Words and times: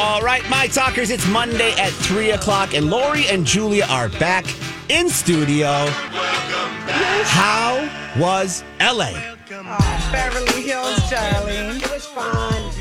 All 0.00 0.22
right, 0.22 0.48
my 0.48 0.68
talkers, 0.68 1.10
it's 1.10 1.26
Monday 1.26 1.72
at 1.72 1.90
3 1.90 2.30
o'clock, 2.30 2.72
and 2.72 2.88
Lori 2.88 3.26
and 3.26 3.44
Julia 3.44 3.84
are 3.90 4.08
back 4.08 4.46
in 4.88 5.08
studio. 5.08 5.72
How 7.26 7.90
was 8.16 8.62
LA? 8.78 9.10
Oh, 9.50 10.08
Beverly 10.12 10.62
Hills, 10.62 11.10
darling. 11.10 11.80
It 11.80 11.90
was 11.90 12.06
fun. 12.06 12.72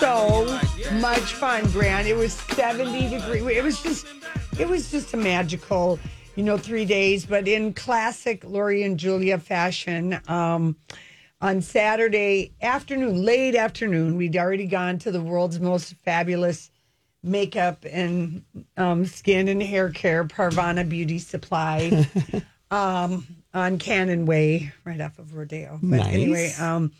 So 0.00 0.60
much 0.94 1.32
fun, 1.34 1.70
Grant. 1.70 2.08
It 2.08 2.16
was 2.16 2.32
70 2.32 3.08
degrees. 3.08 3.46
It 3.56 3.62
was 3.62 3.80
just, 3.80 4.06
it 4.58 4.68
was 4.68 4.90
just 4.90 5.14
a 5.14 5.16
magical, 5.16 6.00
you 6.34 6.42
know, 6.42 6.58
three 6.58 6.84
days. 6.84 7.24
But 7.24 7.46
in 7.46 7.72
classic 7.72 8.42
Lori 8.42 8.82
and 8.82 8.98
Julia 8.98 9.38
fashion, 9.38 10.20
um, 10.26 10.74
on 11.40 11.60
Saturday 11.62 12.52
afternoon, 12.60 13.24
late 13.24 13.54
afternoon, 13.54 14.16
we'd 14.16 14.36
already 14.36 14.66
gone 14.66 14.98
to 14.98 15.10
the 15.10 15.20
world's 15.20 15.60
most 15.60 15.94
fabulous 16.04 16.70
makeup 17.22 17.84
and 17.90 18.42
um, 18.76 19.06
skin 19.06 19.48
and 19.48 19.62
hair 19.62 19.90
care, 19.90 20.24
Parvana 20.24 20.84
Beauty 20.84 21.18
Supply, 21.18 22.06
um, 22.70 23.26
on 23.54 23.78
Cannon 23.78 24.26
Way, 24.26 24.72
right 24.84 25.00
off 25.00 25.18
of 25.18 25.34
Rodeo. 25.34 25.78
But 25.82 25.98
Nice. 25.98 26.14
anyway, 26.14 26.52
um, 26.58 26.92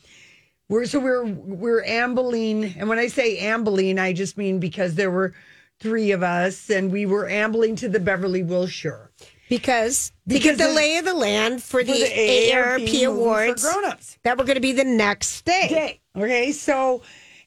we're 0.69 0.86
so 0.86 1.00
we're 1.00 1.25
we're 1.25 1.83
ambling, 1.84 2.64
and 2.78 2.89
when 2.89 2.98
I 2.98 3.08
say 3.08 3.39
ambling, 3.39 3.98
I 3.98 4.12
just 4.12 4.36
mean 4.36 4.61
because 4.61 4.95
there 4.95 5.11
were 5.11 5.34
three 5.80 6.11
of 6.12 6.23
us, 6.23 6.70
and 6.70 6.92
we 6.92 7.06
were 7.06 7.28
ambling 7.28 7.75
to 7.77 7.89
the 7.89 8.00
Beverly 8.00 8.42
Wilshire 8.42 9.11
because 9.49 10.11
to 10.29 10.35
Because 10.35 10.59
the 10.59 10.65
the- 10.69 10.73
lay 10.73 10.97
of 10.99 11.05
the 11.05 11.15
land 11.15 11.63
for, 11.63 11.83
the, 11.83 11.93
the 11.93 12.05
AARP, 12.53 12.81
movie 12.81 13.05
awards 13.05 13.63
for 13.67 13.73
grown-ups. 13.81 14.19
that 14.25 14.37
were 14.39 14.45
going 14.45 14.57
to 14.57 14.61
be 14.61 14.73
the 14.73 14.85
next 14.85 15.45
day. 15.45 15.69
day. 15.69 16.01
Okay, 16.17 16.53
so 16.53 17.03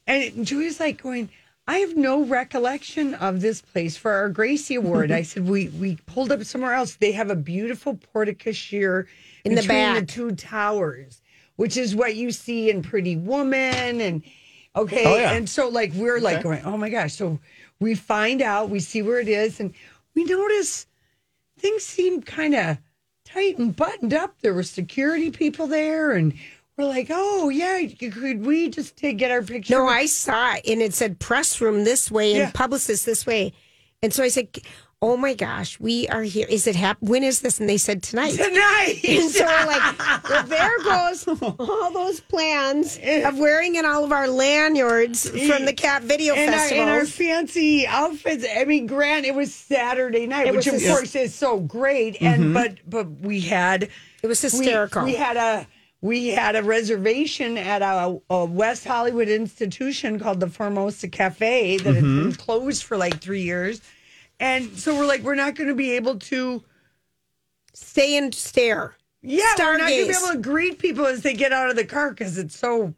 and 0.06 0.46
Julie's 0.46 0.80
like 0.80 1.02
going. 1.02 1.28
I 1.68 1.78
have 1.78 1.96
no 1.96 2.24
recollection 2.24 3.14
of 3.14 3.40
this 3.40 3.62
place 3.62 3.96
for 3.96 4.10
our 4.12 4.28
Gracie 4.28 4.74
Award. 4.74 5.12
I 5.12 5.22
said 5.30 5.46
we 5.48 5.68
we 5.68 5.96
pulled 6.06 6.32
up 6.32 6.42
somewhere 6.44 6.74
else. 6.74 6.96
They 6.96 7.12
have 7.12 7.30
a 7.30 7.36
beautiful 7.36 7.94
porte-cochere 8.12 9.06
In 9.44 9.54
the 9.54 9.60
between 9.60 9.76
back. 9.76 10.00
the 10.00 10.06
two 10.06 10.32
towers, 10.32 11.22
which 11.56 11.76
is 11.76 11.94
what 11.94 12.16
you 12.16 12.32
see 12.32 12.68
in 12.70 12.82
Pretty 12.82 13.16
Woman 13.16 14.00
and 14.00 14.22
okay. 14.74 15.04
Oh, 15.06 15.16
yeah. 15.16 15.32
And 15.32 15.48
so 15.48 15.68
like 15.68 15.92
we're 15.94 16.18
like 16.18 16.42
going, 16.42 16.62
oh 16.64 16.76
my 16.76 16.88
gosh. 16.88 17.12
So 17.14 17.38
we 17.78 17.94
find 17.94 18.42
out, 18.42 18.68
we 18.70 18.80
see 18.80 19.02
where 19.02 19.20
it 19.20 19.28
is, 19.28 19.60
and 19.60 19.72
we 20.14 20.24
notice 20.24 20.86
things 21.62 21.82
seemed 21.84 22.26
kind 22.26 22.54
of 22.54 22.78
tight 23.24 23.56
and 23.58 23.74
buttoned 23.74 24.12
up. 24.12 24.34
There 24.42 24.52
were 24.52 24.62
security 24.64 25.30
people 25.30 25.66
there, 25.66 26.12
and 26.12 26.34
we're 26.76 26.84
like, 26.86 27.06
oh 27.10 27.48
yeah, 27.48 27.86
could 27.86 28.44
we 28.44 28.68
just 28.68 28.96
take, 28.96 29.16
get 29.18 29.30
our 29.30 29.42
picture? 29.42 29.74
No, 29.74 29.86
I 29.86 30.06
saw 30.06 30.54
it, 30.54 30.66
and 30.66 30.82
it 30.82 30.92
said 30.92 31.18
press 31.18 31.60
room 31.60 31.84
this 31.84 32.10
way 32.10 32.32
and 32.32 32.40
Yeah. 32.40 32.50
publicist 32.52 33.06
this 33.06 33.24
way, 33.24 33.52
and 34.02 34.12
so 34.12 34.22
I 34.24 34.28
said, 34.28 34.48
"Oh 35.02 35.16
my 35.16 35.34
gosh, 35.34 35.78
we 35.80 36.08
are 36.08 36.22
here. 36.22 36.46
Is 36.48 36.66
it 36.66 36.76
hap- 36.76 36.96
When 37.00 37.22
is 37.22 37.40
this?" 37.40 37.60
And 37.60 37.68
they 37.68 37.76
said 37.76 38.02
tonight. 38.02 38.32
tonight. 38.36 39.00
And 39.08 39.30
so 39.30 39.44
we're 39.44 39.66
like, 39.66 40.28
well, 40.28 40.44
there 40.44 40.78
goes 40.78 41.28
all 41.58 41.92
those 41.92 42.20
plans 42.20 42.98
of 43.02 43.38
wearing 43.38 43.74
in 43.74 43.84
all 43.84 44.04
of 44.04 44.12
our 44.12 44.28
lanyards 44.28 45.28
from 45.28 45.66
the 45.66 45.72
Cat 45.72 46.02
Video 46.02 46.34
our, 46.34 46.46
Festival. 46.46 46.82
in 46.84 46.88
our 46.88 47.04
fancy 47.04 47.86
outfits. 47.86 48.46
I 48.56 48.64
mean, 48.64 48.86
Grant, 48.86 49.26
it 49.26 49.34
was 49.34 49.54
Saturday 49.54 50.26
night, 50.26 50.46
It 50.46 50.54
which 50.54 50.66
of 50.66 50.80
course 50.82 51.14
is 51.14 51.34
so 51.34 51.58
great. 51.60 52.20
And 52.22 52.44
mm-hmm. 52.44 52.54
but 52.54 52.78
but 52.88 53.10
we 53.20 53.40
had 53.40 53.88
It 54.22 54.26
was 54.26 54.42
we- 54.42 54.48
hysterical. 54.48 55.04
We, 55.04 55.14
had 55.14 55.36
a 55.36 55.66
we 56.00 56.28
had 56.28 56.56
a 56.56 56.62
reservation 56.62 57.56
at 57.56 57.80
a, 57.80 58.20
a 58.28 58.44
West 58.44 58.84
Hollywood 58.84 59.28
institution 59.28 60.18
called 60.18 60.40
the 60.40 60.48
Formosa 60.48 61.08
Cafe 61.08 61.78
that 61.78 61.94
had 61.94 62.02
mm-hmm. 62.04 62.30
been 62.30 62.32
closed 62.32 62.82
for 62.82 62.96
like 62.96 63.20
three 63.20 63.42
years, 63.42 63.80
and 64.42 64.78
so 64.78 64.94
we're 64.98 65.06
like, 65.06 65.22
we're 65.22 65.34
not 65.36 65.54
going 65.54 65.68
to 65.68 65.74
be 65.74 65.92
able 65.92 66.18
to. 66.18 66.62
Stay 67.74 68.18
and 68.18 68.34
stare. 68.34 68.94
Yeah, 69.22 69.44
we're 69.58 69.78
not 69.78 69.88
going 69.88 70.06
to 70.06 70.12
be 70.12 70.18
able 70.18 70.32
to 70.32 70.38
greet 70.38 70.78
people 70.78 71.06
as 71.06 71.22
they 71.22 71.32
get 71.32 71.52
out 71.52 71.70
of 71.70 71.76
the 71.76 71.86
car 71.86 72.10
because 72.10 72.36
it's 72.36 72.58
so. 72.58 72.94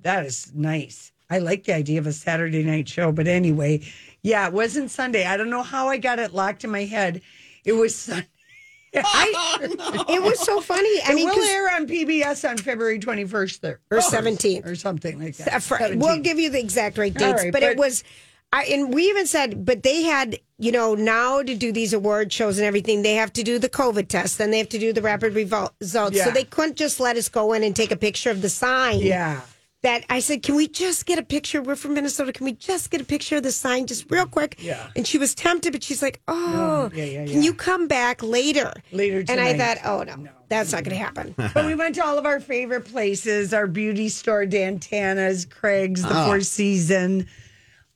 That 0.00 0.24
is 0.24 0.50
nice. 0.54 1.12
I 1.28 1.38
like 1.38 1.64
the 1.64 1.74
idea 1.74 1.98
of 1.98 2.06
a 2.06 2.12
Saturday 2.12 2.62
night 2.62 2.88
show, 2.88 3.12
but 3.12 3.26
anyway, 3.26 3.82
yeah, 4.22 4.46
it 4.46 4.52
wasn't 4.52 4.90
Sunday. 4.90 5.26
I 5.26 5.36
don't 5.36 5.50
know 5.50 5.62
how 5.62 5.88
I 5.88 5.98
got 5.98 6.18
it 6.18 6.32
locked 6.32 6.64
in 6.64 6.70
my 6.70 6.84
head. 6.84 7.20
It 7.64 7.72
was 7.72 7.94
Sunday. 7.96 8.26
I, 8.94 9.58
it 10.08 10.22
was 10.22 10.38
so 10.40 10.60
funny. 10.60 11.00
I 11.02 11.12
It 11.12 11.14
mean, 11.16 11.28
will 11.28 11.42
air 11.44 11.74
on 11.74 11.86
PBS 11.86 12.48
on 12.48 12.56
February 12.58 12.98
21st 13.00 13.60
there. 13.60 13.80
Or 13.90 13.98
17th. 13.98 14.66
Or 14.66 14.74
something 14.76 15.18
like 15.18 15.36
that. 15.38 15.54
Uh, 15.54 15.58
for- 15.58 15.78
17th. 15.78 15.98
we'll 15.98 16.20
give 16.20 16.38
you 16.38 16.50
the 16.50 16.60
exact 16.60 16.96
right 16.98 17.12
dates, 17.12 17.42
right, 17.42 17.52
but, 17.52 17.62
it 17.62 17.76
was. 17.76 18.04
I, 18.52 18.64
and 18.66 18.94
we 18.94 19.08
even 19.08 19.26
said, 19.26 19.64
but 19.64 19.82
they 19.82 20.02
had, 20.02 20.38
you 20.58 20.70
know, 20.72 20.94
now 20.94 21.42
to 21.42 21.54
do 21.54 21.72
these 21.72 21.92
award 21.92 22.32
shows 22.32 22.58
and 22.58 22.66
everything, 22.66 23.02
they 23.02 23.14
have 23.14 23.32
to 23.34 23.42
do 23.42 23.58
the 23.58 23.68
COVID 23.68 24.08
test, 24.08 24.38
then 24.38 24.50
they 24.50 24.58
have 24.58 24.68
to 24.70 24.78
do 24.78 24.92
the 24.92 25.02
rapid 25.02 25.34
revol- 25.34 25.70
results. 25.80 26.16
Yeah. 26.16 26.24
So 26.24 26.30
they 26.30 26.44
couldn't 26.44 26.76
just 26.76 27.00
let 27.00 27.16
us 27.16 27.28
go 27.28 27.52
in 27.54 27.62
and 27.64 27.74
take 27.74 27.90
a 27.90 27.96
picture 27.96 28.30
of 28.30 28.40
the 28.42 28.48
sign. 28.48 29.00
Yeah. 29.00 29.40
That 29.82 30.02
I 30.08 30.20
said, 30.20 30.42
can 30.42 30.54
we 30.54 30.66
just 30.66 31.04
get 31.04 31.18
a 31.18 31.22
picture? 31.22 31.60
We're 31.60 31.76
from 31.76 31.92
Minnesota. 31.92 32.32
Can 32.32 32.46
we 32.46 32.52
just 32.52 32.90
get 32.90 33.02
a 33.02 33.04
picture 33.04 33.36
of 33.36 33.42
the 33.42 33.52
sign, 33.52 33.86
just 33.86 34.10
real 34.10 34.24
quick? 34.26 34.56
Yeah. 34.58 34.86
And 34.96 35.06
she 35.06 35.18
was 35.18 35.34
tempted, 35.34 35.74
but 35.74 35.82
she's 35.82 36.00
like, 36.00 36.22
oh, 36.26 36.90
yeah, 36.94 37.04
yeah, 37.04 37.24
yeah, 37.24 37.32
can 37.32 37.42
you 37.42 37.52
come 37.52 37.86
back 37.86 38.22
later? 38.22 38.72
Later 38.92 39.22
tonight. 39.22 39.46
And 39.50 39.62
I 39.62 39.74
thought, 39.74 39.84
oh 39.84 40.02
no, 40.04 40.30
that's 40.48 40.72
not 40.72 40.84
going 40.84 40.96
to 40.96 41.02
happen. 41.04 41.34
But 41.52 41.66
we 41.66 41.74
went 41.74 41.96
to 41.96 42.04
all 42.04 42.16
of 42.16 42.24
our 42.24 42.40
favorite 42.40 42.86
places 42.86 43.52
our 43.52 43.66
beauty 43.66 44.08
store, 44.08 44.46
Dan 44.46 44.78
Tana's, 44.78 45.44
Craig's, 45.44 46.00
the 46.00 46.08
Oh. 46.18 46.26
Four 46.28 46.40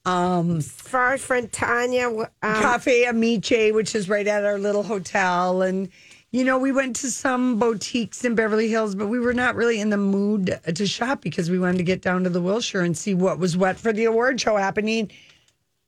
Season, 0.08 0.60
Far 0.60 1.18
from 1.18 1.48
Tanya. 1.48 2.08
Um, 2.08 2.26
Cafe 2.42 3.04
Amiche, 3.04 3.74
which 3.74 3.94
is 3.94 4.08
right 4.08 4.26
at 4.26 4.44
our 4.44 4.58
little 4.58 4.82
hotel. 4.82 5.62
And, 5.62 5.88
you 6.30 6.44
know, 6.44 6.58
we 6.58 6.72
went 6.72 6.96
to 6.96 7.10
some 7.10 7.58
boutiques 7.58 8.24
in 8.24 8.34
Beverly 8.34 8.68
Hills, 8.68 8.94
but 8.94 9.08
we 9.08 9.18
were 9.18 9.34
not 9.34 9.54
really 9.54 9.80
in 9.80 9.90
the 9.90 9.96
mood 9.96 10.58
to 10.74 10.86
shop 10.86 11.20
because 11.20 11.50
we 11.50 11.58
wanted 11.58 11.78
to 11.78 11.84
get 11.84 12.02
down 12.02 12.24
to 12.24 12.30
the 12.30 12.40
Wilshire 12.42 12.82
and 12.82 12.96
see 12.96 13.14
what 13.14 13.38
was 13.38 13.56
what 13.56 13.76
for 13.76 13.92
the 13.92 14.04
award 14.04 14.40
show 14.40 14.56
happening 14.56 15.10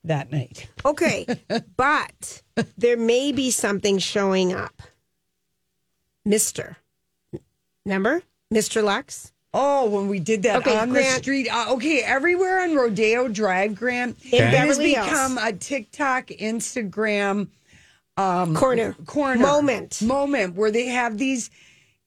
that 0.04 0.30
night. 0.30 0.68
Okay, 0.84 1.27
but 1.77 2.42
there 2.77 2.97
may 2.97 3.33
be 3.33 3.50
something 3.50 3.98
showing 3.98 4.53
up. 4.53 4.83
Mister, 6.24 6.77
remember 7.84 8.22
Mister 8.50 8.83
Lux? 8.83 9.33
Oh, 9.52 9.88
when 9.91 10.06
we 10.08 10.20
did 10.20 10.44
that 10.44 10.58
Okay, 10.58 10.76
on 10.76 10.91
the 10.92 11.02
street. 11.02 11.48
Uh, 11.48 11.72
okay, 11.74 12.00
everywhere 12.02 12.60
on 12.62 12.76
Rodeo 12.76 13.26
Drive, 13.28 13.74
Grant, 13.74 14.16
In 14.30 14.44
it 14.44 14.44
has 14.54 14.68
Beverly 14.78 14.94
Hills. 14.94 15.06
become 15.06 15.38
a 15.38 15.52
TikTok, 15.52 16.28
Instagram 16.28 17.48
Corner, 18.16 18.94
corner 19.06 19.41
moment. 19.41 20.02
moment 20.02 20.54
where 20.54 20.70
they 20.70 20.86
have 20.86 21.16
these 21.18 21.50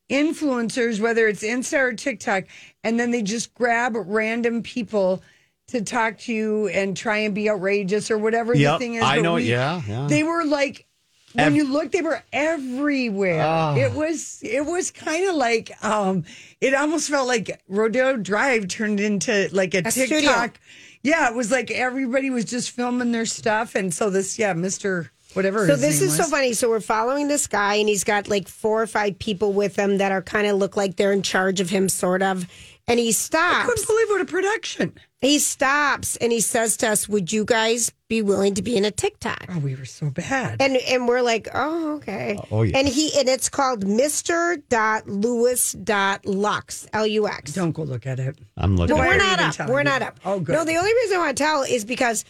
influencers, 0.09 0.99
whether 0.99 1.27
it's 1.27 1.43
Insta 1.43 1.79
or 1.79 1.93
TikTok, 1.93 2.43
and 2.83 2.99
then 2.99 3.11
they 3.11 3.21
just 3.23 3.53
grab 3.55 3.95
random 3.97 4.61
people 4.61 5.23
to 5.69 5.81
talk 5.81 6.19
to 6.19 6.33
you 6.33 6.67
and 6.67 6.95
try 6.95 7.17
and 7.19 7.33
be 7.33 7.49
outrageous 7.49 8.11
or 8.11 8.17
whatever 8.17 8.55
the 8.55 8.77
thing 8.77 8.93
is. 8.95 9.03
I 9.03 9.17
But 9.17 9.21
know, 9.23 9.35
we- 9.35 9.49
yeah, 9.49 9.81
yeah. 9.87 10.07
They 10.07 10.23
were 10.23 10.45
like 10.45 10.85
when 11.33 11.45
Ev- 11.47 11.55
you 11.55 11.63
look, 11.71 11.91
they 11.91 12.01
were 12.01 12.23
everywhere. 12.31 13.41
Ah. 13.43 13.75
It 13.75 13.93
was 13.93 14.39
it 14.43 14.65
was 14.65 14.91
kind 14.91 15.27
of 15.29 15.35
like 15.35 15.71
um 15.83 16.23
it 16.61 16.73
almost 16.73 17.09
felt 17.09 17.27
like 17.27 17.61
Rodeo 17.67 18.17
Drive 18.17 18.67
turned 18.67 18.99
into 18.99 19.49
like 19.51 19.73
a, 19.73 19.81
A 19.85 19.91
studio. 19.91 20.19
TikTok. 20.19 20.59
Yeah, 21.01 21.29
it 21.29 21.35
was 21.35 21.51
like 21.51 21.69
everybody 21.69 22.29
was 22.29 22.45
just 22.45 22.71
filming 22.71 23.11
their 23.11 23.25
stuff, 23.25 23.75
and 23.75 23.93
so 23.93 24.09
this, 24.09 24.39
yeah, 24.39 24.53
Mister 24.53 25.11
whatever. 25.33 25.65
So 25.67 25.73
his 25.73 25.81
this 25.81 25.99
name 25.99 26.09
is 26.09 26.15
so 26.15 26.23
funny. 26.23 26.53
So 26.53 26.69
we're 26.69 26.79
following 26.79 27.27
this 27.27 27.45
guy, 27.47 27.75
and 27.75 27.89
he's 27.89 28.05
got 28.05 28.29
like 28.29 28.47
four 28.47 28.81
or 28.81 28.87
five 28.87 29.19
people 29.19 29.51
with 29.51 29.75
him 29.75 29.97
that 29.97 30.11
are 30.13 30.21
kind 30.21 30.47
of 30.47 30.57
look 30.57 30.77
like 30.77 30.95
they're 30.95 31.11
in 31.11 31.21
charge 31.21 31.59
of 31.59 31.69
him, 31.69 31.89
sort 31.89 32.21
of. 32.23 32.47
And 32.87 32.99
he 32.99 33.09
I 33.09 33.11
stops. 33.11 33.65
couldn't 33.65 33.87
believe 33.87 34.07
what 34.09 34.21
a 34.21 34.25
production. 34.25 34.93
He 35.23 35.39
stops 35.39 36.17
and 36.17 36.31
he 36.31 36.41
says 36.41 36.77
to 36.77 36.89
us, 36.89 37.07
"Would 37.07 37.31
you 37.31 37.45
guys 37.45 37.91
be 38.09 38.21
willing 38.21 38.53
to 38.55 38.61
be 38.61 38.75
in 38.75 38.85
a 38.85 38.91
TikTok?" 38.91 39.45
Oh, 39.49 39.59
we 39.59 39.73
were 39.75 39.85
so 39.85 40.09
bad. 40.09 40.61
And 40.61 40.77
and 40.77 41.07
we're 41.07 41.21
like, 41.21 41.47
"Oh, 41.53 41.95
okay." 41.95 42.37
Oh, 42.51 42.63
yeah. 42.63 42.77
And 42.77 42.87
he 42.87 43.17
and 43.17 43.29
it's 43.29 43.47
called 43.49 43.87
Mister 43.87 44.57
Dot 44.69 45.07
Lewis 45.07 45.71
Dot 45.71 46.25
Lux 46.25 46.85
L 46.91 47.07
U 47.07 47.27
X. 47.27 47.53
Don't 47.53 47.71
go 47.71 47.83
look 47.83 48.05
at 48.05 48.19
it. 48.19 48.37
I'm 48.57 48.75
looking. 48.75 48.95
But 48.95 49.01
Why 49.01 49.07
we're 49.07 49.15
are 49.15 49.17
not 49.17 49.59
up. 49.59 49.69
We're 49.69 49.77
me 49.79 49.83
not 49.85 50.01
up. 50.01 50.19
Oh, 50.25 50.39
good. 50.39 50.53
No, 50.53 50.65
the 50.65 50.75
only 50.75 50.93
reason 50.93 51.17
I 51.17 51.19
want 51.19 51.37
to 51.37 51.43
tell 51.43 51.63
is 51.63 51.85
because 51.85 52.25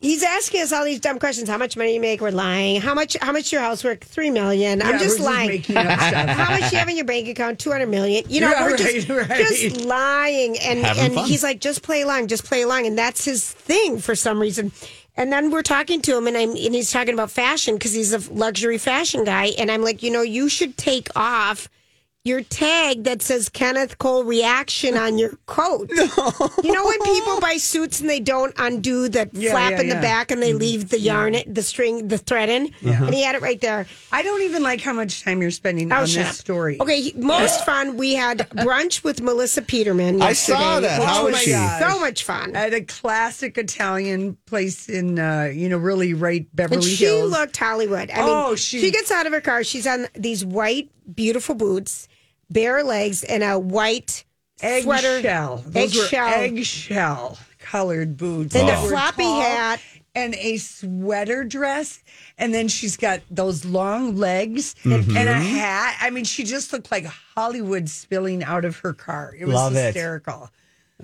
he's 0.00 0.22
asking 0.22 0.62
us 0.62 0.72
all 0.72 0.84
these 0.84 1.00
dumb 1.00 1.18
questions. 1.18 1.48
How 1.48 1.58
much 1.58 1.76
money 1.76 1.94
you 1.94 2.00
make? 2.00 2.20
We're 2.20 2.30
lying. 2.30 2.80
How 2.80 2.94
much? 2.94 3.16
How 3.20 3.32
much 3.32 3.52
your 3.52 3.60
house 3.60 3.82
worth? 3.84 4.02
Three 4.04 4.30
million. 4.30 4.80
I'm 4.82 4.92
Yeah, 4.94 4.98
just 4.98 5.18
we're 5.20 5.26
just 5.26 5.36
lying. 5.36 5.48
making 5.48 5.74
stuff. 5.76 6.00
how 6.00 6.50
much 6.58 6.72
you 6.72 6.78
have 6.78 6.88
in 6.88 6.96
your 6.96 7.04
bank 7.04 7.28
account? 7.28 7.58
Two 7.58 7.70
hundred 7.70 7.88
million. 7.88 8.24
You 8.28 8.40
know, 8.42 8.50
Yeah, 8.50 8.62
we're 8.64 8.70
right, 8.70 8.78
just 8.78 9.08
right. 9.08 9.28
just 9.28 9.80
lying. 9.84 10.58
And 10.60 10.80
Having 10.80 11.02
and 11.04 11.14
fun. 11.14 11.26
he's 11.26 11.42
like, 11.42 11.60
just 11.60 11.82
play 11.82 12.02
along, 12.02 12.28
just 12.28 12.44
play 12.44 12.62
along, 12.62 12.86
and 12.86 12.96
that's 12.98 13.24
his 13.24 13.50
thing 13.52 13.98
for 13.98 14.14
some 14.14 14.40
reason. 14.40 14.72
And 15.16 15.32
then 15.32 15.50
we're 15.50 15.62
talking 15.62 16.00
to 16.02 16.16
him, 16.16 16.26
and 16.28 16.36
I'm 16.36 16.50
and 16.50 16.74
he's 16.74 16.92
talking 16.92 17.12
about 17.14 17.30
fashion 17.30 17.74
because 17.74 17.92
he's 17.92 18.12
a 18.12 18.32
luxury 18.32 18.78
fashion 18.78 19.24
guy. 19.24 19.46
And 19.58 19.70
I'm 19.70 19.82
like, 19.82 20.02
you 20.02 20.10
know, 20.12 20.22
you 20.22 20.48
should 20.48 20.76
take 20.76 21.08
off 21.16 21.68
your 22.24 22.42
tag 22.42 23.04
that 23.04 23.22
says 23.22 23.48
Kenneth 23.48 23.96
Cole 23.98 24.22
reaction 24.24 24.96
on 24.98 25.16
your 25.18 25.30
coat. 25.46 25.88
You 25.90 26.72
know 26.72 26.84
when 26.84 27.00
people 27.02 27.40
buy 27.40 27.56
suits 27.56 28.00
and 28.00 28.10
they 28.10 28.20
don't 28.20 28.52
undo 28.58 29.08
the 29.08 29.30
Yeah, 29.32 29.52
flap 29.52 29.72
yeah, 29.72 29.80
in 29.80 29.88
the 29.88 29.94
yeah. 29.94 30.00
back 30.02 30.30
and 30.30 30.42
they 30.42 30.52
leave 30.52 30.90
the 30.90 30.98
yarn, 31.00 31.36
the 31.46 31.62
string, 31.62 32.08
the 32.08 32.18
thread 32.18 32.48
in, 32.50 32.74
and 32.84 33.14
he 33.14 33.22
had 33.22 33.34
it 33.34 33.40
right 33.40 33.60
there. 33.60 33.86
I 34.12 34.22
don't 34.22 34.42
even 34.42 34.62
like 34.62 34.80
how 34.82 34.92
much 34.92 35.22
time 35.22 35.40
you're 35.40 35.50
spending 35.50 35.90
Oh, 35.92 36.00
on 36.00 36.06
shut 36.06 36.26
this 36.26 36.28
up. 36.30 36.34
story. 36.34 36.78
Okay, 36.80 37.12
most 37.16 37.64
fun. 37.64 37.96
We 37.96 38.14
had 38.14 38.38
brunch 38.50 39.04
with 39.04 39.22
Melissa 39.22 39.62
Peterman. 39.62 40.20
I 40.20 40.34
saw 40.34 40.80
that. 40.80 40.98
which 41.00 41.08
How 41.08 41.24
was 41.24 41.32
was 41.32 41.42
she? 41.42 41.52
So 41.52 41.98
much 42.00 42.24
fun. 42.24 42.54
At 42.54 42.74
a 42.74 42.82
classic 42.82 43.56
Italian 43.56 44.36
place 44.44 44.88
in, 44.88 45.18
uh, 45.18 45.44
you 45.54 45.68
know, 45.68 45.78
really 45.78 46.12
right 46.14 46.46
Beverly 46.54 46.76
And 46.76 46.84
she 46.84 47.04
Hills. 47.06 47.30
looked 47.30 47.56
Hollywood. 47.56 48.10
I 48.10 48.20
Oh, 48.20 48.46
mean, 48.48 48.56
she- 48.56 48.80
she 48.80 48.90
gets 48.90 49.10
out 49.10 49.26
of 49.26 49.32
her 49.32 49.40
car. 49.40 49.64
She's 49.64 49.86
on 49.86 50.08
these 50.14 50.44
white, 50.44 50.90
beautiful 51.12 51.54
boots, 51.54 52.08
bare 52.50 52.82
legs, 52.84 53.24
and 53.24 53.42
a 53.42 53.58
white 53.58 54.24
sweater. 54.58 55.18
eggshell. 55.18 55.62
Those 55.66 55.96
Eggshell. 55.96 56.26
were 56.26 56.34
eggshell 56.34 57.38
colored 57.58 58.16
boots. 58.16 58.54
And 58.54 58.68
a 58.68 58.76
floppy 58.76 59.22
tall 59.22 59.40
hat. 59.40 59.80
And 60.14 60.34
a 60.34 60.56
sweater 60.56 61.44
dress. 61.44 62.02
And 62.38 62.52
then 62.52 62.66
she's 62.66 62.96
got 62.96 63.20
those 63.30 63.64
long 63.64 64.16
legs 64.16 64.74
mm-hmm. 64.82 65.16
and 65.16 65.28
a 65.28 65.34
hat. 65.34 65.96
I 66.00 66.10
mean, 66.10 66.24
she 66.24 66.42
just 66.44 66.72
looked 66.72 66.90
like 66.90 67.04
Hollywood 67.04 67.88
spilling 67.88 68.42
out 68.42 68.64
of 68.64 68.78
her 68.78 68.92
car. 68.92 69.34
It 69.38 69.44
was 69.44 69.54
Love 69.54 69.76
it. 69.76 69.94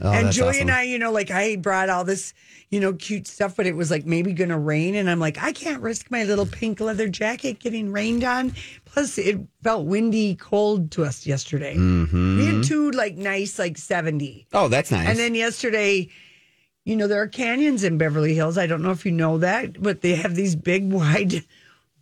Oh, 0.03 0.11
and 0.11 0.33
Julie 0.33 0.49
awesome. 0.49 0.63
and 0.63 0.71
I, 0.73 0.83
you 0.83 0.99
know, 0.99 1.13
like 1.13 1.31
I 1.31 1.55
brought 1.55 1.89
all 1.89 2.03
this, 2.03 2.35
you 2.69 2.81
know, 2.81 2.95
cute 2.95 3.29
stuff, 3.29 3.55
but 3.55 3.67
it 3.67 3.77
was 3.77 3.93
like 3.93 4.05
maybe 4.05 4.33
going 4.33 4.51
to 4.51 4.59
rain. 4.59 4.97
And 4.97 5.09
I'm 5.09 5.21
like, 5.21 5.41
I 5.41 5.53
can't 5.53 5.81
risk 5.81 6.11
my 6.11 6.25
little 6.25 6.47
pink 6.47 6.81
leather 6.81 7.09
jacket 7.09 7.61
getting 7.61 7.93
rained 7.93 8.25
on. 8.25 8.55
Plus, 8.85 9.19
it 9.19 9.39
felt 9.63 9.87
windy, 9.87 10.35
cold 10.35 10.91
to 10.93 11.05
us 11.05 11.27
yesterday. 11.27 11.77
Mm-hmm. 11.77 12.39
We 12.39 12.47
had 12.47 12.65
two 12.65 12.91
like 12.91 13.17
nice, 13.17 13.57
like 13.59 13.79
70. 13.79 14.49
Oh, 14.53 14.67
that's 14.67 14.91
nice. 14.91 15.09
And 15.09 15.19
then 15.19 15.37
yesterday, 15.37 16.09
you 16.85 16.97
know, 16.97 17.07
there 17.07 17.23
are 17.23 17.29
canyons 17.29 17.85
in 17.85 17.97
Beverly 17.97 18.35
Hills. 18.35 18.59
I 18.59 18.67
don't 18.67 18.83
know 18.83 18.91
if 18.91 19.07
you 19.07 19.13
know 19.13 19.39
that, 19.39 19.81
but 19.81 20.01
they 20.01 20.17
have 20.17 20.35
these 20.35 20.57
big, 20.57 20.93
wide 20.93 21.45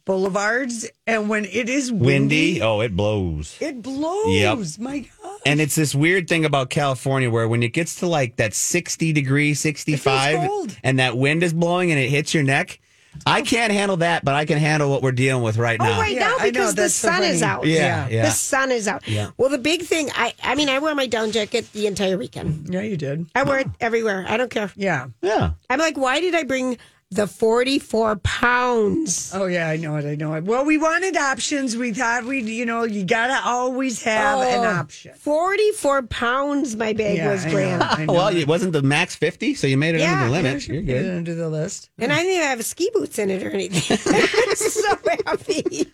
boulevards. 0.05 0.89
And 1.07 1.29
when 1.29 1.45
it 1.45 1.69
is 1.69 1.91
windy, 1.91 2.07
windy. 2.07 2.63
Oh, 2.63 2.81
it 2.81 2.97
blows. 2.97 3.57
it 3.61 3.83
blows. 3.83 4.35
Yep. 4.35 4.59
My 4.79 5.01
God. 5.01 5.41
And 5.45 5.61
it's 5.61 5.75
this 5.75 5.95
weird 5.95 6.29
thing 6.29 6.45
about 6.45 6.71
California 6.71 7.31
where 7.31 7.49
when 7.49 7.63
it 7.63 7.73
gets 7.73 7.97
to 7.97 8.07
like 8.07 8.37
that 8.37 8.55
60 8.55 9.13
degree, 9.13 9.55
65, 9.55 10.79
and 10.85 10.99
that 10.99 11.17
wind 11.17 11.43
is 11.43 11.53
blowing 11.53 11.91
and 11.91 11.99
it 11.99 12.09
hits 12.09 12.33
your 12.33 12.43
neck, 12.43 12.79
I 13.27 13.41
oh. 13.41 13.45
can't 13.45 13.73
handle 13.73 13.99
that, 13.99 14.25
but 14.25 14.35
I 14.35 14.45
can 14.45 14.59
handle 14.59 14.91
what 14.91 15.03
we're 15.03 15.13
dealing 15.13 15.43
with 15.43 15.57
right 15.57 15.79
oh, 15.81 15.85
now. 15.85 15.97
Oh, 15.97 16.01
right 16.01 16.15
Yeah, 16.15 16.29
now 16.29 16.37
I 16.39 16.47
know, 16.47 16.53
because 16.53 16.75
the 16.75 16.83
that's 16.83 16.95
so 16.95 17.09
sun 17.09 17.23
is 17.23 17.41
funny. 17.41 17.53
out. 17.53 17.67
Yeah, 17.67 18.09
yeah. 18.09 18.23
The 18.25 18.31
sun 18.31 18.71
is 18.71 18.89
out. 18.89 19.07
Yeah. 19.07 19.31
Well, 19.37 19.51
the 19.51 19.59
big 19.59 19.83
thing, 19.83 20.11
I, 20.15 20.35
I 20.43 20.55
mean, 20.55 20.69
I 20.69 20.79
wear 20.79 20.95
my 20.95 21.07
down 21.07 21.31
jacket 21.31 21.71
the 21.73 21.87
entire 21.87 22.17
weekend. 22.17 22.73
Yeah, 22.73 22.81
you 22.81 22.97
did. 22.97 23.27
I 23.35 23.43
wear 23.43 23.61
it 23.61 23.69
everywhere. 23.81 24.25
I 24.27 24.37
don't 24.37 24.51
care. 24.51 24.71
Yeah. 24.77 25.09
Yeah. 25.21 25.53
I'm 25.69 25.79
like, 25.79 25.97
why 25.97 26.21
did 26.21 26.35
I 26.35 26.45
bring 26.45 26.79
the 27.13 27.27
44 27.27 28.17
pounds? 28.17 29.31
Oh 29.35 29.47
yeah, 29.47 29.69
I 29.69 29.77
know 29.77 29.97
it. 29.97 30.05
I 30.05 30.15
know 30.15 30.35
it. 30.35 30.45
Well, 30.45 30.65
we 30.65 30.79
wanted 30.79 31.17
options. 31.17 31.77
We 31.77 31.93
thought 31.93 32.25
we, 32.25 32.41
would 32.41 32.49
you 32.49 32.67
know, 32.67 32.85
you 32.85 33.05
gotta 33.05 33.41
always 33.47 34.03
have 34.03 34.39
an 34.41 34.61
Oh, 34.65 34.69
option. 34.81 35.15
44 35.15 36.03
pounds 36.05 36.75
my 36.77 36.93
bag 36.93 37.19
Yeah, 37.19 37.31
was 37.31 37.45
I 37.45 37.49
know, 37.49 37.55
grand. 37.55 37.83
I 37.83 38.05
know. 38.07 38.13
Well, 38.15 38.29
it 38.29 38.47
wasn't 38.49 38.73
the 38.73 38.83
max 38.83 39.15
50, 39.15 39.55
so 39.55 39.67
you 39.67 39.77
made 39.77 39.95
it 39.95 40.01
Yeah, 40.01 40.13
under 40.15 40.25
the 40.27 40.31
limit. 40.31 40.63
Sure, 40.63 40.75
You're 40.75 40.85
Get 40.85 41.03
good. 41.03 41.17
under 41.17 41.35
the 41.35 41.49
list. 41.49 41.91
And 41.99 42.13
I 42.13 42.17
didn't 42.19 42.33
even 42.33 42.47
have 42.47 42.65
ski 42.65 42.91
boots 42.95 43.19
in 43.19 43.31
it 43.31 43.43
or 43.43 43.51
anything. 43.51 43.97
so 44.57 44.97
happy. 45.27 45.87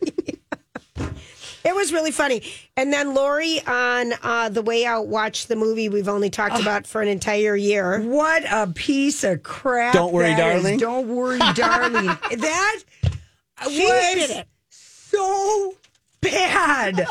It 1.65 1.75
was 1.75 1.93
really 1.93 2.11
funny. 2.13 2.43
And 2.77 2.93
then 2.93 3.15
Lori 3.15 3.61
on 3.67 4.13
uh, 4.23 4.49
the 4.49 4.63
way 4.63 4.85
out 4.87 5.09
watched 5.09 5.49
the 5.49 5.57
movie 5.57 5.89
we've 5.89 6.09
only 6.09 6.31
talked 6.31 6.61
about 6.61 6.87
for 6.87 7.03
an 7.03 7.09
entire 7.09 7.57
year. 7.57 8.01
What 8.03 8.45
a 8.51 8.67
piece 8.73 9.25
of 9.25 9.43
crap! 9.43 9.93
Don't 9.93 10.13
worry, 10.13 10.35
that 10.35 10.57
is. 10.57 10.63
darling. 10.63 10.79
Don't 10.79 11.09
worry, 11.09 11.39
darling. 11.55 12.07
That 12.07 12.79
She 13.69 13.85
was 13.85 14.03
hated 14.03 14.31
it. 14.37 14.47
so 14.71 15.75
bad. 16.21 17.07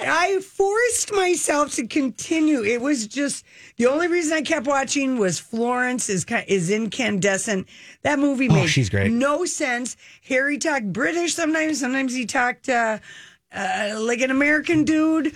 I 0.00 0.40
forced 0.40 1.12
myself 1.12 1.74
to 1.74 1.86
continue. 1.86 2.62
It 2.62 2.80
was 2.80 3.06
just 3.06 3.44
the 3.76 3.86
only 3.86 4.08
reason 4.08 4.32
I 4.36 4.42
kept 4.42 4.66
watching 4.66 5.18
was 5.18 5.38
Florence 5.38 6.08
is 6.08 6.24
is 6.46 6.70
incandescent. 6.70 7.66
That 8.02 8.18
movie 8.18 8.48
made 8.48 8.64
Oh, 8.64 8.66
she's 8.66 8.90
great. 8.90 9.10
no 9.12 9.44
sense. 9.44 9.96
Harry 10.28 10.58
talked 10.58 10.92
British 10.92 11.34
sometimes. 11.34 11.80
Sometimes 11.80 12.14
he 12.14 12.26
talked 12.26 12.68
uh, 12.68 12.98
uh, 13.52 13.96
like 13.98 14.20
an 14.20 14.30
American 14.30 14.84
dude. 14.84 15.34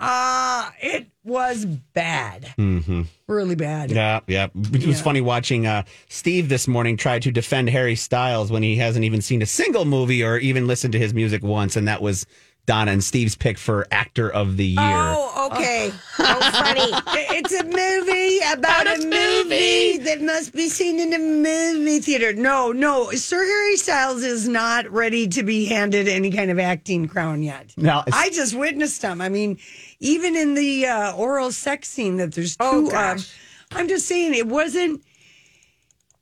Uh, 0.00 0.68
it 0.80 1.06
was 1.22 1.64
bad. 1.64 2.52
Mm-hmm. 2.58 3.02
Really 3.28 3.54
bad. 3.54 3.92
Yeah, 3.92 4.18
yeah. 4.26 4.48
It 4.72 4.84
was 4.84 5.00
funny 5.00 5.20
watching 5.20 5.64
uh, 5.64 5.84
Steve 6.08 6.48
this 6.48 6.66
morning 6.66 6.96
try 6.96 7.20
to 7.20 7.30
defend 7.30 7.70
Harry 7.70 7.94
Styles 7.94 8.50
when 8.50 8.64
he 8.64 8.74
hasn't 8.76 9.04
even 9.04 9.22
seen 9.22 9.42
a 9.42 9.46
single 9.46 9.84
movie 9.84 10.24
or 10.24 10.38
even 10.38 10.66
listened 10.66 10.92
to 10.92 10.98
his 10.98 11.14
music 11.14 11.44
once, 11.44 11.76
and 11.76 11.86
that 11.86 12.02
was 12.02 12.26
Donna 12.64 12.92
and 12.92 13.02
Steve's 13.02 13.34
pick 13.34 13.58
for 13.58 13.86
actor 13.90 14.30
of 14.30 14.56
the 14.56 14.64
year. 14.66 14.78
Oh, 14.80 15.50
okay. 15.52 15.92
Oh, 16.18 16.50
funny. 16.52 16.92
It's 17.34 17.52
a 17.52 17.64
movie 17.64 18.38
about 18.52 18.86
a 18.86 18.98
movie 19.04 19.98
that 20.04 20.20
must 20.22 20.52
be 20.52 20.68
seen 20.68 21.00
in 21.00 21.12
a 21.12 21.18
movie 21.18 21.98
theater. 21.98 22.32
No, 22.34 22.70
no. 22.70 23.10
Sir 23.12 23.42
Harry 23.44 23.76
Styles 23.76 24.22
is 24.22 24.46
not 24.48 24.88
ready 24.90 25.26
to 25.28 25.42
be 25.42 25.64
handed 25.64 26.06
any 26.08 26.30
kind 26.30 26.50
of 26.52 26.58
acting 26.60 27.08
crown 27.08 27.42
yet. 27.42 27.72
No, 27.76 28.00
it's- 28.06 28.14
I 28.14 28.30
just 28.30 28.54
witnessed 28.54 29.02
him. 29.02 29.20
I 29.20 29.28
mean, 29.28 29.58
even 29.98 30.36
in 30.36 30.54
the 30.54 30.86
uh, 30.86 31.16
oral 31.16 31.50
sex 31.50 31.88
scene 31.88 32.18
that 32.18 32.32
there's 32.34 32.56
two 32.56 32.64
Oh, 32.64 32.86
of, 32.86 32.92
gosh. 32.92 33.32
I'm 33.72 33.88
just 33.88 34.06
saying 34.06 34.34
it 34.34 34.46
wasn't. 34.46 35.00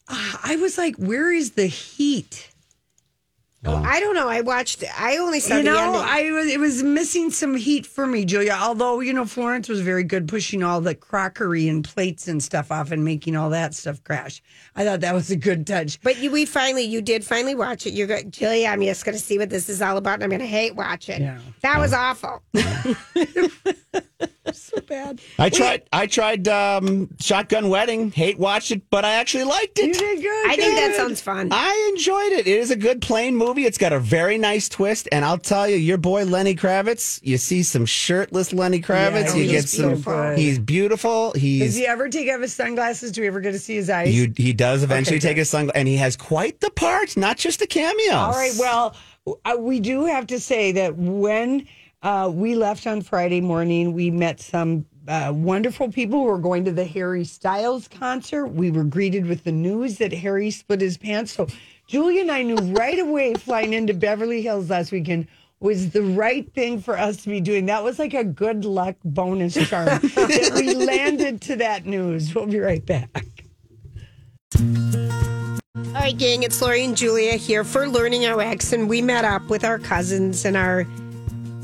Uh, 0.09 0.37
I 0.44 0.56
was 0.56 0.78
like, 0.78 0.97
where 0.97 1.30
is 1.32 1.52
the 1.52 1.66
heat? 1.66 2.50
Oh, 3.62 3.76
um, 3.76 3.84
I 3.84 4.00
don't 4.00 4.14
know. 4.14 4.28
I 4.28 4.40
watched, 4.40 4.82
I 4.98 5.18
only 5.18 5.38
saw 5.38 5.58
you 5.58 5.64
know, 5.64 5.76
ending. 5.76 6.00
I 6.00 6.30
was 6.30 6.46
it 6.46 6.58
was 6.58 6.82
missing 6.82 7.30
some 7.30 7.54
heat 7.54 7.86
for 7.86 8.06
me, 8.06 8.24
Julia. 8.24 8.56
Although 8.58 9.00
you 9.00 9.12
know, 9.12 9.26
Florence 9.26 9.68
was 9.68 9.82
very 9.82 10.02
good 10.02 10.28
pushing 10.28 10.62
all 10.62 10.80
the 10.80 10.94
crockery 10.94 11.68
and 11.68 11.84
plates 11.84 12.26
and 12.26 12.42
stuff 12.42 12.72
off 12.72 12.90
and 12.90 13.04
making 13.04 13.36
all 13.36 13.50
that 13.50 13.74
stuff 13.74 14.02
crash. 14.02 14.42
I 14.76 14.84
thought 14.84 15.00
that 15.00 15.14
was 15.14 15.30
a 15.30 15.36
good 15.36 15.66
touch. 15.66 16.00
but 16.00 16.16
you, 16.18 16.30
we 16.30 16.46
finally, 16.46 16.84
you 16.84 17.02
did 17.02 17.22
finally 17.22 17.54
watch 17.54 17.86
it. 17.86 17.92
You're 17.92 18.06
going, 18.06 18.30
Julia, 18.30 18.68
I'm 18.68 18.80
just 18.80 19.04
going 19.04 19.16
to 19.16 19.22
see 19.22 19.36
what 19.36 19.50
this 19.50 19.68
is 19.68 19.82
all 19.82 19.98
about 19.98 20.14
and 20.14 20.24
I'm 20.24 20.30
going 20.30 20.40
to 20.40 20.46
hate 20.46 20.74
watch 20.74 21.10
it. 21.10 21.20
Yeah. 21.20 21.38
That 21.60 21.78
was 21.78 21.92
awful. 21.92 22.42
So 24.71 24.80
bad. 24.83 25.21
I 25.38 25.49
tried. 25.50 25.83
I 25.92 26.07
tried 26.07 26.47
um, 26.47 27.09
Shotgun 27.19 27.69
Wedding. 27.69 28.11
Hate 28.12 28.38
watched 28.38 28.71
it, 28.71 28.83
but 28.90 29.04
I 29.04 29.14
actually 29.14 29.45
liked 29.45 29.78
it. 29.78 29.87
You 29.87 29.95
did 29.95 30.23
good. 30.23 30.50
I 30.50 30.57
think 30.57 30.76
that 30.76 30.95
sounds 30.97 31.21
fun. 31.21 31.49
I 31.50 31.90
enjoyed 31.92 32.33
it. 32.33 32.47
It 32.47 32.59
is 32.59 32.71
a 32.71 32.76
good 32.76 33.00
plain 33.00 33.37
movie. 33.37 33.64
It's 33.64 33.78
got 33.78 33.92
a 33.92 33.99
very 33.99 34.38
nice 34.38 34.69
twist, 34.69 35.09
and 35.11 35.25
I'll 35.25 35.38
tell 35.38 35.69
you, 35.69 35.76
your 35.76 35.99
boy 35.99 36.25
Lenny 36.25 36.54
Kravitz. 36.54 37.21
You 37.23 37.37
see 37.38 37.62
some 37.62 37.85
shirtless 37.87 38.52
Lenny 38.52 38.80
Kravitz. 38.80 39.28
Yeah, 39.28 39.35
you 39.37 39.50
get 39.50 39.69
some. 39.69 39.88
beautiful. 39.90 40.30
He's 40.37 40.59
beautiful. 40.59 41.33
Does 41.33 41.75
he 41.75 41.87
ever 41.87 42.09
take 42.09 42.30
off 42.30 42.40
his 42.40 42.52
sunglasses? 42.54 43.12
Do 43.12 43.23
we 43.23 43.26
ever 43.26 43.40
get 43.40 43.52
to 43.52 43.59
see 43.59 43.76
his 43.76 43.90
eyes? 43.90 44.14
you. 44.14 44.33
He 44.37 44.52
does 44.52 44.83
eventually 44.83 45.16
Okay, 45.16 45.28
take 45.28 45.37
his 45.37 45.50
sunglasses, 45.50 45.78
and 45.78 45.88
he 45.88 45.97
has 45.97 46.16
quite 46.16 46.61
the 46.61 46.71
part, 46.71 47.16
not 47.16 47.37
just 47.38 47.62
a 47.62 47.66
cameo. 47.66 48.14
All 48.14 48.33
right. 48.33 48.52
Well, 48.59 48.95
uh, 49.45 49.57
we 49.59 49.80
do 49.80 50.04
have 50.07 50.26
to 50.28 50.40
say 50.40 50.73
that 50.73 50.97
when 50.97 51.66
uh, 52.02 52.30
we 52.33 52.54
left 52.54 52.87
on 52.87 53.02
Friday 53.02 53.40
morning, 53.40 53.92
we 53.92 54.11
met 54.11 54.40
some 54.40 54.87
uh, 55.09 55.33
wonderful 55.35 55.90
people 55.90 56.21
who 56.21 56.25
were 56.25 56.38
going 56.38 56.64
to 56.64 56.73
the 56.73 56.85
Harry 56.85 57.25
Styles 57.25 57.88
concert. 57.88 58.47
We 58.49 58.71
were 58.71 58.85
greeted 58.85 59.26
with 59.26 59.45
the 59.45 59.52
news 59.52 59.99
that 59.99 60.12
Harry 60.12 60.50
split 60.50 60.80
his 60.80 60.97
pants. 60.97 61.33
So 61.33 61.47
Julie 61.87 62.21
and 62.21 62.30
I 62.30 62.42
knew 62.42 62.57
right 62.75 62.99
away 62.99 63.35
flying 63.35 63.73
into 63.73 63.95
Beverly 63.95 64.42
Hills 64.42 64.71
last 64.71 64.92
weekend 64.92 65.26
was 65.61 65.90
the 65.90 66.02
right 66.02 66.50
thing 66.54 66.80
for 66.80 66.99
us 66.99 67.19
to 67.19 67.28
be 67.28 67.40
doing. 67.40 67.66
That 67.66 67.85
was 67.85 67.99
like 67.99 68.14
a 68.14 68.25
good 68.25 68.64
luck 68.64 68.97
bonus 69.04 69.54
charm 69.69 69.87
that 70.14 70.52
we 70.54 70.75
landed 70.75 71.42
to 71.42 71.57
that 71.57 71.85
news. 71.85 72.35
We'll 72.35 72.47
be 72.47 72.61
right 72.61 72.85
back. 72.85 73.45
All 74.57 76.07
right, 76.07 76.16
gang, 76.16 76.45
it's 76.45 76.62
Lori 76.62 76.85
and 76.85 76.97
Julia 76.97 77.33
here 77.33 77.62
for 77.62 77.87
Learning 77.88 78.26
RX, 78.26 78.73
and 78.73 78.88
we 78.88 79.02
met 79.02 79.25
up 79.25 79.49
with 79.50 79.64
our 79.64 79.78
cousins 79.78 80.45
and 80.45 80.57
our, 80.57 80.87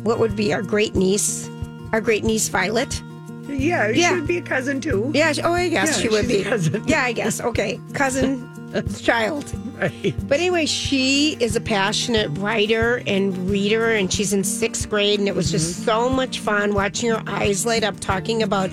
what 0.06 0.18
would 0.20 0.36
be 0.36 0.52
our 0.54 0.62
great 0.62 0.94
niece, 0.94 1.48
our 1.92 2.00
great 2.00 2.24
niece 2.24 2.48
Violet. 2.48 3.02
Yeah, 3.48 3.88
Yeah. 3.88 4.08
she 4.10 4.14
would 4.16 4.26
be 4.26 4.38
a 4.38 4.42
cousin 4.42 4.80
too. 4.80 5.10
Yeah, 5.14 5.32
she- 5.32 5.42
oh, 5.42 5.52
I 5.52 5.68
guess 5.68 5.96
Yeah, 5.96 6.02
she 6.02 6.08
would 6.08 6.28
be. 6.28 6.42
cousin. 6.44 6.82
Yeah, 6.86 7.02
I 7.02 7.12
guess. 7.12 7.40
Okay, 7.40 7.80
cousin, 7.92 8.48
child. 9.02 9.52
Right. 9.80 10.14
But 10.28 10.38
anyway, 10.40 10.66
she 10.66 11.36
is 11.40 11.54
a 11.56 11.60
passionate 11.60 12.28
writer 12.38 13.02
and 13.06 13.48
reader, 13.50 13.90
and 13.90 14.12
she's 14.12 14.32
in 14.32 14.42
sixth 14.42 14.88
grade. 14.90 15.18
And 15.18 15.28
it 15.28 15.34
was 15.34 15.50
just 15.50 15.74
mm-hmm. 15.76 15.84
so 15.84 16.08
much 16.08 16.40
fun 16.40 16.74
watching 16.74 17.10
her 17.10 17.22
eyes 17.26 17.64
light 17.66 17.84
up, 17.84 17.98
talking 18.00 18.42
about 18.42 18.70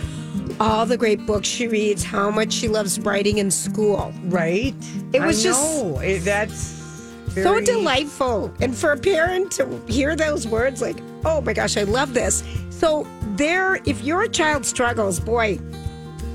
all 0.59 0.85
the 0.85 0.97
great 0.97 1.25
books 1.25 1.47
she 1.47 1.67
reads, 1.67 2.03
how 2.03 2.29
much 2.31 2.51
she 2.53 2.67
loves 2.67 2.99
writing 2.99 3.37
in 3.39 3.51
school. 3.51 4.11
Right? 4.25 4.73
It 5.13 5.21
was 5.21 5.39
I 5.39 5.49
just- 5.49 5.83
know. 5.83 5.99
It- 5.99 6.19
that's 6.25 6.81
So 7.35 7.59
delightful. 7.59 8.51
And 8.61 8.75
for 8.75 8.91
a 8.91 8.97
parent 8.97 9.51
to 9.53 9.67
hear 9.87 10.15
those 10.15 10.47
words, 10.47 10.81
like, 10.81 10.97
oh 11.25 11.41
my 11.41 11.53
gosh, 11.53 11.77
I 11.77 11.83
love 11.83 12.13
this. 12.13 12.43
So, 12.69 13.07
there, 13.35 13.75
if 13.85 14.03
your 14.03 14.27
child 14.27 14.65
struggles, 14.65 15.19
boy, 15.19 15.59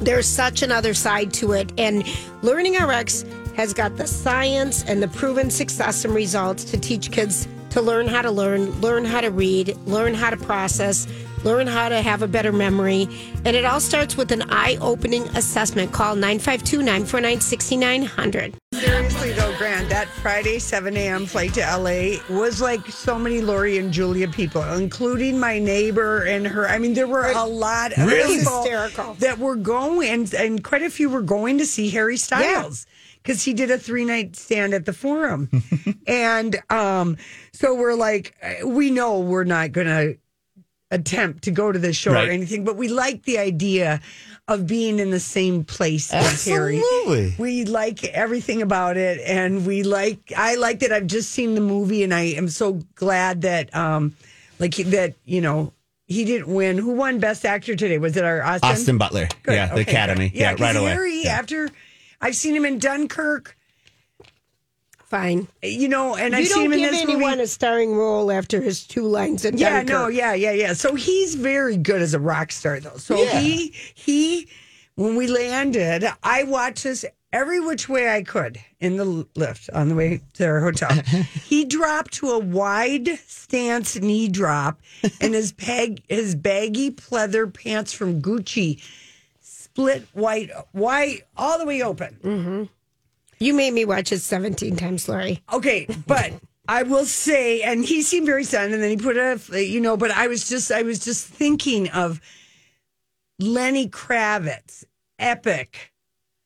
there's 0.00 0.26
such 0.26 0.62
another 0.62 0.94
side 0.94 1.32
to 1.34 1.52
it. 1.52 1.72
And 1.78 2.04
Learning 2.42 2.74
RX 2.74 3.24
has 3.56 3.74
got 3.74 3.96
the 3.96 4.06
science 4.06 4.84
and 4.84 5.02
the 5.02 5.08
proven 5.08 5.50
success 5.50 6.04
and 6.04 6.14
results 6.14 6.62
to 6.64 6.78
teach 6.78 7.10
kids 7.10 7.48
to 7.70 7.82
learn 7.82 8.06
how 8.06 8.22
to 8.22 8.30
learn, 8.30 8.70
learn 8.80 9.04
how 9.04 9.20
to 9.20 9.30
read, 9.30 9.76
learn 9.86 10.14
how 10.14 10.30
to 10.30 10.36
process, 10.36 11.08
learn 11.42 11.66
how 11.66 11.88
to 11.88 12.00
have 12.00 12.22
a 12.22 12.28
better 12.28 12.52
memory. 12.52 13.08
And 13.44 13.56
it 13.56 13.64
all 13.64 13.80
starts 13.80 14.16
with 14.16 14.30
an 14.30 14.44
eye 14.50 14.78
opening 14.80 15.24
assessment. 15.36 15.92
Call 15.92 16.14
952 16.14 16.78
949 16.78 17.40
6900. 17.40 18.54
Seriously 19.78 19.94
that 19.94 20.08
Friday 20.22 20.58
7 20.58 20.96
a.m. 20.96 21.24
flight 21.24 21.54
to 21.54 21.60
LA 21.60 22.16
was 22.36 22.60
like 22.60 22.84
so 22.88 23.16
many 23.16 23.40
Lori 23.40 23.78
and 23.78 23.92
Julia 23.92 24.26
people, 24.26 24.62
including 24.72 25.38
my 25.38 25.60
neighbor 25.60 26.24
and 26.24 26.46
her. 26.46 26.68
I 26.68 26.78
mean, 26.78 26.94
there 26.94 27.06
were 27.06 27.30
a 27.30 27.44
lot 27.44 27.92
of 27.92 27.98
Really? 28.06 28.38
people 28.38 28.62
Hysterical. 28.64 29.14
that 29.14 29.38
were 29.38 29.54
going, 29.54 30.08
and, 30.08 30.34
and 30.34 30.64
quite 30.64 30.82
a 30.82 30.90
few 30.90 31.08
were 31.08 31.22
going 31.22 31.58
to 31.58 31.66
see 31.66 31.90
Harry 31.90 32.16
Styles. 32.16 32.86
Because 33.22 33.42
he 33.44 33.52
did 33.54 33.70
a 33.70 33.78
three 33.78 34.04
night 34.04 34.34
stand 34.36 34.74
at 34.74 34.84
the 34.84 34.92
forum. 34.92 35.48
and 36.06 36.56
um, 36.70 37.16
so 37.52 37.74
we're 37.74 37.94
like, 37.94 38.34
we 38.64 38.90
know 38.90 39.20
we're 39.20 39.44
not 39.44 39.70
going 39.72 39.86
to 39.86 40.18
attempt 40.90 41.44
to 41.44 41.50
go 41.50 41.70
to 41.70 41.78
the 41.78 41.92
show 41.92 42.12
Right. 42.12 42.28
or 42.28 42.32
anything, 42.32 42.64
but 42.64 42.76
we 42.76 42.88
like 42.88 43.24
the 43.24 43.38
idea 43.38 44.00
of 44.46 44.66
being 44.66 44.98
in 44.98 45.10
the 45.10 45.20
same 45.20 45.62
place 45.64 46.10
as 46.12 46.44
Harry. 46.46 46.78
Absolutely. 46.78 47.34
We 47.36 47.64
like 47.66 48.02
everything 48.04 48.62
about 48.62 48.96
it, 48.96 49.20
and 49.26 49.66
we 49.66 49.82
like. 49.82 50.32
I 50.34 50.54
like 50.54 50.78
that. 50.80 50.90
I've 50.92 51.06
just 51.06 51.30
seen 51.32 51.54
the 51.54 51.60
movie, 51.60 52.02
and 52.02 52.14
I 52.14 52.22
am 52.22 52.48
so 52.48 52.80
glad 52.94 53.42
that, 53.42 53.74
um, 53.76 54.14
like 54.58 54.76
that. 54.76 55.16
You 55.26 55.42
know, 55.42 55.74
he 56.06 56.24
didn't 56.24 56.48
win. 56.48 56.78
Who 56.78 56.92
won 56.92 57.18
Best 57.18 57.44
Actor 57.44 57.76
today? 57.76 57.98
Was 57.98 58.16
it 58.16 58.24
our 58.24 58.42
Austin? 58.42 58.70
Austin 58.70 58.96
Butler. 58.98 59.28
Good. 59.42 59.52
Yeah, 59.54 59.74
the 59.74 59.82
Academy. 59.82 60.30
Yeah, 60.34 60.52
'cause 60.52 60.60
right 60.60 60.76
away. 60.76 60.90
Harry, 60.92 61.24
Yeah. 61.24 61.38
after 61.38 61.68
I've 62.22 62.34
seen 62.36 62.56
him 62.56 62.64
in 62.64 62.78
Dunkirk, 62.78 63.57
Fine. 65.10 65.48
you 65.62 65.88
know, 65.88 66.16
and 66.16 66.34
you 66.34 66.40
I've 66.40 66.48
don't 66.48 66.54
seen 66.58 66.66
him 66.66 66.72
in 66.74 66.78
give 66.80 66.90
this 66.92 67.00
anyone 67.02 67.30
movie. 67.32 67.42
a 67.42 67.46
starring 67.46 67.94
role 67.96 68.30
after 68.30 68.60
his 68.60 68.86
two 68.86 69.06
lines 69.06 69.44
in 69.44 69.56
Yeah, 69.56 69.70
Dunkirk. 69.82 69.88
no, 69.88 70.08
yeah, 70.08 70.34
yeah, 70.34 70.52
yeah. 70.52 70.72
So 70.74 70.94
he's 70.94 71.34
very 71.34 71.76
good 71.78 72.02
as 72.02 72.12
a 72.12 72.20
rock 72.20 72.52
star, 72.52 72.78
though. 72.78 72.98
So 72.98 73.16
Yeah. 73.22 73.40
he 73.40 73.72
he, 73.94 74.48
when 74.96 75.16
we 75.16 75.26
landed, 75.26 76.04
I 76.22 76.42
watched 76.42 76.84
this 76.84 77.06
every 77.32 77.58
which 77.60 77.88
way 77.88 78.10
I 78.14 78.22
could 78.22 78.58
in 78.80 78.96
the 78.98 79.26
lift 79.34 79.70
on 79.72 79.88
the 79.88 79.94
way 79.94 80.20
to 80.34 80.44
our 80.46 80.60
hotel. 80.60 80.90
he 81.44 81.64
dropped 81.64 82.12
to 82.14 82.28
a 82.30 82.38
wide 82.38 83.08
stance 83.26 83.96
knee 83.96 84.28
drop, 84.28 84.78
and 85.22 85.32
his 85.32 85.52
peg 85.52 86.02
his 86.10 86.34
baggy 86.34 86.90
pleather 86.90 87.50
pants 87.52 87.94
from 87.94 88.20
Gucci 88.20 88.82
split 89.40 90.06
white 90.12 90.50
white 90.72 91.22
all 91.36 91.58
the 91.58 91.64
way 91.64 91.82
open. 91.82 92.18
Mm-hmm. 92.22 92.64
You 93.40 93.54
made 93.54 93.72
me 93.72 93.84
watch 93.84 94.12
it 94.12 94.20
17 94.20 94.76
times, 94.76 95.08
Lori. 95.08 95.42
Okay, 95.52 95.86
but 96.06 96.32
I 96.66 96.82
will 96.82 97.04
say, 97.06 97.62
and 97.62 97.84
he 97.84 98.02
seemed 98.02 98.26
very 98.26 98.44
stunned, 98.44 98.74
and 98.74 98.82
then 98.82 98.90
he 98.90 98.96
put 98.96 99.16
a, 99.16 99.40
you 99.64 99.80
know, 99.80 99.96
but 99.96 100.10
I 100.10 100.26
was 100.26 100.48
just, 100.48 100.70
I 100.72 100.82
was 100.82 100.98
just 100.98 101.26
thinking 101.26 101.88
of 101.90 102.20
Lenny 103.38 103.88
Kravitz, 103.88 104.84
epic, 105.18 105.92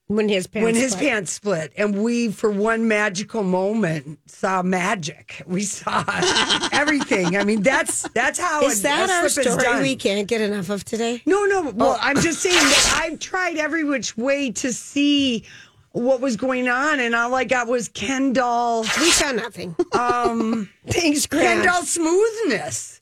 When 0.08 0.28
his 0.28 0.46
pants 0.46 0.64
when 0.64 0.74
his 0.74 0.92
split. 0.92 1.08
pants 1.08 1.32
split, 1.32 1.72
and 1.78 2.02
we, 2.02 2.30
for 2.30 2.50
one 2.50 2.86
magical 2.86 3.42
moment, 3.42 4.18
saw 4.26 4.62
magic. 4.62 5.42
We 5.46 5.62
saw 5.62 6.04
everything. 6.72 7.36
I 7.38 7.44
mean, 7.44 7.62
that's 7.62 8.02
that's 8.10 8.38
how 8.38 8.62
Is 8.62 8.80
a- 8.80 8.82
that 8.82 9.08
a 9.08 9.12
our 9.14 9.28
story 9.30 9.80
we 9.80 9.96
can't 9.96 10.28
get 10.28 10.42
enough 10.42 10.68
of 10.68 10.84
today? 10.84 11.22
No, 11.24 11.44
no. 11.46 11.70
Well, 11.70 11.92
Oh. 11.94 11.98
I'm 12.02 12.20
just 12.20 12.40
saying 12.40 12.54
that 12.56 13.00
I've 13.02 13.18
tried 13.18 13.56
every 13.56 13.84
which 13.84 14.16
way 14.18 14.50
to 14.52 14.72
see 14.72 15.44
what 15.92 16.20
was 16.20 16.36
going 16.36 16.68
on, 16.68 17.00
and 17.00 17.14
all 17.14 17.34
I 17.34 17.44
got 17.44 17.68
was 17.68 17.88
Ken 17.88 18.32
doll. 18.32 18.82
We 18.82 19.10
saw 19.10 19.32
nothing. 19.32 19.76
Um, 19.92 20.68
Thanks, 20.86 21.26
Grant. 21.26 21.62
Ken 21.62 21.64
doll 21.66 21.82
smoothness. 21.82 23.00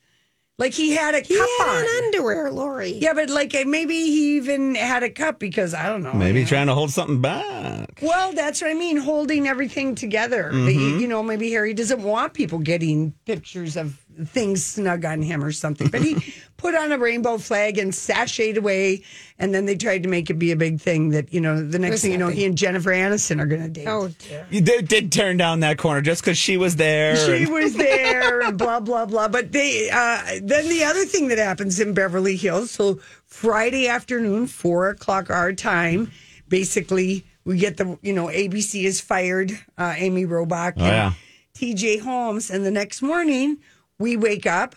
Like 0.58 0.74
he 0.74 0.90
had 0.94 1.14
a 1.14 1.20
he 1.20 1.38
cup 1.38 1.48
had 1.58 1.68
on. 1.70 1.76
an 1.84 2.04
underwear, 2.04 2.50
Lori. 2.52 2.90
yeah, 2.90 3.14
but 3.14 3.30
like 3.30 3.54
uh, 3.54 3.64
maybe 3.66 3.94
he 3.94 4.36
even 4.36 4.74
had 4.74 5.02
a 5.02 5.08
cup 5.08 5.38
because 5.38 5.72
I 5.72 5.88
don't 5.88 6.02
know. 6.02 6.12
Maybe 6.12 6.44
trying 6.44 6.66
to 6.66 6.74
hold 6.74 6.90
something 6.90 7.22
back. 7.22 7.98
Well, 8.02 8.32
that's 8.34 8.60
what 8.60 8.70
I 8.70 8.74
mean, 8.74 8.98
holding 8.98 9.48
everything 9.48 9.94
together. 9.94 10.50
Mm-hmm. 10.52 10.66
The- 10.66 11.00
you 11.00 11.08
know, 11.08 11.22
maybe 11.22 11.50
Harry 11.52 11.72
doesn't 11.72 12.02
want 12.02 12.34
people 12.34 12.58
getting 12.58 13.14
pictures 13.24 13.74
of 13.78 13.96
things 14.26 14.64
snug 14.64 15.04
on 15.04 15.22
him 15.22 15.42
or 15.44 15.52
something. 15.52 15.88
But 15.88 16.02
he 16.02 16.34
put 16.56 16.74
on 16.74 16.92
a 16.92 16.98
rainbow 16.98 17.38
flag 17.38 17.78
and 17.78 17.92
sashayed 17.92 18.56
away. 18.56 19.02
And 19.38 19.54
then 19.54 19.64
they 19.64 19.76
tried 19.76 20.02
to 20.02 20.08
make 20.08 20.28
it 20.30 20.34
be 20.34 20.50
a 20.52 20.56
big 20.56 20.80
thing 20.80 21.10
that, 21.10 21.32
you 21.32 21.40
know, 21.40 21.62
the 21.62 21.78
next 21.78 21.92
Was 21.92 22.02
thing 22.02 22.12
you 22.12 22.18
know, 22.18 22.28
he 22.28 22.44
and 22.44 22.58
Jennifer 22.58 22.90
Aniston 22.90 23.40
are 23.40 23.46
going 23.46 23.62
to 23.62 23.68
date. 23.68 23.86
Oh, 23.88 24.08
dear. 24.28 24.46
You 24.50 24.60
did, 24.60 24.86
did 24.88 25.10
turn 25.12 25.36
down 25.38 25.60
that 25.60 25.78
corner 25.78 26.00
just 26.02 26.22
because 26.22 26.36
she 26.36 26.56
was 26.58 26.76
there. 26.76 27.16
she 27.16 27.44
and- 27.44 27.52
was 27.52 27.74
there 27.76 28.40
and 28.42 28.58
blah 28.58 28.80
blah 28.80 29.06
blah 29.06 29.28
but 29.28 29.52
they 29.52 29.88
uh 29.90 30.22
then 30.42 30.68
the 30.68 30.82
other 30.84 31.04
thing 31.04 31.28
that 31.28 31.38
happens 31.38 31.78
in 31.80 31.92
beverly 31.94 32.36
hills 32.36 32.70
so 32.70 32.98
friday 33.26 33.86
afternoon 33.88 34.46
four 34.46 34.88
o'clock 34.88 35.30
our 35.30 35.52
time 35.52 36.10
basically 36.48 37.24
we 37.44 37.56
get 37.58 37.76
the 37.76 37.98
you 38.02 38.12
know 38.12 38.26
abc 38.26 38.82
is 38.84 39.00
fired 39.00 39.52
uh 39.78 39.94
amy 39.96 40.24
robach 40.26 40.74
Oh, 40.76 40.84
yeah. 40.84 41.12
tj 41.54 42.00
holmes 42.00 42.50
and 42.50 42.64
the 42.66 42.70
next 42.70 43.02
morning 43.02 43.58
we 44.00 44.16
wake 44.16 44.46
up 44.46 44.74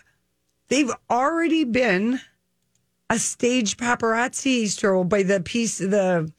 they've 0.68 0.92
already 1.10 1.64
been 1.64 2.20
a 3.10 3.18
staged 3.18 3.78
paparazzi 3.78 4.68
stroll 4.68 5.02
by 5.04 5.22
the 5.24 5.40
piece 5.40 5.78
the 5.78 6.30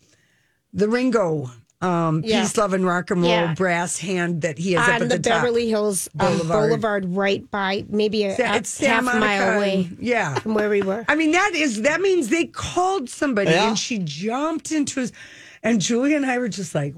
the 0.74 0.88
ringo 0.88 1.50
um 1.82 2.22
Yeah. 2.24 2.42
peace 2.42 2.56
love 2.58 2.74
and 2.74 2.86
rock 2.86 3.12
and 3.12 3.22
roll 3.22 3.30
Yeah. 3.30 3.54
brass 3.54 3.98
hand 4.00 4.42
that 4.44 4.58
he 4.58 4.74
has 4.74 4.88
up 4.88 4.96
On 4.96 5.01
at 5.04 5.10
the, 5.10 5.18
the, 5.18 5.30
top. 5.30 5.42
Beverly 5.42 5.68
Hills 5.68 6.08
um, 6.20 6.38
Boulevard. 6.38 6.70
Boulevard. 6.70 7.06
right 7.15 7.51
by 7.51 7.86
maybe 7.89 8.24
a, 8.24 8.36
Sa- 8.36 8.44
a 8.86 8.88
half 8.89 9.01
a 9.01 9.20
mile 9.20 9.58
away 9.58 9.75
and- 9.89 9.98
yeah. 10.00 10.36
from 10.36 10.54
where 10.54 10.70
we 10.70 10.82
were. 10.82 11.04
I 11.10 11.15
mean, 11.15 11.32
that 11.32 11.51
is 11.54 11.82
that 11.82 12.00
means 12.01 12.30
they 12.30 12.46
called 12.46 13.10
somebody 13.10 13.51
Yeah. 13.51 13.68
and 13.68 13.77
she 13.77 14.00
jumped 14.00 14.72
into 14.72 15.01
his. 15.01 15.12
And 15.66 15.82
Julie 15.82 16.14
and 16.14 16.28
I 16.28 16.38
were 16.38 16.48
just 16.48 16.76
like, 16.76 16.94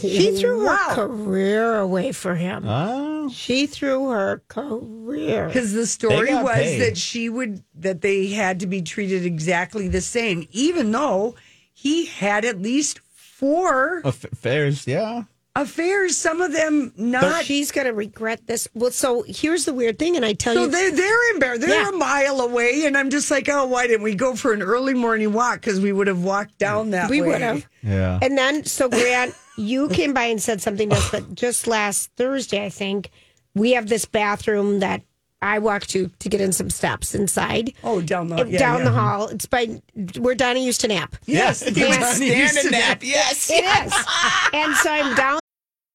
She 0.00 0.36
threw 0.36 0.66
her 0.66 0.94
career 0.94 1.78
away 1.78 2.10
for 2.10 2.34
him. 2.34 2.64
Oh. 2.66 3.28
She 3.30 3.68
threw 3.68 4.10
her 4.10 4.42
career. 4.48 5.46
Because 5.46 5.72
the 5.72 5.86
story 5.86 6.34
was 6.34 6.54
paid. 6.54 6.80
that 6.80 6.98
she 6.98 7.28
would, 7.28 7.62
that 7.76 8.00
they 8.00 8.28
had 8.28 8.58
to 8.60 8.66
be 8.66 8.82
treated 8.82 9.24
exactly 9.24 9.86
the 9.86 10.00
same, 10.00 10.48
even 10.50 10.90
though 10.90 11.36
he 11.72 12.06
had 12.06 12.44
at 12.44 12.60
least 12.60 13.00
four 13.14 14.00
Affairs, 14.04 14.84
yeah. 14.88 15.22
Affairs, 15.62 16.16
some 16.16 16.40
of 16.40 16.52
them 16.52 16.92
not. 16.96 17.44
She's 17.44 17.70
going 17.72 17.86
to 17.86 17.92
regret 17.92 18.46
this. 18.46 18.68
Well, 18.74 18.90
so 18.90 19.24
here's 19.26 19.64
the 19.64 19.74
weird 19.74 19.98
thing, 19.98 20.16
and 20.16 20.24
I 20.24 20.32
tell 20.32 20.54
so 20.54 20.62
you, 20.64 20.70
they're, 20.70 20.90
they're 20.90 21.32
embarrassed. 21.34 21.60
They're 21.62 21.82
Yeah. 21.82 21.88
a 21.90 21.92
mile 21.92 22.40
away. 22.40 22.86
And 22.86 22.96
I'm 22.96 23.10
just 23.10 23.30
like, 23.30 23.48
oh, 23.48 23.66
why 23.66 23.86
didn't 23.86 24.02
we 24.02 24.14
go 24.14 24.34
for 24.36 24.52
an 24.52 24.62
early 24.62 24.94
morning 24.94 25.32
walk? 25.32 25.60
Because 25.60 25.80
we 25.80 25.92
would 25.92 26.06
have 26.06 26.22
walked 26.22 26.58
down 26.58 26.88
mm. 26.88 26.90
that 26.92 27.10
we 27.10 27.20
would 27.22 27.40
have. 27.40 27.66
Yeah. 27.82 28.18
And 28.22 28.36
then, 28.38 28.64
so 28.64 28.88
Grant, 28.88 29.34
you 29.56 29.88
came 29.88 30.12
by 30.14 30.24
and 30.24 30.40
said 30.40 30.60
something 30.60 30.90
to 30.90 30.96
us, 30.96 31.10
but 31.10 31.34
just 31.34 31.66
last 31.66 32.10
Thursday, 32.16 32.64
I 32.64 32.68
think, 32.70 33.10
we 33.54 33.72
have 33.72 33.88
this 33.88 34.04
bathroom 34.04 34.80
that 34.80 35.02
I 35.40 35.60
walk 35.60 35.86
to 35.88 36.10
to 36.18 36.28
get 36.28 36.40
in 36.40 36.52
some 36.52 36.68
steps 36.68 37.14
inside. 37.14 37.72
Oh, 37.84 38.00
down 38.00 38.28
the 38.28 38.44
yeah, 38.44 38.58
down 38.58 38.78
yeah. 38.78 38.84
the 38.86 38.90
hall. 38.90 39.28
It's 39.28 39.46
by 39.46 39.80
where 40.18 40.34
Donnie 40.34 40.64
used 40.66 40.80
to 40.80 40.88
nap. 40.88 41.14
Yes, 41.26 41.62
Yes, 41.76 42.18
he 42.18 42.28
would 42.30 42.36
yes. 42.38 42.58
stand 42.58 42.72
nap. 42.72 43.02
Yes, 43.04 43.48
It 43.48 43.64
is. 43.64 43.92
and 44.52 44.74
so 44.76 44.90
I'm 44.90 45.14
down 45.14 45.38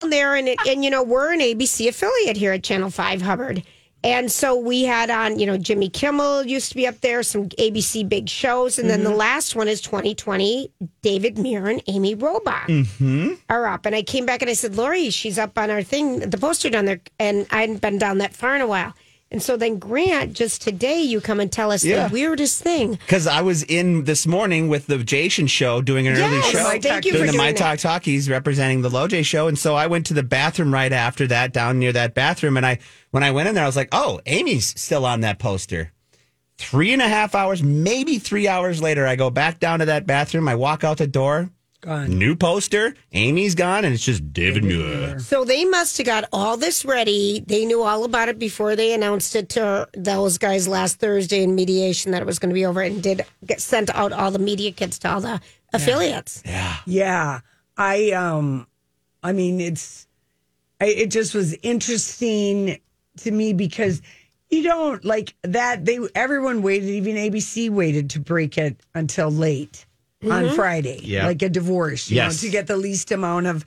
There 0.00 0.34
and 0.34 0.48
it, 0.48 0.58
and 0.66 0.84
you 0.84 0.90
know 0.90 1.02
we're 1.02 1.32
an 1.32 1.40
ABC 1.40 1.88
affiliate 1.88 2.36
here 2.36 2.52
at 2.52 2.62
Channel 2.62 2.90
5 2.90 3.22
Hubbard. 3.22 3.62
And 4.04 4.30
so 4.30 4.56
we 4.56 4.84
had 4.84 5.10
on, 5.10 5.38
you 5.40 5.46
know, 5.46 5.56
Jimmy 5.56 5.88
Kimmel 5.88 6.46
used 6.46 6.68
to 6.68 6.76
be 6.76 6.86
up 6.86 7.00
there, 7.00 7.24
some 7.24 7.48
ABC 7.48 8.08
big 8.08 8.28
shows. 8.28 8.78
And 8.78 8.88
then 8.88 9.02
the 9.02 9.10
mm-hmm. 9.10 9.18
last 9.18 9.56
one 9.56 9.66
is 9.66 9.80
2020. 9.80 10.70
David 11.02 11.38
Muir 11.38 11.66
and 11.66 11.82
Amy 11.88 12.14
Robach 12.14 12.66
mm-hmm. 12.66 13.32
are 13.48 13.66
up. 13.66 13.84
And 13.84 13.96
I 13.96 14.02
came 14.02 14.24
back 14.24 14.42
and 14.42 14.50
I 14.50 14.54
said, 14.54 14.76
Lori, 14.76 15.10
she's 15.10 15.40
up 15.40 15.58
on 15.58 15.70
our 15.70 15.82
thing, 15.82 16.20
the 16.20 16.38
poster 16.38 16.70
down 16.70 16.84
there. 16.84 17.00
And 17.18 17.48
I 17.50 17.62
hadn't 17.62 17.80
been 17.80 17.98
down 17.98 18.18
that 18.18 18.32
far 18.32 18.54
in 18.54 18.60
a 18.60 18.68
while. 18.68 18.94
And 19.30 19.42
so 19.42 19.56
then 19.56 19.78
Grant, 19.78 20.34
just 20.34 20.62
today, 20.62 21.02
you 21.02 21.20
come 21.20 21.40
and 21.40 21.50
tell 21.50 21.72
us 21.72 21.84
Yeah. 21.84 22.06
the 22.06 22.12
weirdest 22.12 22.62
thing. 22.62 22.92
Because 22.92 23.26
I 23.26 23.40
was 23.40 23.64
in 23.64 24.04
this 24.04 24.24
morning 24.24 24.68
with 24.68 24.86
the 24.86 24.98
Jason 24.98 25.48
show 25.48 25.82
doing 25.82 26.06
an 26.06 26.14
early 26.14 26.36
Yes, 26.36 26.50
show. 26.50 26.78
thank 26.80 27.04
you 27.04 27.12
doing 27.12 27.26
for 27.26 27.32
the 27.32 27.36
My 27.38 27.46
doing 27.46 27.56
Talk 27.56 27.78
Talkies 27.80 28.30
representing 28.30 28.82
the 28.82 28.88
Loj 28.88 29.24
show. 29.24 29.48
And 29.48 29.58
so 29.58 29.74
I 29.74 29.88
went 29.88 30.06
to 30.06 30.14
the 30.14 30.22
bathroom 30.22 30.72
right 30.72 30.92
after 30.92 31.26
that, 31.26 31.52
down 31.52 31.80
near 31.80 31.92
that 31.92 32.14
bathroom. 32.14 32.56
And 32.56 32.64
I 32.64 32.78
when 33.10 33.24
I 33.24 33.32
went 33.32 33.48
in 33.48 33.56
there, 33.56 33.64
I 33.64 33.66
was 33.66 33.76
like, 33.76 33.88
oh, 33.90 34.20
Amy's 34.26 34.78
still 34.80 35.04
on 35.04 35.22
that 35.22 35.40
poster. 35.40 35.90
Three 36.58 36.92
and 36.92 37.02
a 37.02 37.08
half 37.08 37.34
hours, 37.34 37.62
maybe 37.62 38.18
three 38.18 38.46
hours 38.48 38.80
later, 38.80 39.06
I 39.06 39.16
go 39.16 39.28
back 39.28 39.58
down 39.58 39.80
to 39.80 39.86
that 39.86 40.06
bathroom. 40.06 40.48
I 40.48 40.54
walk 40.54 40.84
out 40.84 40.98
the 40.98 41.06
door. 41.06 41.50
Gone. 41.86 42.18
New 42.18 42.34
poster. 42.34 42.96
Amy's 43.12 43.54
gone, 43.54 43.84
and 43.84 43.94
it's 43.94 44.04
just 44.04 44.32
David 44.32 44.64
Muir. 44.64 45.20
So 45.20 45.44
they 45.44 45.64
must 45.64 45.96
have 45.98 46.06
got 46.06 46.24
all 46.32 46.56
this 46.56 46.84
ready. 46.84 47.44
They 47.46 47.64
knew 47.64 47.84
all 47.84 48.02
about 48.02 48.28
it 48.28 48.40
before 48.40 48.74
they 48.74 48.92
announced 48.92 49.36
it 49.36 49.50
to 49.50 49.88
those 49.94 50.36
guys 50.36 50.66
last 50.66 50.98
Thursday 50.98 51.44
in 51.44 51.54
mediation 51.54 52.10
that 52.10 52.20
it 52.20 52.24
was 52.24 52.40
going 52.40 52.50
to 52.50 52.54
be 52.54 52.66
over 52.66 52.80
and 52.80 53.00
did 53.00 53.24
get 53.46 53.60
sent 53.60 53.94
out 53.94 54.12
all 54.12 54.32
the 54.32 54.40
media 54.40 54.72
kits 54.72 54.98
to 54.98 55.12
all 55.12 55.20
the 55.20 55.40
affiliates. 55.72 56.42
Yeah. 56.44 56.76
Yeah, 56.86 57.40
I 57.76 58.10
um, 58.10 58.66
I 59.22 59.30
mean, 59.30 59.60
it's, 59.60 60.08
I, 60.80 60.86
it 60.86 61.12
just 61.12 61.36
was 61.36 61.54
interesting 61.62 62.80
to 63.18 63.30
me 63.30 63.52
because 63.52 64.02
you 64.50 64.64
don't 64.64 65.04
like 65.04 65.36
that. 65.42 65.84
They 65.84 66.00
everyone 66.16 66.62
waited, 66.62 66.88
even 66.88 67.14
ABC 67.14 67.70
waited 67.70 68.10
to 68.10 68.18
break 68.18 68.58
it 68.58 68.80
until 68.92 69.30
late 69.30 69.85
on 70.22 70.28
mm-hmm. 70.28 70.54
Friday, 70.54 71.00
Yeah. 71.02 71.26
like 71.26 71.42
a 71.42 71.48
divorce, 71.48 72.10
you 72.10 72.16
Yes. 72.16 72.42
know, 72.42 72.46
to 72.46 72.52
get 72.52 72.66
the 72.66 72.76
least 72.76 73.12
amount 73.12 73.46
of 73.46 73.64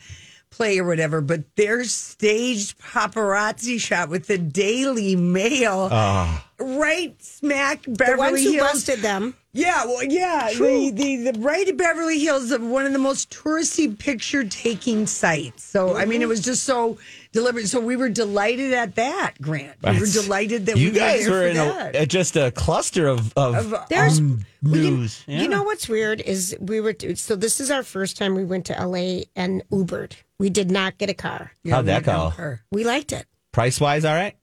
play 0.50 0.80
or 0.80 0.86
whatever. 0.86 1.22
But 1.22 1.56
their 1.56 1.84
staged 1.84 2.80
paparazzi 2.80 3.80
shot 3.80 4.10
with 4.10 4.28
the 4.28 4.38
Daily 4.38 5.16
Mail, 5.16 5.90
ah. 5.92 6.46
right 6.60 7.16
smack 7.22 7.84
The 7.84 7.92
Beverly 7.92 8.18
ones 8.18 8.44
who 8.44 8.52
Hills. 8.54 8.72
busted 8.72 9.00
them. 9.00 9.36
Yeah, 9.52 9.86
well, 9.86 10.04
yeah, 10.04 10.52
the, 10.54 10.92
the 10.92 11.32
the 11.32 11.40
right 11.40 11.76
Beverly 11.76 12.20
Hills 12.20 12.52
of 12.52 12.62
one 12.62 12.86
of 12.86 12.94
the 12.94 13.00
most 13.00 13.32
touristy 13.32 13.98
picture 13.98 14.44
taking 14.44 15.08
sites. 15.08 15.64
So 15.64 15.96
I 15.96 16.06
mean, 16.06 16.22
it 16.22 16.28
was 16.28 16.42
just 16.42 16.64
so 16.66 17.00
deliberate. 17.32 17.68
So 17.68 17.80
we 17.80 17.96
were 17.96 18.10
delighted 18.10 18.74
at 18.74 18.94
that, 18.96 19.34
Grant. 19.42 19.76
We 19.84 20.00
were 20.00 20.06
delighted 20.06 20.68
that 20.68 20.78
you 20.78 20.92
we 20.92 21.00
guys 21.00 21.28
were, 21.28 21.48
in 21.48 21.58
a, 21.58 22.06
just 22.06 22.36
a 22.36 22.52
cluster 22.52 23.08
of, 23.08 23.34
of 23.36 23.74
There's 23.90 24.20
um, 24.20 24.46
we 24.62 24.72
can- 24.72 24.82
news. 25.00 25.24
You 25.26 25.48
know 25.48 25.64
what's 25.64 25.90
weird 25.90 26.22
is 26.22 26.56
we 26.60 26.80
were 26.80 26.94
so 27.16 27.36
this 27.36 27.60
is 27.60 27.72
our 27.72 27.82
first 27.84 28.18
time 28.18 28.36
we 28.36 28.46
went 28.46 28.68
to 28.68 28.74
LA 28.74 29.22
and 29.36 29.64
Ubered. 29.72 30.14
We 30.38 30.52
did 30.52 30.70
not 30.70 31.00
get 31.00 31.10
a 31.10 31.16
car. 31.16 31.54
How'd 31.68 31.88
that 31.88 32.04
go? 32.04 32.60
We 32.72 32.84
liked 32.84 33.14
it. 33.14 33.26
Price 33.52 33.82
wise, 33.82 34.06
all 34.06 34.14
right. 34.14 34.36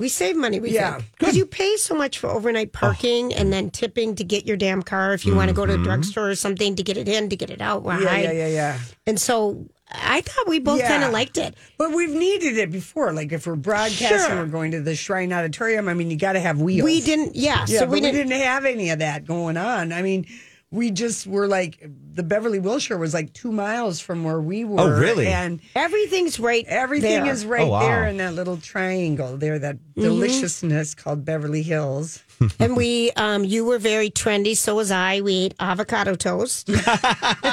We 0.00 0.08
save 0.08 0.34
money. 0.34 0.60
We 0.60 0.70
Yeah. 0.70 1.02
because 1.18 1.36
you 1.36 1.44
pay 1.44 1.76
so 1.76 1.94
much 1.94 2.18
for 2.18 2.30
overnight 2.30 2.72
parking 2.72 3.34
and 3.34 3.52
then 3.52 3.70
tipping 3.70 4.14
to 4.14 4.24
get 4.24 4.46
your 4.46 4.56
damn 4.56 4.82
car 4.82 5.12
if 5.12 5.26
you 5.26 5.34
want 5.34 5.48
to 5.50 5.54
go 5.54 5.66
to 5.66 5.72
a 5.72 5.76
mm-hmm. 5.76 5.84
drugstore 5.84 6.30
or 6.30 6.34
something 6.34 6.74
to 6.76 6.82
get 6.82 6.96
it 6.96 7.06
in 7.06 7.28
to 7.28 7.36
get 7.36 7.50
it 7.50 7.60
out. 7.60 7.84
Yeah, 7.84 8.00
yeah, 8.00 8.32
yeah, 8.32 8.46
yeah. 8.48 8.78
And 9.06 9.20
so 9.20 9.66
I 9.92 10.22
thought 10.22 10.48
we 10.48 10.58
both 10.58 10.78
Yeah. 10.78 10.88
kind 10.88 11.04
of 11.04 11.12
liked 11.12 11.36
it. 11.36 11.54
But 11.76 11.92
we've 11.92 12.14
needed 12.14 12.56
it 12.56 12.70
before. 12.70 13.12
Like 13.12 13.30
if 13.30 13.46
we're 13.46 13.56
broadcasting, 13.56 14.18
Sure. 14.20 14.36
we're 14.36 14.46
going 14.46 14.70
to 14.70 14.80
the 14.80 14.94
Shrine 14.94 15.34
Auditorium. 15.34 15.86
I 15.86 15.92
mean, 15.92 16.10
you 16.10 16.16
got 16.16 16.32
to 16.32 16.40
have 16.40 16.62
wheels. 16.62 16.82
We 16.82 17.02
didn't, 17.02 17.36
yeah. 17.36 17.66
Yeah, 17.68 17.80
so 17.80 17.86
but 17.86 17.90
we 17.90 18.00
didn't. 18.00 18.30
have 18.30 18.64
any 18.64 18.88
of 18.88 19.00
that 19.00 19.26
going 19.26 19.58
on. 19.58 19.92
I 19.92 20.00
mean, 20.00 20.26
we 20.72 20.90
just 20.92 21.26
were 21.26 21.48
like 21.48 21.84
the 22.12 22.22
Beverly 22.22 22.60
Wilshire 22.60 22.96
was 22.98 23.12
like 23.12 23.32
two 23.32 23.50
miles 23.50 23.98
from 24.00 24.22
where 24.24 24.40
we 24.40 24.64
were. 24.64 24.80
Oh, 24.80 25.00
really? 25.00 25.26
And 25.26 25.60
Everything's 25.74 26.38
right. 26.38 26.64
Everything 26.68 27.24
there. 27.24 27.32
is 27.32 27.44
right 27.44 27.62
Oh, 27.62 27.68
wow. 27.70 27.80
there 27.80 28.06
in 28.06 28.18
that 28.18 28.34
little 28.34 28.56
triangle 28.56 29.36
there, 29.36 29.58
that 29.58 29.76
Mm-hmm. 29.76 30.02
deliciousness 30.02 30.94
called 30.94 31.24
Beverly 31.24 31.62
Hills. 31.62 32.22
and 32.60 32.76
we, 32.76 33.10
um, 33.12 33.44
you 33.44 33.64
were 33.64 33.78
very 33.78 34.08
trendy. 34.10 34.56
So 34.56 34.76
was 34.76 34.90
I. 34.90 35.20
We 35.20 35.34
ate 35.46 35.54
avocado 35.60 36.14
toast. 36.14 36.68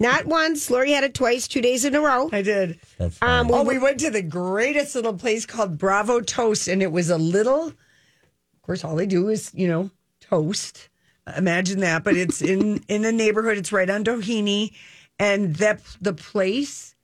Not 0.00 0.26
once. 0.26 0.68
Lori 0.70 0.92
had 0.92 1.04
it 1.04 1.14
twice, 1.14 1.46
two 1.48 1.60
days 1.60 1.84
in 1.84 1.94
a 1.94 2.00
row. 2.00 2.28
I 2.32 2.42
did. 2.42 2.78
Um, 3.20 3.48
we 3.48 3.54
Oh, 3.54 3.62
we 3.64 3.78
went 3.78 3.98
to 4.00 4.10
the 4.10 4.22
greatest 4.22 4.94
little 4.94 5.14
place 5.14 5.46
called 5.46 5.78
Bravo 5.78 6.20
Toast, 6.20 6.68
and 6.68 6.82
it 6.82 6.92
was 6.92 7.08
a 7.10 7.18
little. 7.18 7.68
Of 7.68 8.62
course, 8.62 8.84
all 8.84 8.94
they 8.96 9.06
do 9.06 9.28
is 9.28 9.50
you 9.54 9.68
know 9.68 9.90
toast. 10.20 10.88
Imagine 11.36 11.80
that, 11.80 12.02
but 12.04 12.16
it's 12.16 12.42
in 12.42 12.82
in 12.88 13.02
the 13.02 13.12
neighborhood. 13.12 13.56
It's 13.56 13.72
right 13.72 13.88
on 13.88 14.02
Doheny, 14.04 14.72
and 15.18 15.54
that 15.56 15.80
the 16.00 16.12
place 16.12 16.94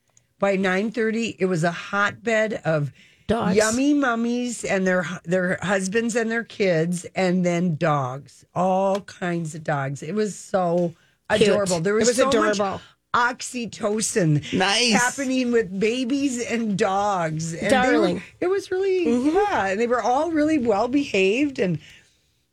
by 0.41 0.57
nine 0.57 0.91
thirty, 0.91 1.37
it 1.39 1.45
was 1.47 1.63
a 1.65 1.71
hotbed 1.71 2.61
of 2.65 2.93
Dogs. 3.29 3.57
yummy 3.57 3.95
mummies 3.95 4.65
and 4.65 4.87
their 4.87 5.07
their 5.25 5.59
husbands 5.63 6.17
and 6.17 6.31
their 6.31 6.43
kids, 6.45 7.07
and 7.15 7.45
then 7.47 7.77
dogs, 7.77 8.45
all 8.55 9.03
kinds 9.03 9.55
of 9.55 9.63
dogs. 9.63 10.03
It 10.03 10.15
was 10.17 10.35
so 10.37 10.95
Cute. 11.31 11.43
adorable. 11.51 11.79
There 11.81 11.95
was, 11.95 12.09
was 12.09 12.17
so 12.17 12.29
adorable. 12.29 12.65
much 12.65 12.81
oxytocin 13.15 14.53
Nice. 14.53 14.93
happening 14.95 15.53
with 15.53 15.79
babies 15.79 16.45
and 16.45 16.77
dogs. 16.77 17.55
And 17.55 17.71
Darling. 17.71 18.17
were- 18.17 18.23
it 18.41 18.47
was 18.49 18.71
really 18.71 19.07
Mm-hmm. 19.07 19.37
yeah, 19.37 19.67
and 19.69 19.81
they 19.81 19.87
were 19.87 20.03
all 20.03 20.31
really 20.33 20.59
well 20.59 20.89
behaved 20.89 21.59
and. 21.61 21.79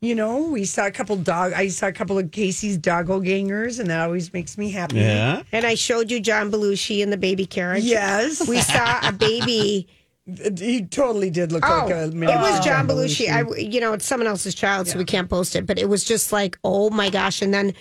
You 0.02 0.14
know, 0.14 0.44
we 0.50 0.66
saw 0.66 0.86
a 0.86 0.92
couple 0.92 1.16
dog. 1.16 1.54
I 1.54 1.70
saw 1.70 1.88
a 1.88 1.92
couple 1.92 2.20
of 2.20 2.32
Casey's 2.32 2.78
doggo 2.78 3.20
gangers, 3.22 3.80
and 3.80 3.90
that 3.90 4.02
always 4.02 4.32
makes 4.34 4.58
me 4.58 4.70
happy. 4.70 4.98
Yeah. 4.98 5.42
and 5.52 5.66
I 5.66 5.76
showed 5.76 6.12
you 6.12 6.20
John 6.20 6.52
Belushi 6.52 7.00
in 7.02 7.10
the 7.10 7.18
baby 7.18 7.46
carriage. 7.46 7.84
Yes, 7.84 8.48
We 8.48 8.60
saw 8.62 9.00
a 9.08 9.12
baby. 9.12 9.88
he 10.60 10.86
totally 10.86 11.30
did 11.30 11.52
look 11.52 11.64
Oh, 11.68 11.86
like 11.86 11.92
a. 11.94 12.04
it 12.06 12.14
was 12.16 12.64
John 12.66 12.88
Belushi. 12.88 13.30
I, 13.30 13.58
you 13.60 13.80
know, 13.80 13.94
it's 13.94 14.06
someone 14.06 14.28
else's 14.28 14.54
child, 14.54 14.88
so 14.88 14.98
we 14.98 15.06
can't 15.06 15.30
post 15.30 15.56
it. 15.56 15.66
But 15.66 15.80
it 15.80 15.88
was 15.90 16.04
just 16.04 16.32
like, 16.32 16.58
oh 16.64 16.90
my 16.90 17.10
gosh! 17.10 17.42
And 17.42 17.54
then 17.54 17.74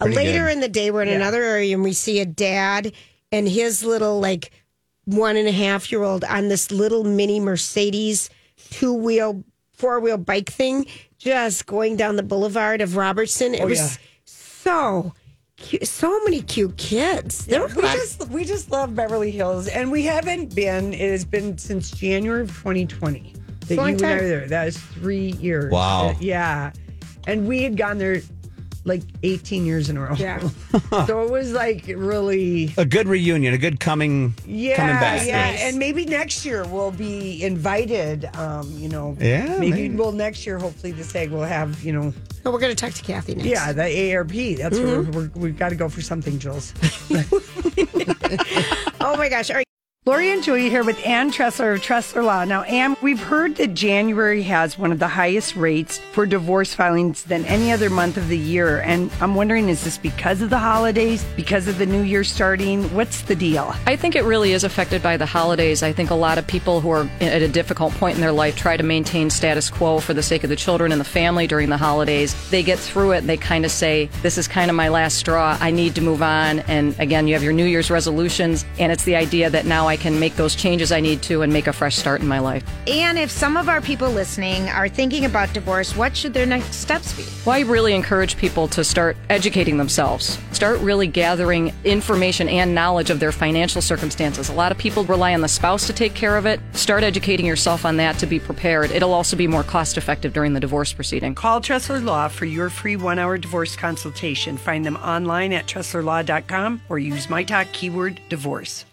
uh, 0.00 0.04
later 0.06 0.44
good. 0.46 0.52
in 0.52 0.60
the 0.60 0.68
day, 0.68 0.90
we're 0.90 1.02
in 1.02 1.08
another 1.08 1.42
area 1.42 1.74
and 1.74 1.82
we 1.82 1.92
see 1.92 2.20
a 2.20 2.26
dad 2.26 2.92
and 3.32 3.48
his 3.48 3.82
little 3.84 4.20
like 4.20 4.50
one 5.06 5.36
and 5.36 5.48
a 5.48 5.52
half 5.52 5.90
year 5.90 6.02
old 6.02 6.24
on 6.24 6.48
this 6.48 6.70
little 6.70 7.04
mini 7.04 7.38
Mercedes 7.40 8.28
two 8.70 8.92
wheel, 8.94 9.44
four 9.72 10.00
wheel 10.00 10.16
bike 10.18 10.50
thing, 10.50 10.86
just 11.24 11.66
going 11.66 11.96
down 11.96 12.16
the 12.16 12.22
boulevard 12.22 12.80
of 12.80 12.96
Robertson. 12.96 13.54
It 13.54 13.62
Oh, 13.62 13.66
was 13.66 13.78
yeah. 13.78 13.96
so. 14.24 15.12
Cute, 15.56 15.86
so 15.86 16.20
many 16.24 16.42
cute 16.42 16.76
kids. 16.76 17.46
There 17.46 17.60
were 17.60 17.68
we 17.68 17.82
lots- 17.82 17.94
just 18.16 18.28
we 18.30 18.44
just 18.44 18.70
love 18.70 18.94
Beverly 18.94 19.30
Hills, 19.30 19.66
and 19.68 19.90
we 19.90 20.02
haven't 20.02 20.54
been. 20.54 20.92
It 20.92 21.10
has 21.10 21.24
been 21.24 21.56
since 21.58 21.90
January 21.92 22.42
of 22.42 22.48
2020. 22.50 23.34
that 23.68 23.76
long 23.76 23.90
you 23.90 23.94
and 23.94 24.04
I 24.04 24.14
were 24.16 24.28
there. 24.28 24.46
That 24.48 24.64
was 24.66 24.76
three 24.76 25.30
years. 25.40 25.70
Wow. 25.72 26.08
Uh, 26.08 26.14
yeah. 26.20 26.72
And 27.26 27.48
we 27.48 27.62
had 27.62 27.76
gone 27.76 27.98
there 27.98 28.20
like 28.86 29.02
18 29.22 29.64
years 29.64 29.88
in 29.88 29.96
a 29.96 30.00
row. 30.02 30.14
Yeah. 30.14 30.40
so 31.06 31.22
it 31.22 31.30
was 31.30 31.52
like 31.52 31.84
really. 31.88 32.72
A 32.76 32.84
good 32.84 33.08
reunion, 33.08 33.54
a 33.54 33.58
good 33.58 33.80
coming 33.80 34.34
Yeah, 34.46 34.76
coming 34.76 34.94
back. 34.96 35.26
yeah, 35.26 35.50
Nice. 35.52 35.62
and 35.62 35.78
maybe 35.78 36.04
next 36.04 36.44
year 36.44 36.66
we'll 36.66 36.90
be 36.90 37.42
invited. 37.42 38.26
Um, 38.36 38.70
you 38.76 38.88
know, 38.88 39.16
Yeah, 39.20 39.58
maybe, 39.58 39.70
maybe. 39.70 39.94
we'll 39.96 40.12
next 40.12 40.44
year. 40.46 40.58
Hopefully, 40.58 40.92
the 40.92 41.02
SAG 41.04 41.30
will 41.30 41.42
have 41.44 41.82
you 41.82 41.92
know, 41.92 42.12
Oh, 42.46 42.50
we're 42.50 42.58
going 42.60 42.74
to 42.76 42.80
talk 42.84 42.92
to 42.92 43.02
Kathy 43.02 43.34
next. 43.34 43.48
yeah, 43.48 43.72
the 43.72 44.14
ARP. 44.14 44.30
That's 44.58 44.78
where 44.78 45.02
Mm-hmm. 45.02 45.10
we're, 45.12 45.30
we've 45.34 45.58
got 45.58 45.70
to 45.70 45.76
go 45.76 45.88
for 45.88 46.02
something, 46.02 46.38
Jules. 46.38 46.74
Oh 49.00 49.16
my 49.18 49.28
gosh. 49.28 49.50
All 49.50 49.56
right. 49.56 49.66
Lori 50.06 50.30
and 50.30 50.42
Julie 50.42 50.68
here 50.68 50.84
with 50.84 51.02
Ann 51.06 51.32
Tressler 51.32 51.74
of 51.74 51.80
Tressler 51.80 52.22
Law. 52.22 52.44
Now, 52.44 52.60
Ann, 52.64 52.94
we've 53.00 53.22
heard 53.22 53.56
that 53.56 53.72
January 53.72 54.42
has 54.42 54.78
one 54.78 54.92
of 54.92 54.98
the 54.98 55.08
highest 55.08 55.56
rates 55.56 55.96
for 56.12 56.26
divorce 56.26 56.74
filings 56.74 57.22
than 57.22 57.46
any 57.46 57.72
other 57.72 57.88
month 57.88 58.18
of 58.18 58.28
the 58.28 58.36
year. 58.36 58.80
And 58.80 59.10
I'm 59.22 59.34
wondering, 59.34 59.70
is 59.70 59.82
this 59.82 59.96
because 59.96 60.42
of 60.42 60.50
the 60.50 60.58
holidays, 60.58 61.24
because 61.36 61.68
of 61.68 61.78
the 61.78 61.86
new 61.86 62.02
year 62.02 62.22
starting? 62.22 62.82
What's 62.94 63.22
the 63.22 63.34
deal? 63.34 63.74
I 63.86 63.96
think 63.96 64.14
it 64.14 64.24
really 64.24 64.52
is 64.52 64.62
affected 64.62 65.02
by 65.02 65.16
the 65.16 65.24
holidays. 65.24 65.82
I 65.82 65.92
think 65.92 66.10
a 66.10 66.14
lot 66.14 66.36
of 66.36 66.46
people 66.46 66.82
who 66.82 66.90
are 66.90 67.08
at 67.22 67.40
a 67.40 67.48
difficult 67.48 67.94
point 67.94 68.16
in 68.16 68.20
their 68.20 68.30
life 68.30 68.56
try 68.56 68.76
to 68.76 68.82
maintain 68.82 69.30
status 69.30 69.70
quo 69.70 70.00
for 70.00 70.12
the 70.12 70.22
sake 70.22 70.44
of 70.44 70.50
the 70.50 70.56
children 70.56 70.92
and 70.92 71.00
the 71.00 71.06
family 71.06 71.46
during 71.46 71.70
the 71.70 71.78
holidays. 71.78 72.36
They 72.50 72.62
get 72.62 72.78
through 72.78 73.12
it 73.12 73.18
and 73.20 73.28
they 73.30 73.38
kind 73.38 73.64
of 73.64 73.70
say, 73.70 74.10
This 74.20 74.36
is 74.36 74.48
kind 74.48 74.70
of 74.70 74.76
my 74.76 74.90
last 74.90 75.16
straw. 75.16 75.56
I 75.62 75.70
need 75.70 75.94
to 75.94 76.02
move 76.02 76.22
on. 76.22 76.58
And 76.58 76.94
again, 77.00 77.26
you 77.26 77.32
have 77.32 77.42
your 77.42 77.54
New 77.54 77.64
Year's 77.64 77.90
resolutions, 77.90 78.66
and 78.78 78.92
it's 78.92 79.04
the 79.04 79.16
idea 79.16 79.48
that 79.48 79.64
now 79.64 79.93
I 79.94 79.96
can 79.96 80.18
make 80.18 80.34
those 80.34 80.56
changes 80.56 80.90
I 80.90 80.98
need 80.98 81.22
to 81.22 81.42
and 81.42 81.52
make 81.52 81.68
a 81.68 81.72
fresh 81.72 81.94
start 81.94 82.20
in 82.20 82.26
my 82.26 82.40
life. 82.40 82.64
And 82.88 83.16
if 83.16 83.30
some 83.30 83.56
of 83.56 83.68
our 83.68 83.80
people 83.80 84.10
listening 84.10 84.68
are 84.68 84.88
thinking 84.88 85.24
about 85.24 85.52
divorce, 85.52 85.94
what 85.94 86.16
should 86.16 86.34
their 86.34 86.46
next 86.46 86.74
steps 86.74 87.12
be? 87.12 87.24
Well, 87.46 87.54
I 87.54 87.60
really 87.60 87.94
encourage 87.94 88.36
people 88.36 88.66
to 88.68 88.82
start 88.82 89.16
educating 89.30 89.76
themselves. 89.76 90.36
Start 90.50 90.80
really 90.80 91.06
gathering 91.06 91.72
information 91.84 92.48
and 92.48 92.74
knowledge 92.74 93.08
of 93.08 93.20
their 93.20 93.30
financial 93.30 93.80
circumstances. 93.80 94.48
A 94.48 94.52
lot 94.52 94.72
of 94.72 94.78
people 94.78 95.04
rely 95.04 95.32
on 95.32 95.42
the 95.42 95.48
spouse 95.48 95.86
to 95.86 95.92
take 95.92 96.14
care 96.14 96.36
of 96.36 96.44
it. 96.44 96.58
Start 96.72 97.04
educating 97.04 97.46
yourself 97.46 97.84
on 97.84 97.96
that 97.98 98.18
to 98.18 98.26
be 98.26 98.40
prepared. 98.40 98.90
It'll 98.90 99.14
also 99.14 99.36
be 99.36 99.46
more 99.46 99.62
cost 99.62 99.96
effective 99.96 100.32
during 100.32 100.54
the 100.54 100.60
divorce 100.60 100.92
proceeding. 100.92 101.36
Call 101.36 101.60
Tressler 101.60 102.02
Law 102.02 102.26
for 102.26 102.46
your 102.46 102.68
free 102.68 102.96
one 102.96 103.20
hour 103.20 103.38
divorce 103.38 103.76
consultation. 103.76 104.56
Find 104.56 104.84
them 104.84 104.96
online 104.96 105.52
at 105.52 105.66
TresslerLaw.com 105.66 106.82
or 106.88 106.98
use 106.98 107.30
my 107.30 107.44
talk 107.44 107.68
keyword 107.72 108.20
divorce. 108.28 108.86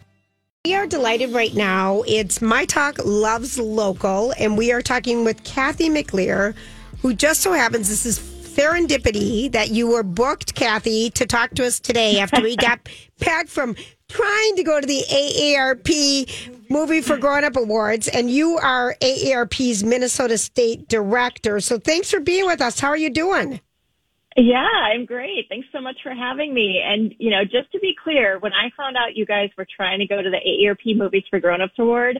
We 0.64 0.76
are 0.76 0.86
delighted 0.86 1.32
right 1.32 1.56
now. 1.56 2.04
It's 2.06 2.40
My 2.40 2.66
Talk 2.66 3.00
Loves 3.04 3.58
Local, 3.58 4.32
and 4.38 4.56
we 4.56 4.72
are 4.72 4.84
talking 4.84 5.24
with 5.24 5.44
Kathy 5.44 5.90
McLeer, 5.90 6.54
who 7.02 7.16
just 7.16 7.42
so 7.42 7.54
happens 7.54 7.90
this 7.90 8.06
is 8.06 8.20
serendipity 8.20 9.52
that 9.54 9.72
you 9.72 9.88
were 9.88 10.04
booked, 10.04 10.54
Kathy, 10.54 11.10
to 11.10 11.26
talk 11.26 11.50
to 11.56 11.66
us 11.66 11.80
today 11.80 12.20
after 12.20 12.44
we 12.44 12.56
got 12.56 12.80
back 13.20 13.48
from 13.48 13.76
trying 14.08 14.56
to 14.56 14.62
go 14.62 14.80
to 14.80 14.86
the 14.86 15.04
AARP 15.10 16.70
Movie 16.70 17.02
for 17.02 17.18
Grown 17.18 17.44
Up 17.44 17.56
Awards, 17.56 18.08
and 18.08 18.30
you 18.30 18.60
are 18.60 18.96
AARP's 19.02 19.84
Minnesota 19.84 20.38
State 20.38 20.88
Director. 20.88 21.60
So 21.60 21.80
thanks 21.80 22.12
for 22.12 22.20
being 22.20 22.46
with 22.46 22.62
us. 22.62 22.80
How 22.80 22.90
are 22.90 22.98
you 22.98 23.10
doing? 23.10 23.60
Yeah, 24.38 24.66
I'm 24.66 25.06
great. 25.06 25.48
Thanks 25.50 25.68
so 25.74 25.82
much 25.82 25.98
for 26.04 26.14
having 26.14 26.54
me. 26.54 26.82
And, 26.84 27.14
you 27.20 27.30
know, 27.32 27.44
just 27.44 27.72
to 27.74 27.80
be 27.80 27.94
clear, 28.02 28.40
when 28.40 28.54
I 28.54 28.70
found 28.78 28.96
out 28.96 29.16
you 29.16 29.26
guys 29.26 29.50
were 29.58 29.68
trying 29.76 30.00
to 30.00 30.08
go 30.08 30.22
to 30.22 30.30
the 30.30 30.38
AARP 30.38 30.96
Movies 30.98 31.24
for 31.30 31.40
Grown-Ups 31.40 31.74
Award, 31.78 32.20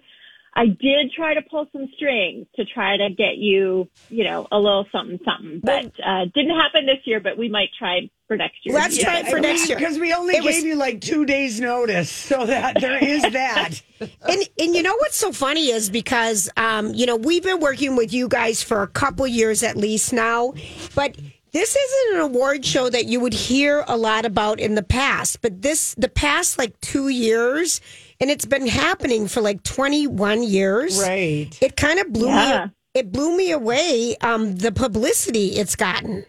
I 0.54 0.66
did 0.66 1.14
try 1.16 1.34
to 1.34 1.42
pull 1.42 1.68
some 1.72 1.88
strings 1.96 2.46
to 2.58 2.66
try 2.66 2.98
to 2.98 3.08
get 3.18 3.38
you, 3.38 3.88
you 4.10 4.26
know, 4.26 4.46
a 4.52 4.58
little 4.60 4.86
something, 4.92 5.18
something. 5.24 5.62
But 5.64 5.94
uh, 6.06 6.26
didn't 6.36 6.60
happen 6.60 6.86
this 6.86 6.98
year, 7.06 7.22
but 7.22 7.38
we 7.38 7.48
might 7.48 7.70
try 7.80 8.10
for 8.28 8.36
next 8.36 8.58
year. 8.66 8.76
Let's 8.76 8.98
try 8.98 9.20
it 9.20 9.28
for 9.30 9.40
next 9.40 9.70
year. 9.70 9.78
Because 9.78 9.98
we 9.98 10.14
only 10.14 10.34
It 10.36 10.44
gave 10.44 10.56
was- 10.56 10.64
you 10.66 10.76
like 10.76 11.00
two 11.00 11.26
days' 11.26 11.62
notice, 11.62 12.10
so 12.12 12.46
that 12.46 12.82
there 12.82 13.02
is 13.02 13.22
that. 13.32 13.82
and 14.02 14.42
and 14.60 14.76
you 14.76 14.84
know 14.84 14.94
what's 15.00 15.16
so 15.16 15.32
funny 15.32 15.70
is 15.70 15.90
because 15.90 16.50
um, 16.58 16.94
you 16.96 17.06
know 17.06 17.16
we've 17.16 17.44
been 17.44 17.62
working 17.62 17.96
with 17.96 18.12
you 18.12 18.28
guys 18.28 18.62
for 18.62 18.82
a 18.84 18.88
couple 18.88 19.26
years 19.26 19.64
at 19.64 19.78
least 19.78 20.12
now, 20.12 20.54
but 20.96 21.16
this 21.54 21.76
isn't 21.76 22.16
an 22.16 22.22
award 22.22 22.66
show 22.66 22.90
that 22.90 23.06
you 23.06 23.20
would 23.20 23.34
hear 23.34 23.84
a 23.88 23.98
lot 23.98 24.26
about 24.26 24.60
in 24.60 24.76
the 24.76 24.84
past. 24.84 25.42
But 25.42 25.62
this 25.62 25.94
the 25.96 26.10
past 26.10 26.58
like 26.58 26.80
two 26.82 27.10
years, 27.10 27.82
and 28.20 28.30
it's 28.30 28.46
been 28.46 28.68
happening 28.68 29.28
for 29.28 29.42
like 29.42 29.64
twenty 29.64 30.08
one 30.08 30.44
years. 30.44 31.00
Right. 31.02 31.50
It 31.62 31.76
kind 31.76 32.00
of 32.00 32.12
blew 32.14 32.28
Yeah. 32.28 32.66
me. 32.66 32.72
It 32.94 33.12
blew 33.12 33.36
me 33.38 33.52
away. 33.52 34.16
Um, 34.22 34.56
the 34.58 34.72
publicity 34.72 35.48
it's 35.58 35.76
gotten. 35.76 36.26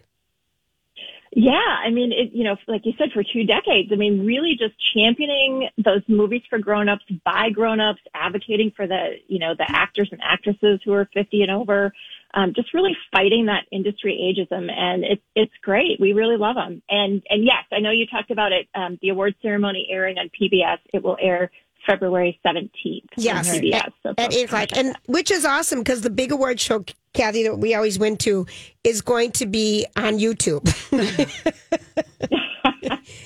Yeah, 1.35 1.53
I 1.55 1.89
mean, 1.89 2.11
it, 2.11 2.31
you 2.31 2.43
know, 2.43 2.57
like 2.67 2.85
you 2.85 2.93
said, 2.95 3.11
for 3.11 3.23
two 3.23 3.43
decades, 3.43 3.89
I 3.91 3.95
mean, 3.95 4.23
really 4.23 4.55
just 4.57 4.75
championing 4.93 5.67
those 5.83 6.03
movies 6.07 6.43
for 6.47 6.59
grown-ups 6.59 7.05
by 7.25 7.49
grown-ups, 7.49 8.01
advocating 8.13 8.71
for 8.75 8.85
the, 8.85 9.15
you 9.27 9.39
know, 9.39 9.55
the 9.57 9.65
actors 9.67 10.09
and 10.11 10.21
actresses 10.21 10.79
who 10.85 10.93
are 10.93 11.09
50 11.11 11.41
and 11.41 11.49
over, 11.49 11.91
um, 12.33 12.53
just 12.55 12.73
really 12.73 12.95
fighting 13.11 13.45
that 13.45 13.65
industry 13.71 14.19
ageism. 14.19 14.71
And 14.71 15.03
it's, 15.03 15.21
it's 15.35 15.53
great. 15.61 15.99
We 15.99 16.13
really 16.13 16.37
love 16.37 16.55
them. 16.55 16.81
And, 16.89 17.21
and 17.29 17.43
yes, 17.43 17.63
I 17.71 17.79
know 17.79 17.91
you 17.91 18.05
talked 18.07 18.31
about 18.31 18.51
it, 18.51 18.67
um, 18.75 18.97
the 19.01 19.09
award 19.09 19.35
ceremony 19.41 19.87
airing 19.89 20.17
on 20.17 20.29
PBS. 20.29 20.77
It 20.93 21.03
will 21.03 21.17
air 21.21 21.51
February 21.85 22.39
17th 22.45 23.03
Yes, 23.17 23.49
on 23.53 23.59
PBS. 23.59 23.73
at, 23.73 23.93
So 24.03 24.09
at 24.09 24.17
folks 24.19 24.35
eight 24.35 24.45
o'clock, 24.45 24.69
and 24.75 24.95
which 25.05 25.31
is 25.31 25.45
awesome 25.45 25.79
because 25.79 26.01
the 26.01 26.09
big 26.09 26.31
award 26.31 26.59
show, 26.59 26.85
Kathy, 27.13 27.43
that 27.43 27.57
we 27.57 27.75
always 27.75 27.99
went 27.99 28.19
to, 28.21 28.47
is 28.83 29.01
going 29.01 29.31
to 29.33 29.45
be 29.45 29.85
on 29.95 30.17
YouTube. 30.17 30.63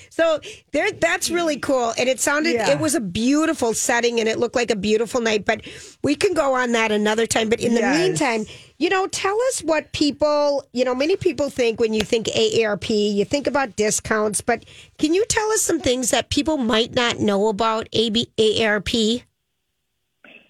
so 0.10 0.40
there, 0.72 0.92
that's 0.92 1.30
really 1.30 1.58
mm. 1.58 1.62
cool, 1.62 1.94
and 1.98 2.10
it 2.10 2.20
sounded 2.20 2.54
Yeah. 2.54 2.72
it 2.72 2.80
was 2.80 2.96
a 2.96 3.00
beautiful 3.00 3.74
setting, 3.74 4.20
and 4.20 4.28
it 4.28 4.40
looked 4.40 4.56
like 4.56 4.72
a 4.72 4.76
beautiful 4.76 5.22
night. 5.22 5.46
But 5.46 5.62
we 6.04 6.16
can 6.16 6.34
go 6.34 6.56
on 6.56 6.72
that 6.74 6.92
another 6.92 7.26
time. 7.26 7.50
But 7.50 7.60
in 7.60 7.74
the 7.74 7.82
Yes. 7.82 7.98
meantime, 7.98 8.46
you 8.78 8.90
know, 8.90 9.08
tell 9.08 9.38
us 9.50 9.62
what 9.62 9.92
people, 9.94 10.64
you 10.74 10.86
know, 10.86 10.96
many 10.96 11.16
people 11.16 11.50
think 11.50 11.80
when 11.80 11.94
you 11.94 12.02
think 12.02 12.28
AARP, 12.28 13.14
you 13.14 13.26
think 13.26 13.48
about 13.48 13.76
discounts, 13.76 14.42
but 14.42 14.64
can 14.98 15.14
you 15.14 15.26
tell 15.30 15.50
us 15.52 15.62
some 15.62 15.80
things 15.80 16.12
that 16.12 16.30
people 16.30 16.58
might 16.58 16.94
not 16.94 17.20
know 17.20 17.48
about 17.48 17.88
AB, 17.94 18.30
AARP? 18.38 19.24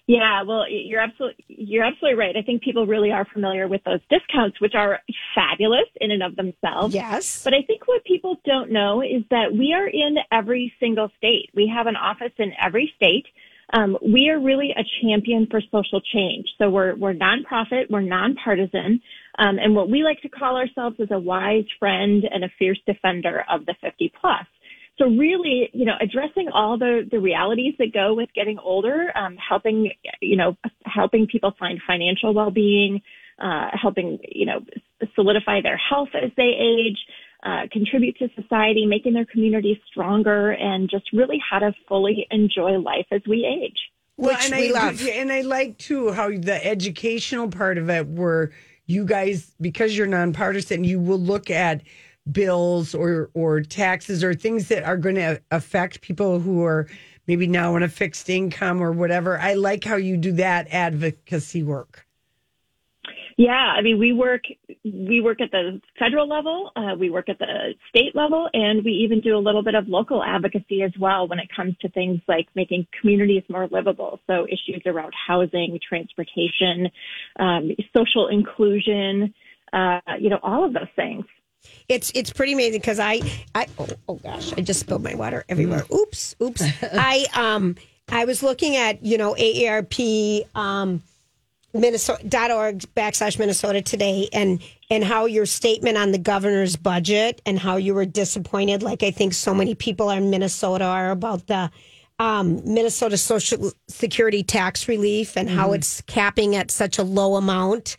Yeah, 0.08 0.42
well, 0.42 0.64
you're 0.70 1.02
absolutely 1.02 1.44
you're 1.48 1.84
absolutely 1.84 2.18
right. 2.18 2.34
I 2.34 2.40
think 2.40 2.62
people 2.62 2.86
really 2.86 3.12
are 3.12 3.26
familiar 3.30 3.68
with 3.68 3.84
those 3.84 4.00
discounts, 4.08 4.58
which 4.58 4.72
are 4.74 5.00
fabulous 5.34 5.86
in 6.00 6.10
and 6.10 6.22
of 6.22 6.34
themselves. 6.34 6.94
Yes. 6.94 7.44
But 7.44 7.52
I 7.52 7.60
think 7.66 7.86
what 7.86 8.02
people 8.04 8.36
don't 8.46 8.72
know 8.72 9.02
is 9.02 9.22
that 9.30 9.52
we 9.52 9.74
are 9.74 9.86
in 9.86 10.16
every 10.32 10.72
single 10.80 11.10
state. 11.18 11.50
We 11.54 11.70
have 11.76 11.86
an 11.86 11.96
office 11.96 12.32
in 12.38 12.52
every 12.58 12.90
state. 12.96 13.26
Um, 13.74 13.98
we 14.00 14.30
are 14.30 14.40
really 14.40 14.70
a 14.70 14.82
champion 15.02 15.46
for 15.50 15.60
social 15.60 16.00
change. 16.00 16.46
So 16.56 16.70
we're 16.70 16.96
we're 16.96 17.12
nonprofit, 17.12 17.90
we're 17.90 18.00
nonpartisan, 18.00 19.02
um, 19.38 19.58
and 19.58 19.74
what 19.74 19.90
we 19.90 20.02
like 20.02 20.22
to 20.22 20.30
call 20.30 20.56
ourselves 20.56 20.96
is 20.98 21.08
a 21.10 21.18
wise 21.18 21.66
friend 21.78 22.24
and 22.32 22.44
a 22.44 22.48
fierce 22.58 22.80
defender 22.86 23.44
of 23.52 23.66
the 23.66 23.74
50 23.82 24.10
plus. 24.18 24.46
So 24.98 25.06
really, 25.06 25.70
you 25.72 25.84
know, 25.84 25.94
addressing 26.00 26.48
all 26.52 26.76
the, 26.76 27.08
the 27.08 27.20
realities 27.20 27.74
that 27.78 27.92
go 27.92 28.14
with 28.14 28.28
getting 28.34 28.58
older, 28.58 29.12
um, 29.16 29.36
helping, 29.36 29.92
you 30.20 30.36
know, 30.36 30.56
helping 30.84 31.28
people 31.28 31.54
find 31.58 31.80
financial 31.86 32.34
well-being, 32.34 33.00
uh, 33.38 33.68
helping, 33.80 34.18
you 34.28 34.44
know, 34.44 34.60
solidify 35.14 35.60
their 35.62 35.76
health 35.76 36.08
as 36.14 36.32
they 36.36 36.50
age, 36.58 36.98
uh, 37.44 37.62
contribute 37.70 38.18
to 38.18 38.28
society, 38.34 38.86
making 38.86 39.14
their 39.14 39.24
communities 39.24 39.76
stronger, 39.88 40.50
and 40.50 40.90
just 40.90 41.04
really 41.12 41.40
how 41.48 41.60
to 41.60 41.72
fully 41.86 42.26
enjoy 42.32 42.72
life 42.78 43.06
as 43.12 43.20
we 43.28 43.46
age. 43.46 43.78
Which 44.16 44.50
and 44.50 44.56
we 44.56 44.74
I, 44.74 44.80
love. 44.82 45.06
And 45.06 45.32
I 45.32 45.42
like 45.42 45.78
too 45.78 46.10
how 46.10 46.30
the 46.30 46.60
educational 46.66 47.48
part 47.48 47.78
of 47.78 47.88
it, 47.88 48.08
where 48.08 48.50
you 48.86 49.04
guys, 49.04 49.54
because 49.60 49.96
you're 49.96 50.08
nonpartisan, 50.08 50.82
you 50.82 50.98
will 50.98 51.20
look 51.20 51.50
at 51.50 51.82
bills 52.30 52.94
or 52.94 53.30
or 53.34 53.60
taxes 53.60 54.22
or 54.22 54.34
things 54.34 54.68
that 54.68 54.84
are 54.84 54.96
going 54.96 55.14
to 55.14 55.40
affect 55.50 56.00
people 56.00 56.40
who 56.40 56.64
are 56.64 56.88
maybe 57.26 57.46
now 57.46 57.74
on 57.74 57.82
a 57.82 57.88
fixed 57.88 58.28
income 58.28 58.82
or 58.82 58.92
whatever. 58.92 59.38
I 59.38 59.54
like 59.54 59.84
how 59.84 59.96
you 59.96 60.16
do 60.16 60.32
that 60.32 60.66
advocacy 60.70 61.62
work. 61.62 62.06
Yeah, 63.38 63.52
I 63.52 63.82
mean, 63.82 64.00
we 64.00 64.12
work 64.12 64.42
we 64.84 65.20
work 65.20 65.40
at 65.40 65.52
the 65.52 65.80
federal 65.96 66.28
level, 66.28 66.72
uh, 66.74 66.96
we 66.98 67.08
work 67.08 67.28
at 67.28 67.38
the 67.38 67.74
state 67.88 68.16
level, 68.16 68.48
and 68.52 68.84
we 68.84 68.90
even 68.90 69.20
do 69.20 69.36
a 69.36 69.38
little 69.38 69.62
bit 69.62 69.76
of 69.76 69.86
local 69.86 70.24
advocacy 70.24 70.82
as 70.82 70.90
well 70.98 71.28
when 71.28 71.38
it 71.38 71.48
comes 71.54 71.76
to 71.82 71.88
things 71.90 72.20
like 72.26 72.48
making 72.56 72.88
communities 73.00 73.44
more 73.48 73.68
livable. 73.70 74.18
So 74.26 74.44
issues 74.46 74.82
around 74.86 75.12
housing, 75.14 75.78
transportation, 75.88 76.90
um, 77.38 77.70
social 77.96 78.26
inclusion, 78.26 79.32
uh, 79.72 80.00
you 80.18 80.30
know, 80.30 80.40
all 80.42 80.64
of 80.64 80.72
those 80.72 80.90
things. 80.96 81.24
It's 81.88 82.12
it's 82.14 82.30
pretty 82.30 82.52
amazing 82.52 82.80
because 82.80 82.98
I 82.98 83.20
I 83.54 83.66
oh, 83.78 83.88
oh 84.08 84.14
gosh 84.16 84.52
I 84.52 84.60
just 84.60 84.80
spilled 84.80 85.02
my 85.02 85.14
water 85.14 85.44
everywhere. 85.48 85.84
Oops, 85.92 86.36
oops. 86.42 86.62
I 86.82 87.26
um 87.34 87.76
I 88.08 88.24
was 88.24 88.42
looking 88.42 88.76
at 88.76 89.04
you 89.04 89.18
know 89.18 89.34
AARP 89.34 90.46
um 90.54 91.02
Minnesota.org 91.74 92.80
backslash 92.94 93.38
Minnesota 93.38 93.82
today 93.82 94.28
and 94.32 94.62
and 94.90 95.04
how 95.04 95.26
your 95.26 95.46
statement 95.46 95.98
on 95.98 96.12
the 96.12 96.18
governor's 96.18 96.76
budget 96.76 97.42
and 97.44 97.58
how 97.58 97.76
you 97.76 97.94
were 97.94 98.06
disappointed, 98.06 98.82
like 98.82 99.02
I 99.02 99.10
think 99.10 99.34
so 99.34 99.54
many 99.54 99.74
people 99.74 100.10
in 100.10 100.30
Minnesota 100.30 100.84
are 100.84 101.10
about 101.10 101.46
the 101.46 101.70
um, 102.18 102.62
Minnesota 102.64 103.16
Social 103.16 103.70
Security 103.86 104.42
tax 104.42 104.88
relief 104.88 105.36
and 105.36 105.48
how 105.48 105.72
it's 105.72 106.00
capping 106.02 106.56
at 106.56 106.70
such 106.70 106.98
a 106.98 107.04
low 107.04 107.36
amount. 107.36 107.96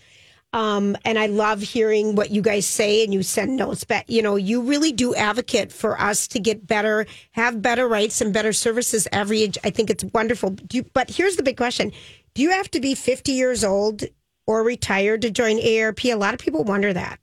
Um, 0.52 0.98
and 1.06 1.20
I 1.20 1.28
love 1.28 1.62
hearing 1.62 2.16
what 2.16 2.32
you 2.32 2.42
guys 2.42 2.66
say 2.66 3.04
and 3.04 3.14
you 3.14 3.22
send 3.22 3.56
notes 3.56 3.84
back. 3.84 4.06
You 4.08 4.24
know, 4.24 4.36
you 4.36 4.62
really 4.62 4.92
do 4.92 5.14
advocate 5.14 5.72
for 5.72 6.00
us 6.00 6.28
to 6.30 6.40
get 6.40 6.66
better, 6.66 7.06
have 7.32 7.62
better 7.62 7.88
rights 7.88 8.20
and 8.20 8.34
better 8.34 8.52
services 8.52 9.08
every 9.12 9.44
age. 9.44 9.58
I 9.64 9.70
think 9.70 9.90
it's 9.90 10.04
wonderful. 10.06 10.56
You, 10.72 10.86
but 10.94 11.12
here's 11.12 11.36
the 11.36 11.44
big 11.44 11.58
question. 11.58 11.92
Do 12.34 12.42
you 12.42 12.52
have 12.52 12.72
to 12.72 12.80
be 12.80 12.96
50 12.96 13.32
years 13.32 13.64
old 13.64 14.04
or 14.48 14.64
retired 14.64 15.22
to 15.22 15.30
join 15.30 15.60
ARP? 15.60 16.06
A 16.06 16.16
lot 16.16 16.34
of 16.34 16.40
people 16.40 16.64
wonder 16.64 16.94
that. 16.94 17.20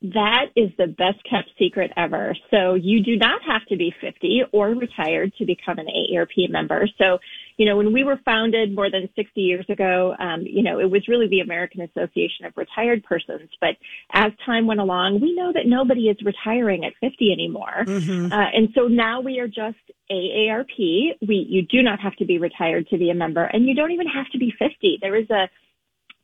That 0.00 0.46
is 0.54 0.70
the 0.78 0.86
best 0.86 1.18
kept 1.28 1.50
secret 1.58 1.90
ever. 1.96 2.36
So 2.52 2.74
you 2.74 3.02
do 3.02 3.16
not 3.16 3.42
have 3.42 3.64
to 3.66 3.76
be 3.76 3.92
50 4.00 4.42
or 4.52 4.68
retired 4.68 5.32
to 5.38 5.44
become 5.44 5.78
an 5.78 5.86
AARP 5.86 6.50
member. 6.50 6.88
So, 6.98 7.18
you 7.58 7.66
know, 7.66 7.76
when 7.76 7.92
we 7.92 8.04
were 8.04 8.18
founded 8.24 8.74
more 8.74 8.88
than 8.88 9.08
60 9.16 9.40
years 9.40 9.66
ago, 9.68 10.14
um, 10.18 10.42
you 10.42 10.62
know, 10.62 10.78
it 10.78 10.88
was 10.88 11.08
really 11.08 11.26
the 11.28 11.40
American 11.40 11.80
Association 11.82 12.46
of 12.46 12.52
Retired 12.56 13.02
Persons. 13.02 13.50
But 13.60 13.70
as 14.12 14.30
time 14.46 14.68
went 14.68 14.78
along, 14.78 15.20
we 15.20 15.34
know 15.34 15.52
that 15.52 15.66
nobody 15.66 16.02
is 16.02 16.16
retiring 16.24 16.84
at 16.84 16.92
50 17.00 17.32
anymore. 17.32 17.84
Uh, 18.28 18.46
and 18.54 18.68
so 18.74 18.86
now 18.86 19.20
we 19.20 19.40
are 19.40 19.48
just 19.48 19.78
AARP. 20.10 20.78
We, 21.26 21.46
you 21.48 21.62
do 21.62 21.82
not 21.82 21.98
have 22.00 22.14
to 22.16 22.24
be 22.24 22.38
retired 22.38 22.86
to 22.88 22.98
be 22.98 23.10
a 23.10 23.14
member 23.14 23.44
and 23.44 23.66
you 23.66 23.74
don't 23.74 23.90
even 23.90 24.06
have 24.06 24.28
to 24.32 24.38
be 24.38 24.52
50. 24.56 24.98
There 25.00 25.16
is 25.16 25.28
a, 25.30 25.48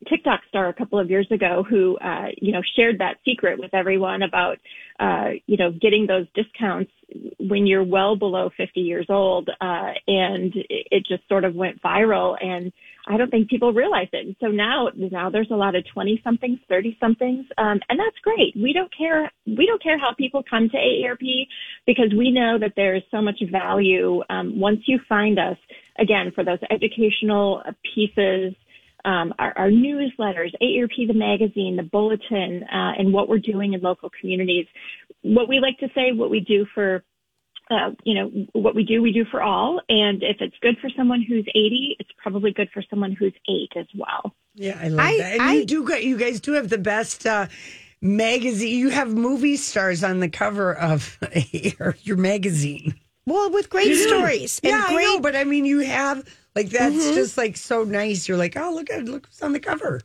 TikTok 0.09 0.41
star 0.49 0.67
a 0.67 0.73
couple 0.73 0.99
of 0.99 1.09
years 1.09 1.27
ago 1.31 1.63
who, 1.67 1.97
uh, 1.97 2.27
you 2.37 2.51
know, 2.51 2.61
shared 2.75 2.99
that 2.99 3.17
secret 3.25 3.59
with 3.59 3.73
everyone 3.73 4.21
about, 4.21 4.57
uh, 4.99 5.31
you 5.47 5.57
know, 5.57 5.71
getting 5.71 6.05
those 6.05 6.27
discounts 6.35 6.91
when 7.39 7.67
you're 7.67 7.83
well 7.83 8.15
below 8.15 8.49
50 8.57 8.79
years 8.79 9.05
old. 9.09 9.49
Uh, 9.61 9.91
and 10.07 10.53
it 10.69 11.05
just 11.07 11.27
sort 11.27 11.43
of 11.43 11.55
went 11.55 11.81
viral 11.81 12.35
and 12.41 12.71
I 13.07 13.17
don't 13.17 13.29
think 13.29 13.49
people 13.49 13.71
realize 13.71 14.07
it. 14.13 14.25
And 14.25 14.35
so 14.39 14.47
now, 14.47 14.89
now 14.95 15.29
there's 15.29 15.51
a 15.51 15.55
lot 15.55 15.75
of 15.75 15.83
20 15.93 16.21
somethings, 16.23 16.59
30 16.67 16.97
somethings. 16.99 17.45
Um, 17.57 17.79
and 17.89 17.99
that's 17.99 18.17
great. 18.23 18.55
We 18.55 18.73
don't 18.73 18.91
care. 18.95 19.31
We 19.45 19.65
don't 19.67 19.81
care 19.81 19.99
how 19.99 20.13
people 20.13 20.43
come 20.49 20.69
to 20.69 20.77
AARP 20.77 21.47
because 21.85 22.11
we 22.17 22.31
know 22.31 22.57
that 22.59 22.73
there 22.75 22.95
is 22.95 23.03
so 23.11 23.21
much 23.21 23.41
value. 23.51 24.23
Um, 24.29 24.59
once 24.59 24.81
you 24.87 24.99
find 25.07 25.37
us 25.37 25.57
again 25.99 26.31
for 26.33 26.43
those 26.43 26.59
educational 26.71 27.61
pieces, 27.93 28.55
um, 29.05 29.35
our, 29.37 29.53
our 29.55 29.69
newsletters, 29.69 30.51
AARP, 30.61 31.07
the 31.07 31.13
magazine, 31.13 31.75
the 31.75 31.83
bulletin, 31.83 32.63
uh, 32.63 32.93
and 32.97 33.13
what 33.13 33.29
we're 33.29 33.37
doing 33.37 33.73
in 33.73 33.81
local 33.81 34.09
communities. 34.19 34.65
What 35.33 35.47
we 35.49 35.59
like 35.59 35.77
to 35.79 35.89
say, 35.95 36.11
what 36.11 36.29
we 36.29 36.39
do 36.39 36.65
for, 36.73 37.03
uh, 37.71 37.91
you 38.03 38.13
know, 38.13 38.31
what 38.53 38.75
we 38.75 38.83
do, 38.83 39.01
we 39.01 39.11
do 39.11 39.25
for 39.25 39.41
all. 39.41 39.81
And 39.89 40.21
if 40.21 40.37
it's 40.39 40.55
good 40.61 40.77
for 40.79 40.89
someone 40.95 41.21
who's 41.21 41.45
80, 41.49 41.95
it's 41.99 42.09
probably 42.17 42.51
good 42.51 42.69
for 42.73 42.83
someone 42.89 43.11
who's 43.13 43.33
eight 43.49 43.71
as 43.75 43.87
well. 43.95 44.35
Yeah, 44.53 44.77
I 44.81 44.87
love 44.89 45.05
I- 45.05 45.17
that. 45.17 45.33
And 45.33 45.41
I- 45.41 45.53
you 45.55 45.65
do. 45.65 45.93
You 45.99 46.17
guys 46.17 46.39
do 46.39 46.51
have 46.53 46.69
the 46.69 46.77
best 46.77 47.25
uh, 47.25 47.47
magazine. 48.01 48.77
You 48.77 48.89
have 48.89 49.13
movie 49.13 49.57
stars 49.57 50.03
on 50.03 50.19
the 50.19 50.29
cover 50.29 50.75
of 50.75 51.17
your, 51.51 51.95
your 52.03 52.17
magazine. 52.17 52.93
Well, 53.25 53.51
with 53.51 53.69
great 53.71 53.87
You 53.87 53.95
do. 53.95 54.07
stories 54.07 54.59
and 54.63 54.69
yeah, 54.71 54.87
great 54.89 54.99
I 55.07 55.13
know, 55.15 55.19
but 55.19 55.35
I 55.35 55.43
mean, 55.45 55.65
you 55.65 55.79
have 55.79 56.23
like 56.55 56.69
that's 56.69 56.93
Mhm. 56.93 57.15
just 57.15 57.37
like 57.37 57.57
so 57.57 57.83
nice. 57.83 58.27
You're 58.27 58.37
like, 58.37 58.55
oh, 58.55 58.71
look 58.75 58.91
at 58.91 59.05
look 59.05 59.25
who's 59.25 59.41
on 59.41 59.51
the 59.53 59.59
cover. 59.59 60.01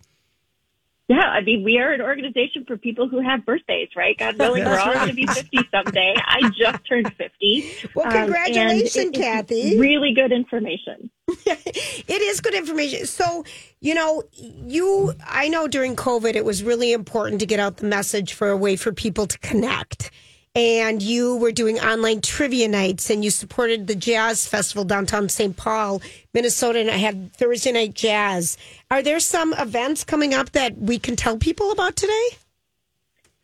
Yeah, 1.11 1.23
I 1.29 1.41
mean, 1.41 1.65
we 1.65 1.77
are 1.79 1.91
an 1.91 2.01
organization 2.01 2.65
for 2.65 2.77
people 2.77 3.09
who 3.09 3.21
have 3.21 3.45
birthdays, 3.45 3.89
right? 3.97 4.17
God 4.17 4.39
willing, 4.39 4.65
we're 4.65 4.79
all 4.79 4.95
going 4.95 5.09
to 5.09 5.13
be 5.15 5.27
50 5.27 5.59
someday. 5.73 6.15
I 6.17 6.49
just 6.57 6.87
turned 6.89 7.13
50. 7.19 7.89
Well, 7.97 8.07
Um, 8.07 8.13
congratulations, 8.13 8.95
it- 8.97 9.15
Kathy. 9.15 9.77
Really 9.77 10.15
good 10.15 10.31
information. 10.31 11.11
it 11.47 12.23
is 12.23 12.41
good 12.41 12.55
information. 12.55 13.07
So, 13.07 13.45
you 13.81 13.93
know, 13.97 14.23
you, 14.33 15.13
I 15.27 15.49
know 15.49 15.67
during 15.67 15.97
COVID, 15.97 16.37
it 16.37 16.45
was 16.45 16.63
really 16.63 16.93
important 16.93 17.41
to 17.41 17.47
get 17.47 17.59
out 17.59 17.79
the 17.79 17.87
message 17.87 18.33
for 18.33 18.49
a 18.49 18.57
way 18.57 18.77
for 18.77 18.93
people 18.93 19.27
to 19.27 19.39
connect. 19.41 20.13
And 20.55 21.01
you 21.01 21.37
were 21.37 21.53
doing 21.53 21.79
online 21.79 22.23
trivia 22.23 22.67
nights 22.67 23.09
and 23.09 23.25
you 23.25 23.31
supported 23.31 23.87
the 23.87 23.95
Jazz 23.95 24.49
Festival 24.49 24.85
downtown 24.85 25.29
St. 25.29 25.57
Paul, 25.57 26.03
Minnesota, 26.35 26.81
and 26.81 26.91
I 26.91 26.97
had 26.97 27.33
Thursday 27.35 27.71
night 27.71 27.95
jazz. 27.95 28.59
Are 28.91 29.01
there 29.01 29.21
some 29.21 29.55
events 29.55 30.03
coming 30.03 30.35
up 30.35 30.51
that 30.51 30.77
we 30.77 30.99
can 30.99 31.15
tell 31.15 31.39
people 31.39 31.71
about 31.71 31.95
today? 31.95 32.29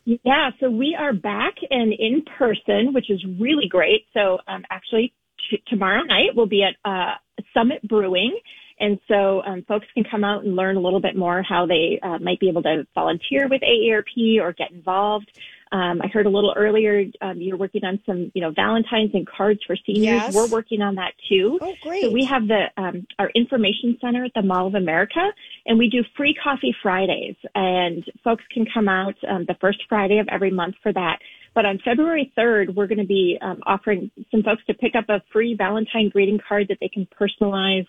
Yeah, 0.04 0.50
so 0.58 0.68
we 0.68 0.96
are 0.98 1.12
back 1.12 1.54
and 1.70 1.92
in 1.92 2.24
person, 2.38 2.92
which 2.92 3.08
is 3.08 3.24
really 3.40 3.68
great. 3.68 4.06
So 4.12 4.38
um, 4.48 4.64
actually, 4.70 5.12
t- 5.48 5.62
tomorrow 5.68 6.02
night 6.02 6.30
we'll 6.34 6.46
be 6.46 6.64
at 6.64 6.74
uh, 6.84 7.14
Summit 7.54 7.86
Brewing. 7.86 8.36
And 8.78 8.98
so 9.08 9.42
um, 9.42 9.64
folks 9.66 9.86
can 9.94 10.04
come 10.08 10.22
out 10.22 10.44
and 10.44 10.54
learn 10.54 10.76
a 10.76 10.80
little 10.80 11.00
bit 11.00 11.16
more 11.16 11.42
how 11.42 11.66
they 11.66 11.98
uh, 12.02 12.18
might 12.18 12.40
be 12.40 12.48
able 12.48 12.62
to 12.62 12.86
volunteer 12.94 13.48
with 13.48 13.62
AARP 13.62 14.40
or 14.40 14.52
get 14.52 14.70
involved. 14.70 15.30
Um, 15.72 16.00
I 16.02 16.06
heard 16.06 16.26
a 16.26 16.30
little 16.30 16.54
earlier 16.56 17.04
um, 17.20 17.40
you're 17.40 17.56
working 17.56 17.84
on 17.84 18.00
some, 18.06 18.30
you 18.34 18.40
know, 18.40 18.52
Valentines 18.52 19.10
and 19.14 19.26
cards 19.26 19.60
for 19.66 19.76
seniors. 19.84 20.04
Yes. 20.04 20.34
We're 20.34 20.48
working 20.48 20.80
on 20.80 20.94
that 20.96 21.12
too. 21.28 21.58
Oh, 21.60 21.74
great. 21.82 22.02
So 22.02 22.10
we 22.10 22.24
have 22.24 22.46
the 22.46 22.66
um, 22.76 23.06
our 23.18 23.30
information 23.34 23.98
center 24.00 24.24
at 24.24 24.32
the 24.34 24.42
Mall 24.42 24.68
of 24.68 24.74
America, 24.74 25.28
and 25.66 25.78
we 25.78 25.88
do 25.88 26.04
free 26.16 26.34
coffee 26.34 26.74
Fridays, 26.82 27.36
and 27.54 28.04
folks 28.22 28.44
can 28.52 28.66
come 28.72 28.88
out 28.88 29.14
um, 29.28 29.44
the 29.46 29.56
first 29.60 29.78
Friday 29.88 30.18
of 30.18 30.28
every 30.30 30.50
month 30.50 30.76
for 30.82 30.92
that. 30.92 31.18
But 31.54 31.64
on 31.64 31.80
February 31.82 32.30
3rd, 32.36 32.74
we're 32.74 32.86
going 32.86 32.98
to 32.98 33.06
be 33.06 33.38
um, 33.40 33.60
offering 33.64 34.10
some 34.30 34.42
folks 34.42 34.62
to 34.66 34.74
pick 34.74 34.94
up 34.94 35.08
a 35.08 35.22
free 35.32 35.54
Valentine 35.56 36.10
greeting 36.12 36.38
card 36.46 36.66
that 36.68 36.76
they 36.82 36.88
can 36.88 37.08
personalize 37.18 37.86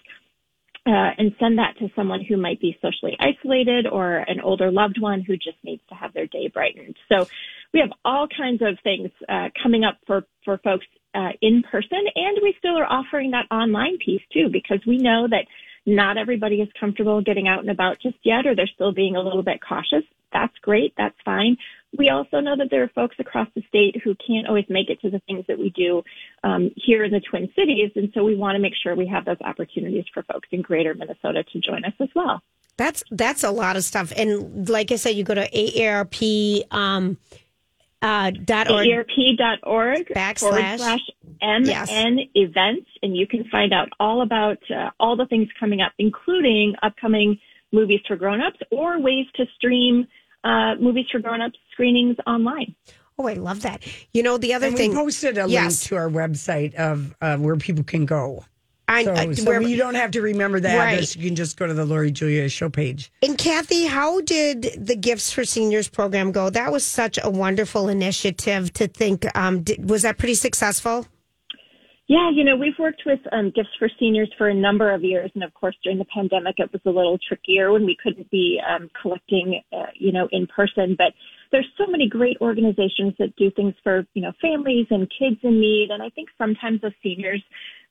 uh, 0.87 1.11
and 1.17 1.35
send 1.37 1.57
that 1.57 1.77
to 1.79 1.89
someone 1.95 2.23
who 2.23 2.37
might 2.37 2.61
be 2.61 2.77
socially 2.81 3.17
isolated 3.19 3.85
or 3.85 4.17
an 4.17 4.39
older 4.39 4.71
loved 4.71 5.01
one 5.01 5.21
who 5.21 5.35
just 5.35 5.57
needs 5.63 5.81
to 5.89 5.95
have 5.95 6.13
their 6.13 6.27
day 6.27 6.47
brightened. 6.47 6.95
So 7.09 7.27
we 7.73 7.81
have 7.81 7.91
all 8.05 8.27
kinds 8.27 8.61
of 8.61 8.79
things 8.83 9.09
uh, 9.27 9.49
coming 9.61 9.83
up 9.83 9.97
for 10.07 10.25
for 10.45 10.57
folks 10.59 10.85
uh, 11.13 11.31
in 11.41 11.63
person, 11.69 11.99
and 12.15 12.39
we 12.41 12.55
still 12.57 12.77
are 12.77 12.85
offering 12.85 13.31
that 13.31 13.47
online 13.51 13.97
piece 14.03 14.21
too 14.31 14.49
because 14.51 14.79
we 14.87 14.97
know 14.97 15.27
that 15.27 15.45
not 15.85 16.17
everybody 16.17 16.61
is 16.61 16.69
comfortable 16.79 17.21
getting 17.21 17.47
out 17.47 17.59
and 17.59 17.69
about 17.69 17.99
just 18.01 18.17
yet, 18.23 18.45
or 18.45 18.55
they're 18.55 18.69
still 18.73 18.93
being 18.93 19.15
a 19.15 19.21
little 19.21 19.43
bit 19.43 19.59
cautious. 19.67 20.03
That's 20.31 20.57
great. 20.61 20.93
That's 20.97 21.15
fine. 21.25 21.57
We 21.97 22.09
also 22.09 22.39
know 22.39 22.55
that 22.57 22.69
there 22.69 22.83
are 22.83 22.89
folks 22.89 23.15
across 23.19 23.47
the 23.55 23.63
state 23.69 24.01
who 24.03 24.15
can't 24.15 24.47
always 24.47 24.65
make 24.69 24.89
it 24.89 24.99
to 25.01 25.09
the 25.09 25.19
things 25.27 25.45
that 25.47 25.57
we 25.57 25.69
do 25.69 26.03
um, 26.43 26.71
here 26.75 27.03
in 27.03 27.11
the 27.11 27.21
Twin 27.21 27.49
Cities, 27.55 27.91
and 27.95 28.11
so 28.13 28.23
we 28.23 28.35
want 28.35 28.55
to 28.55 28.59
make 28.59 28.73
sure 28.81 28.95
we 28.95 29.07
have 29.07 29.25
those 29.25 29.41
opportunities 29.41 30.05
for 30.13 30.23
folks 30.23 30.49
in 30.51 30.61
Greater 30.61 30.93
Minnesota 30.93 31.43
to 31.43 31.59
join 31.59 31.85
us 31.85 31.93
as 31.99 32.09
well. 32.13 32.41
That's 32.75 33.03
that's 33.09 33.43
a 33.43 33.51
lot 33.51 33.75
of 33.75 33.83
stuff. 33.83 34.11
And 34.15 34.69
like 34.69 34.91
I 34.91 34.97
said, 34.97 35.15
you 35.15 35.23
go 35.23 35.33
to 35.33 35.49
AARP 35.49 36.71
um, 36.71 37.17
uh, 38.01 38.31
dot 38.31 38.69
org. 38.69 38.85
AARP.org 38.87 40.07
Backslash. 40.09 40.39
forward 40.39 40.77
slash 40.77 40.99
MN 41.41 41.65
Yes. 41.65 41.89
events, 42.35 42.89
and 43.01 43.15
you 43.15 43.25
can 43.27 43.45
find 43.45 43.73
out 43.73 43.89
all 43.99 44.21
about 44.21 44.59
uh, 44.69 44.91
all 44.99 45.15
the 45.15 45.25
things 45.25 45.47
coming 45.59 45.81
up, 45.81 45.93
including 45.97 46.75
upcoming 46.83 47.39
movies 47.71 47.99
for 48.07 48.15
grown-ups 48.15 48.59
or 48.71 48.99
ways 48.99 49.25
to 49.35 49.45
stream 49.55 50.07
uh, 50.47 50.75
movies 50.79 51.05
for 51.11 51.19
grown-ups 51.19 51.57
screenings 51.73 52.17
online. 52.25 52.75
Oh, 53.19 53.27
I 53.27 53.33
love 53.33 53.61
that. 53.63 53.81
You 54.13 54.21
know, 54.23 54.37
the 54.37 54.53
other 54.53 54.67
And 54.67 54.77
thing. 54.77 54.91
we 54.91 54.95
posted 54.97 55.37
a 55.37 55.47
Yes. 55.49 55.63
link 55.63 55.89
to 55.89 55.95
our 55.95 56.09
website 56.09 56.73
of 56.75 57.15
uh, 57.21 57.35
where 57.37 57.55
people 57.57 57.83
can 57.83 58.05
go. 58.05 58.45
I, 58.89 59.03
So, 59.03 59.13
I- 59.13 59.33
so 59.33 59.43
where- 59.45 59.61
you 59.61 59.75
don't 59.75 59.95
have 59.95 60.11
to 60.11 60.21
remember 60.21 60.59
the 60.61 60.69
Right. 60.69 60.93
address. 60.93 61.15
You 61.17 61.25
can 61.25 61.35
just 61.35 61.57
go 61.57 61.67
to 61.67 61.73
the 61.73 61.83
Lori 61.83 62.09
Julia 62.11 62.47
show 62.47 62.69
page. 62.69 63.11
And 63.21 63.37
Kathy, 63.37 63.85
how 63.87 64.21
did 64.21 64.61
the 64.77 64.95
Gifts 64.95 65.29
for 65.33 65.43
Seniors 65.43 65.89
program 65.89 66.31
go? 66.31 66.49
That 66.49 66.71
was 66.71 66.85
such 66.85 67.19
a 67.21 67.29
wonderful 67.29 67.89
initiative 67.89 68.71
to 68.73 68.87
think. 68.87 69.25
Um, 69.35 69.63
did, 69.63 69.89
was 69.89 70.03
that 70.03 70.17
pretty 70.17 70.35
successful? 70.35 71.05
Yeah, 72.07 72.29
you 72.33 72.45
know, 72.45 72.55
we've 72.55 72.79
worked 72.79 73.01
with 73.05 73.19
um, 73.33 73.51
Gifts 73.53 73.75
for 73.77 73.89
Seniors 73.99 74.31
for 74.37 74.47
a 74.47 74.53
number 74.53 74.93
of 74.93 75.03
years. 75.03 75.29
And 75.35 75.43
of 75.43 75.53
course, 75.53 75.75
during 75.83 75.97
the 75.97 76.05
pandemic, 76.05 76.55
it 76.57 76.71
was 76.71 76.81
a 76.85 76.89
little 76.89 77.17
trickier 77.27 77.73
when 77.73 77.85
we 77.85 77.97
couldn't 78.01 78.31
be 78.31 78.61
um, 78.65 78.89
collecting, 79.01 79.61
uh, 79.73 79.87
you 79.93 80.13
know, 80.13 80.29
in 80.31 80.47
person. 80.47 80.95
But 80.97 81.13
there's 81.51 81.67
so 81.77 81.85
many 81.85 82.07
great 82.07 82.37
organizations 82.39 83.13
that 83.19 83.35
do 83.35 83.51
things 83.51 83.73
for, 83.83 84.05
you 84.13 84.21
know, 84.21 84.31
families 84.41 84.87
and 84.89 85.11
kids 85.19 85.41
in 85.43 85.59
need. 85.59 85.89
And 85.91 86.01
I 86.01 86.09
think 86.09 86.29
sometimes 86.37 86.79
the 86.79 86.93
seniors, 87.03 87.43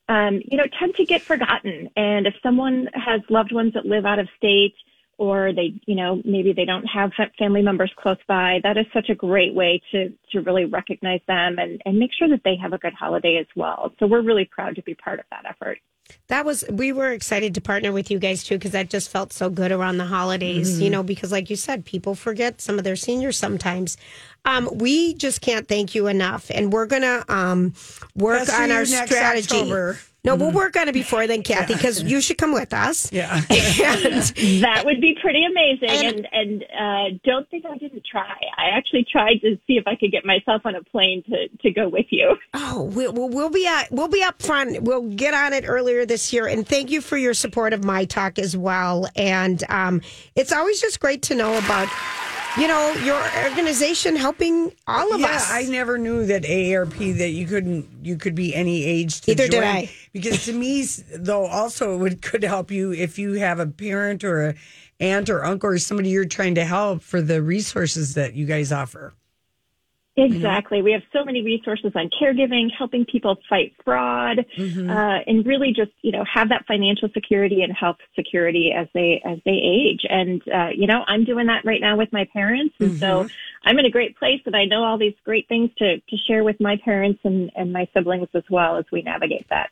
um, 0.09 0.41
you 0.49 0.57
know, 0.57 0.65
tend 0.79 0.95
to 0.95 1.05
get 1.05 1.21
forgotten. 1.21 1.89
And 1.95 2.25
if 2.25 2.33
someone 2.41 2.89
has 2.93 3.21
loved 3.29 3.53
ones 3.53 3.73
that 3.75 3.85
live 3.85 4.07
out 4.07 4.17
of 4.17 4.27
state, 4.35 4.73
or 5.17 5.51
they, 5.53 5.73
you 5.85 5.95
know, 5.95 6.21
maybe 6.25 6.53
they 6.53 6.65
don't 6.65 6.85
have 6.85 7.11
fa- 7.15 7.31
family 7.37 7.61
members 7.61 7.91
close 7.97 8.17
by. 8.27 8.59
That 8.63 8.77
is 8.77 8.85
such 8.93 9.09
a 9.09 9.15
great 9.15 9.53
way 9.53 9.81
to 9.91 10.09
to 10.31 10.41
really 10.41 10.65
recognize 10.65 11.21
them 11.27 11.57
and 11.57 11.81
and 11.85 11.97
make 11.97 12.11
sure 12.17 12.29
that 12.29 12.41
they 12.43 12.55
have 12.61 12.73
a 12.73 12.77
good 12.77 12.93
holiday 12.93 13.37
as 13.39 13.47
well. 13.55 13.93
So 13.99 14.07
we're 14.07 14.21
really 14.21 14.45
proud 14.45 14.75
to 14.75 14.83
be 14.83 14.95
part 14.95 15.19
of 15.19 15.25
that 15.31 15.45
effort. 15.49 15.79
That 16.27 16.45
was 16.45 16.63
we 16.69 16.91
were 16.91 17.11
excited 17.11 17.55
to 17.55 17.61
partner 17.61 17.91
with 17.91 18.11
you 18.11 18.19
guys 18.19 18.43
too 18.43 18.55
because 18.55 18.71
that 18.71 18.89
just 18.89 19.09
felt 19.09 19.31
so 19.31 19.49
good 19.49 19.71
around 19.71 19.97
the 19.97 20.05
holidays. 20.05 20.73
Mm-hmm. 20.73 20.81
You 20.83 20.89
know, 20.89 21.03
because 21.03 21.31
like 21.31 21.49
you 21.49 21.55
said, 21.55 21.85
people 21.85 22.15
forget 22.15 22.59
some 22.61 22.77
of 22.77 22.83
their 22.83 22.95
seniors 22.97 23.37
sometimes. 23.37 23.97
Um, 24.45 24.69
we 24.73 25.13
just 25.15 25.41
can't 25.41 25.67
thank 25.67 25.95
you 25.95 26.07
enough, 26.07 26.49
and 26.53 26.71
we're 26.71 26.85
gonna 26.85 27.23
um, 27.29 27.73
work 28.15 28.45
That's 28.47 28.59
on 28.59 28.71
our 28.71 28.85
strategy. 28.85 29.55
October. 29.55 29.99
No, 30.23 30.35
we'll 30.35 30.51
work 30.51 30.75
on 30.75 30.89
it 30.89 30.93
before 30.93 31.25
then, 31.25 31.41
Kathy, 31.41 31.73
because 31.73 32.03
you 32.03 32.19
should 32.19 32.37
come 32.37 32.51
with 32.51 32.73
us. 32.73 33.09
Yeah. 33.17 33.39
And 33.49 34.61
That 34.63 34.81
would 34.83 34.99
be 34.99 35.15
pretty 35.21 35.45
amazing. 35.45 35.89
And- 35.89 36.27
And 36.27 36.27
and 36.33 36.63
uh, 36.63 37.17
don't 37.23 37.49
think 37.49 37.65
I 37.65 37.77
didn't 37.77 38.03
try. 38.05 38.35
I 38.57 38.69
actually 38.77 39.05
tried 39.09 39.37
to 39.41 39.57
see 39.65 39.77
if 39.77 39.87
I 39.87 39.95
could 39.95 40.11
get 40.11 40.25
myself 40.25 40.63
on 40.65 40.75
a 40.75 40.83
plane 40.83 41.23
to 41.29 41.47
to 41.61 41.71
go 41.71 41.87
with 41.87 42.07
you. 42.09 42.35
Oh, 42.53 42.83
we, 42.93 43.07
we'll, 43.07 43.29
we'll 43.29 43.49
be 43.49 43.65
at, 43.67 43.89
we'll 43.91 44.09
be 44.09 44.21
up 44.21 44.41
front. 44.41 44.83
We'll 44.83 45.03
get 45.09 45.33
on 45.33 45.53
it 45.53 45.63
earlier 45.65 45.96
this 46.05 46.31
year, 46.33 46.47
and 46.47 46.67
thank 46.67 46.91
you 46.91 47.01
for 47.01 47.17
your 47.17 47.33
support 47.33 47.73
of 47.73 47.83
my 47.83 48.05
talk 48.05 48.39
as 48.39 48.55
well. 48.55 49.07
And 49.15 49.63
um, 49.69 50.01
it's 50.35 50.51
always 50.51 50.81
just 50.81 50.99
great 50.99 51.21
to 51.23 51.35
know 51.35 51.57
about, 51.57 51.87
you 52.57 52.67
know, 52.67 52.91
your 53.03 53.21
organization 53.43 54.15
helping 54.15 54.71
all 54.87 55.13
of 55.13 55.21
yeah, 55.21 55.27
us. 55.27 55.51
I 55.51 55.63
never 55.63 55.97
knew 55.97 56.25
that 56.25 56.43
AARP 56.43 57.17
that 57.17 57.29
you 57.29 57.47
couldn't 57.47 57.87
you 58.03 58.17
could 58.17 58.35
be 58.35 58.53
any 58.55 58.83
age 58.83 59.21
to 59.21 59.31
Neither 59.31 59.47
did. 59.47 59.63
I. 59.63 59.89
Because 60.13 60.45
to 60.45 60.53
me, 60.53 60.85
though, 61.15 61.45
also 61.45 61.95
it 61.95 61.97
would 61.97 62.21
could 62.21 62.43
help 62.43 62.71
you 62.71 62.93
if 62.93 63.17
you 63.19 63.33
have 63.33 63.59
a 63.59 63.67
parent 63.67 64.23
or 64.23 64.49
a 64.49 64.55
aunt 64.99 65.29
or 65.29 65.45
uncle 65.45 65.69
or 65.69 65.77
somebody 65.77 66.09
you're 66.09 66.25
trying 66.25 66.55
to 66.55 66.65
help 66.65 67.01
for 67.01 67.21
the 67.21 67.41
resources 67.41 68.15
that 68.15 68.33
you 68.33 68.45
guys 68.45 68.71
offer. 68.71 69.13
Exactly. 70.17 70.81
We 70.81 70.91
have 70.93 71.03
so 71.13 71.23
many 71.23 71.43
resources 71.43 71.91
on 71.95 72.09
caregiving, 72.19 72.69
helping 72.75 73.05
people 73.05 73.37
fight 73.47 73.73
fraud, 73.85 74.45
Mm-hmm. 74.57 74.89
uh, 74.89 75.19
and 75.27 75.45
really 75.45 75.73
just 75.75 75.91
you 76.01 76.11
know 76.11 76.23
have 76.31 76.49
that 76.49 76.65
financial 76.67 77.07
security 77.13 77.61
and 77.61 77.71
health 77.71 77.97
security 78.15 78.71
as 78.75 78.87
they 78.93 79.21
as 79.23 79.37
they 79.45 79.51
age. 79.51 80.01
And 80.09 80.41
uh, 80.47 80.69
you 80.75 80.87
know, 80.87 81.03
I'm 81.07 81.23
doing 81.23 81.47
that 81.47 81.63
right 81.65 81.79
now 81.79 81.97
with 81.97 82.11
my 82.11 82.27
parents, 82.33 82.75
and 82.79 82.97
so 82.99 83.05
Mm-hmm. 83.23 83.27
I'm 83.63 83.77
in 83.79 83.85
a 83.85 83.89
great 83.89 84.17
place, 84.17 84.41
and 84.45 84.55
I 84.55 84.65
know 84.65 84.83
all 84.83 84.97
these 84.97 85.15
great 85.23 85.47
things 85.47 85.69
to 85.77 85.97
to 85.99 86.17
share 86.27 86.43
with 86.43 86.59
my 86.59 86.77
parents 86.83 87.19
and 87.23 87.51
and 87.55 87.71
my 87.71 87.87
siblings 87.93 88.29
as 88.33 88.43
well 88.49 88.77
as 88.77 88.85
we 88.91 89.01
navigate 89.03 89.47
that. 89.49 89.69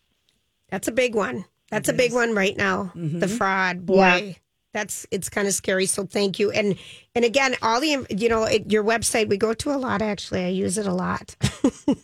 That's 0.70 0.88
a 0.88 0.92
big 0.92 1.16
one. 1.16 1.46
That's 1.72 1.90
a 1.90 1.94
big 1.94 2.14
one 2.14 2.36
right 2.36 2.56
now. 2.56 2.92
Mm-hmm. 2.96 3.20
The 3.20 3.28
fraud, 3.28 3.86
boy. 3.86 3.96
Yeah. 3.96 4.34
That's 4.76 5.08
it's 5.10 5.30
kind 5.30 5.48
of 5.48 5.54
scary. 5.54 5.86
So 5.86 6.06
thank 6.06 6.38
you. 6.38 6.52
And 6.52 6.76
and 7.16 7.24
again, 7.24 7.56
all 7.62 7.80
the 7.80 8.06
you 8.10 8.28
know 8.28 8.44
it, 8.44 8.70
your 8.70 8.84
website 8.84 9.30
we 9.30 9.38
go 9.38 9.54
to 9.54 9.72
a 9.74 9.78
lot. 9.78 10.02
Actually, 10.02 10.44
I 10.44 10.50
use 10.50 10.78
it 10.78 10.86
a 10.86 10.94
lot. 10.94 11.34
so, 11.42 11.96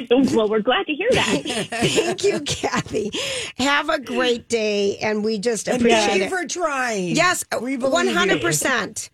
well, 0.36 0.48
we're 0.48 0.58
glad 0.58 0.86
to 0.86 0.92
hear 0.92 1.08
that. 1.12 1.42
thank 1.70 2.24
you, 2.24 2.40
Kathy. 2.40 3.12
Have 3.58 3.90
a 3.90 4.00
great 4.00 4.48
day, 4.48 4.96
and 4.98 5.24
we 5.24 5.38
just 5.38 5.68
And 5.68 5.76
appreciate 5.76 6.06
thank 6.08 6.22
you 6.24 6.28
for 6.28 6.48
trying. 6.48 7.14
yes, 7.14 7.44
we 7.62 7.76
believe 7.76 8.12
hundred 8.12 8.40
percent. 8.42 9.10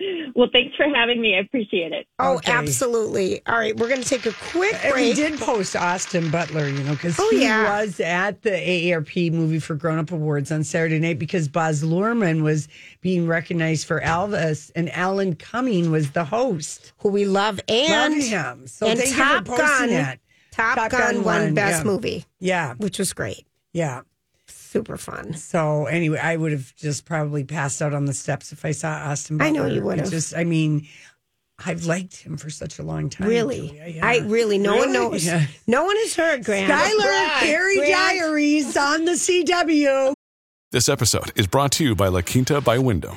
well, 0.34 0.48
thanks 0.52 0.76
for 0.76 0.86
having 0.94 1.20
me. 1.20 1.34
I 1.36 1.40
appreciate 1.40 1.92
it. 1.92 2.06
Oh, 2.18 2.36
Okay. 2.36 2.52
absolutely. 2.52 3.40
All 3.46 3.56
right, 3.56 3.76
we're 3.76 3.88
going 3.88 4.02
to 4.02 4.08
take 4.08 4.26
a 4.26 4.32
quick 4.50 4.74
And 4.84 4.94
we 4.94 5.12
did 5.12 5.38
post 5.40 5.74
Austin 5.74 6.30
Butler, 6.30 6.68
you 6.68 6.82
know, 6.84 6.92
because 6.92 7.16
Oh, 7.18 7.28
he 7.30 7.42
yeah. 7.42 7.80
was 7.80 7.98
at 8.00 8.42
the 8.42 8.50
AARP 8.50 9.32
Movie 9.32 9.58
for 9.58 9.74
Grown 9.74 9.98
Up 9.98 10.12
Awards 10.12 10.52
on 10.52 10.62
Saturday 10.64 10.98
night 10.98 11.18
because 11.18 11.48
Baz 11.48 11.82
Luhrmann 11.82 12.42
was 12.42 12.68
being 13.00 13.26
recognized 13.26 13.86
for 13.86 14.00
Elvis 14.00 14.70
and 14.76 14.90
Alan 14.90 15.34
Cumming 15.34 15.90
was 15.90 16.12
the 16.12 16.24
host. 16.24 16.92
who 16.98 17.08
we 17.08 17.24
love, 17.24 17.60
and 17.68 18.14
Love 18.14 18.22
him. 18.24 18.66
So 18.66 18.86
and 18.86 18.98
thank 18.98 19.14
Top 19.16 19.46
you 19.48 19.52
for 19.56 19.58
posting 19.62 19.86
Gun. 19.88 19.88
that. 19.90 20.18
Top, 20.52 20.76
Top 20.76 20.90
Gun, 20.90 21.00
Gun 21.14 21.24
won 21.24 21.42
won, 21.44 21.54
Best 21.54 21.84
yeah. 21.84 21.90
Movie, 21.90 22.24
Yeah, 22.40 22.74
which 22.78 22.98
was 22.98 23.12
great. 23.12 23.46
yeah. 23.72 24.00
Super 24.68 24.98
fun. 24.98 25.32
So 25.32 25.86
anyway, 25.86 26.18
I 26.18 26.36
would 26.36 26.52
have 26.52 26.76
just 26.76 27.06
probably 27.06 27.42
passed 27.42 27.80
out 27.80 27.94
on 27.94 28.04
the 28.04 28.12
steps 28.12 28.52
if 28.52 28.66
I 28.66 28.72
saw 28.72 28.90
Austin. 28.90 29.40
I 29.40 29.48
know 29.48 29.64
you 29.64 29.82
would 29.82 29.98
have. 29.98 30.10
Just, 30.10 30.36
I 30.36 30.44
mean, 30.44 30.86
I've 31.64 31.86
liked 31.86 32.16
him 32.16 32.36
for 32.36 32.50
such 32.50 32.78
a 32.78 32.82
long 32.82 33.08
time. 33.08 33.28
Really, 33.28 33.80
yeah. 33.94 34.06
I 34.06 34.18
really. 34.18 34.58
No 34.58 34.76
one 34.76 34.92
knows. 34.92 35.24
Yeah. 35.24 35.46
No 35.66 35.86
one 35.86 35.96
has 35.96 36.14
heard. 36.14 36.44
Grant. 36.44 36.70
Skylar 36.70 37.40
Carrie 37.40 37.76
Grant. 37.76 37.92
Diaries 37.92 38.76
on 38.76 39.06
the 39.06 39.12
CW. 39.12 40.12
This 40.70 40.90
episode 40.90 41.32
is 41.34 41.46
brought 41.46 41.72
to 41.72 41.84
you 41.84 41.94
by 41.94 42.08
La 42.08 42.20
Quinta 42.20 42.60
by 42.60 42.76
Wyndham. 42.76 43.16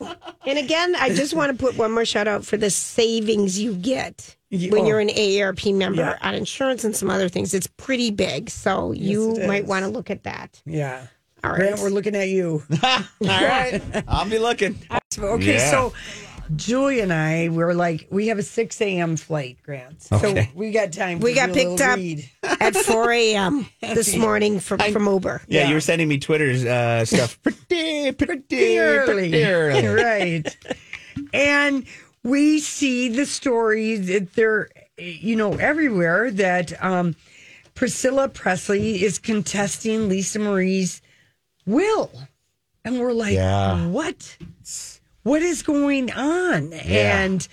And 0.00 0.58
again, 0.58 0.94
I 0.96 1.14
just 1.14 1.34
want 1.34 1.56
to 1.56 1.64
put 1.64 1.76
one 1.76 1.92
more 1.92 2.04
shout 2.04 2.28
out 2.28 2.44
for 2.44 2.56
the 2.56 2.70
savings 2.70 3.58
you 3.58 3.74
get 3.74 4.36
when 4.50 4.74
oh. 4.74 4.86
you're 4.86 5.00
an 5.00 5.08
AARP 5.08 5.74
member 5.74 6.02
Yeah. 6.02 6.18
on 6.22 6.34
insurance 6.34 6.84
and 6.84 6.94
some 6.94 7.10
other 7.10 7.28
things. 7.28 7.54
It's 7.54 7.66
pretty 7.66 8.10
big, 8.10 8.50
so 8.50 8.92
you 8.92 9.36
might 9.46 9.66
want 9.66 9.84
to 9.84 9.90
look 9.90 10.10
at 10.10 10.24
that. 10.24 10.62
Yeah. 10.64 11.06
All 11.42 11.50
right. 11.50 11.60
Grant, 11.60 11.80
we're 11.80 11.88
looking 11.90 12.16
at 12.16 12.28
you. 12.28 12.62
All 12.82 13.00
right. 13.20 13.80
I'll 14.08 14.28
be 14.28 14.38
looking. 14.38 14.78
Okay, 15.18 15.54
Yeah. 15.54 15.70
so 15.70 15.92
Julie 16.54 17.00
and 17.00 17.12
I 17.12 17.48
were 17.48 17.74
like, 17.74 18.06
we 18.10 18.28
have 18.28 18.38
a 18.38 18.42
6 18.42 18.80
a.m. 18.80 19.16
flight, 19.16 19.58
Grant. 19.64 20.02
So 20.02 20.44
we 20.54 20.70
got 20.70 20.92
time. 20.92 21.18
We 21.18 21.30
to 21.34 21.40
got 21.40 21.46
do 21.48 21.54
picked 21.54 21.70
little 21.70 21.86
up 21.90 21.96
read. 21.96 22.30
at 22.42 22.76
4 22.76 23.10
a.m. 23.12 23.66
this 23.80 24.14
morning 24.16 24.60
from, 24.60 24.78
from 24.78 25.06
Uber. 25.06 25.42
Yeah, 25.48 25.62
Yeah. 25.62 25.68
you 25.68 25.74
were 25.74 25.80
sending 25.80 26.06
me 26.08 26.18
Twitter's 26.18 26.64
uh, 26.64 27.04
stuff 27.04 27.42
pretty, 27.42 28.12
pretty, 28.12 28.42
Pretty 28.42 28.78
early. 28.78 29.30
pretty 29.30 29.44
early. 29.44 29.86
right. 30.04 30.56
And 31.32 31.84
we 32.22 32.60
see 32.60 33.08
the 33.08 33.26
story 33.26 33.96
that 33.96 34.34
they're, 34.34 34.68
you 34.98 35.34
know, 35.36 35.54
everywhere 35.54 36.30
that 36.30 36.82
um, 36.84 37.16
Priscilla 37.74 38.28
Presley 38.28 39.02
is 39.02 39.18
contesting 39.18 40.08
Lisa 40.08 40.38
Marie's 40.38 41.02
will. 41.66 42.10
And 42.84 43.00
we're 43.00 43.12
like, 43.12 43.34
Yeah. 43.34 43.86
what? 43.88 44.36
What 45.26 45.42
is 45.42 45.64
going 45.64 46.12
on? 46.12 46.72
And 46.72 47.48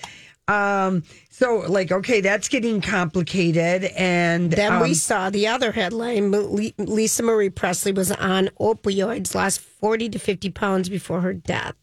um, 0.47 1.03
so, 1.31 1.63
like, 1.67 1.91
okay, 1.91 2.21
that's 2.21 2.47
getting 2.47 2.81
complicated. 2.81 3.85
And 3.97 4.51
Then 4.51 4.79
we 4.79 4.89
um, 4.89 4.93
saw 4.93 5.31
the 5.31 5.47
other 5.47 5.71
headline. 5.71 6.31
Lisa 6.77 7.23
Marie 7.23 7.49
Presley 7.49 7.91
was 7.91 8.11
on 8.11 8.49
opioids, 8.59 9.33
lost 9.33 9.59
40 9.59 10.09
to 10.09 10.19
50 10.19 10.51
pounds 10.51 10.87
before 10.87 11.21
her 11.21 11.33
death. 11.33 11.73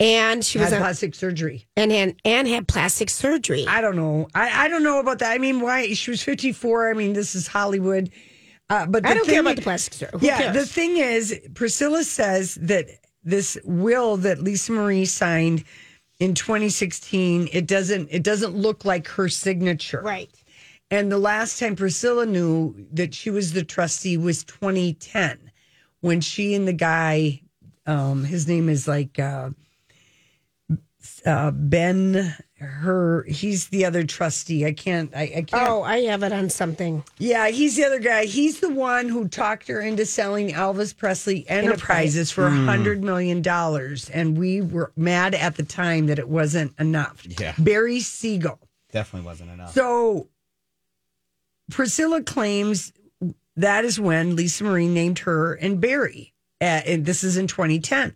And 0.00 0.44
she 0.44 0.58
was 0.58 0.70
had 0.70 0.78
on, 0.78 0.82
plastic 0.82 1.14
surgery. 1.14 1.68
and, 1.76 1.92
had, 1.92 2.16
and 2.24 2.48
had 2.48 2.66
plastic 2.66 3.08
surgery. 3.08 3.66
I 3.68 3.80
don't 3.80 3.94
know. 3.94 4.26
I, 4.34 4.64
I 4.64 4.68
don't 4.68 4.82
know 4.82 4.98
about 4.98 5.20
that. 5.20 5.30
I 5.30 5.38
mean, 5.38 5.60
why 5.60 5.92
she 5.92 6.10
was 6.10 6.24
54. 6.24 6.90
I 6.90 6.94
mean, 6.94 7.12
this 7.12 7.36
is 7.36 7.46
Hollywood. 7.46 8.10
Uh, 8.68 8.84
but 8.86 9.04
the 9.04 9.10
I 9.10 9.14
don't 9.14 9.26
care 9.26 9.42
about 9.42 9.54
the 9.54 9.62
plastic 9.62 9.94
surgery. 9.94 10.18
Who 10.18 10.26
yeah, 10.26 10.38
cares? 10.38 10.56
the 10.56 10.66
thing 10.66 10.96
is, 10.96 11.40
Priscilla 11.54 12.02
says 12.02 12.56
that 12.62 12.88
this 13.26 13.58
will 13.64 14.16
that 14.18 14.42
Lisa 14.42 14.72
Marie 14.72 15.04
signed 15.04 15.64
in 16.18 16.32
2016, 16.32 17.48
it 17.52 17.66
doesn't 17.66 18.08
it 18.10 18.22
doesn't 18.22 18.56
look 18.56 18.84
like 18.86 19.06
her 19.08 19.28
signature. 19.28 20.00
right. 20.00 20.30
And 20.88 21.10
the 21.10 21.18
last 21.18 21.58
time 21.58 21.74
Priscilla 21.74 22.24
knew 22.24 22.86
that 22.92 23.12
she 23.12 23.28
was 23.28 23.52
the 23.52 23.64
trustee 23.64 24.16
was 24.16 24.44
2010, 24.44 25.50
when 26.00 26.20
she 26.20 26.54
and 26.54 26.68
the 26.68 26.72
guy, 26.72 27.42
um, 27.86 28.22
his 28.22 28.46
name 28.46 28.68
is 28.68 28.86
like 28.86 29.18
uh, 29.18 29.50
uh, 31.26 31.50
Ben. 31.50 32.36
Her, 32.58 33.24
he's 33.28 33.68
the 33.68 33.84
other 33.84 34.04
trustee. 34.04 34.64
I 34.64 34.72
can't. 34.72 35.14
I, 35.14 35.22
I 35.22 35.42
can't. 35.42 35.68
Oh, 35.68 35.82
I 35.82 35.98
have 36.02 36.22
it 36.22 36.32
on 36.32 36.48
something. 36.48 37.04
Yeah, 37.18 37.48
he's 37.48 37.76
the 37.76 37.84
other 37.84 37.98
guy. 37.98 38.24
He's 38.24 38.60
the 38.60 38.70
one 38.70 39.10
who 39.10 39.28
talked 39.28 39.68
her 39.68 39.80
into 39.80 40.06
selling 40.06 40.48
Elvis 40.50 40.96
Presley 40.96 41.46
Enterprises 41.50 42.30
for 42.30 42.46
a 42.46 42.50
hundred 42.50 43.04
million 43.04 43.42
dollars, 43.42 44.08
and 44.08 44.38
we 44.38 44.62
were 44.62 44.90
mad 44.96 45.34
at 45.34 45.56
the 45.56 45.64
time 45.64 46.06
that 46.06 46.18
it 46.18 46.30
wasn't 46.30 46.72
enough. 46.78 47.26
Yeah. 47.38 47.52
Barry 47.58 48.00
Siegel 48.00 48.58
Definitely 48.90 49.26
wasn't 49.26 49.50
enough. 49.50 49.74
So 49.74 50.28
Priscilla 51.70 52.22
claims 52.22 52.92
that 53.56 53.84
is 53.84 54.00
when 54.00 54.36
Lisa 54.36 54.64
Marie 54.64 54.88
named 54.88 55.18
her 55.20 55.54
and 55.54 55.80
Barry. 55.80 56.32
Uh, 56.60 56.80
and 56.86 57.04
this 57.04 57.22
is 57.22 57.36
in 57.36 57.46
2010. 57.46 58.14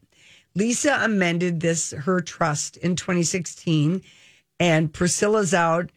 Lisa 0.55 0.99
amended 1.03 1.61
this 1.61 1.93
her 1.93 2.20
trust 2.20 2.76
in 2.78 2.97
2016, 2.97 4.03
and 4.61 4.92
Priscilla's 4.92 5.54
out. 5.54 5.90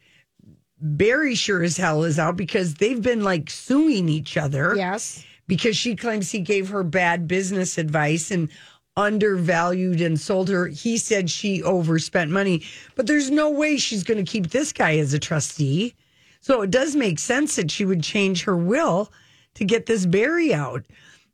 Barry 0.80 1.36
sure 1.36 1.62
as 1.62 1.78
hell 1.78 2.04
is 2.04 2.18
out 2.18 2.36
because 2.36 2.76
they've 2.76 3.02
been 3.02 3.24
like 3.24 3.50
suing 3.50 4.10
each 4.10 4.38
other. 4.38 4.74
Yes. 4.76 5.24
Because 5.46 5.78
she 5.78 5.96
claims 5.96 6.32
he 6.32 6.40
gave 6.40 6.70
her 6.70 6.84
bad 6.84 7.28
business 7.28 7.78
advice 7.78 8.32
and 8.32 8.50
undervalued 8.96 10.02
and 10.02 10.20
sold 10.20 10.50
her. 10.50 10.68
He 10.68 10.98
said 10.98 11.30
she 11.30 11.62
overspent 11.62 12.32
money, 12.32 12.64
but 12.96 13.08
there's 13.08 13.30
no 13.30 13.50
way 13.50 13.78
she's 13.78 14.04
going 14.04 14.24
to 14.24 14.32
keep 14.32 14.50
this 14.50 14.72
guy 14.72 14.98
as 14.98 15.14
a 15.14 15.20
trustee. 15.20 15.94
So 16.40 16.62
it 16.62 16.72
does 16.72 16.96
make 16.96 17.20
sense 17.20 17.56
that 17.58 17.72
she 17.72 17.86
would 17.86 18.04
change 18.04 18.44
her 18.44 18.56
will 18.56 19.12
to 19.56 19.66
get 19.66 19.86
this 19.86 20.06
Barry 20.06 20.54
out. 20.54 20.86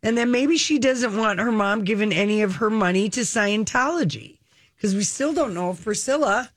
And 0.01 0.17
then 0.17 0.31
maybe 0.31 0.57
she 0.57 0.79
doesn't 0.79 1.17
want 1.17 1.39
her 1.39 1.51
mom 1.51 1.83
giving 1.83 2.13
any 2.13 2.41
of 2.41 2.55
her 2.55 2.69
money 2.69 3.09
to 3.09 3.21
Scientology 3.21 4.37
because 4.75 4.95
we 4.95 5.03
still 5.03 5.33
don't 5.33 5.53
know 5.53 5.71
if 5.71 5.83
Priscilla 5.83 6.51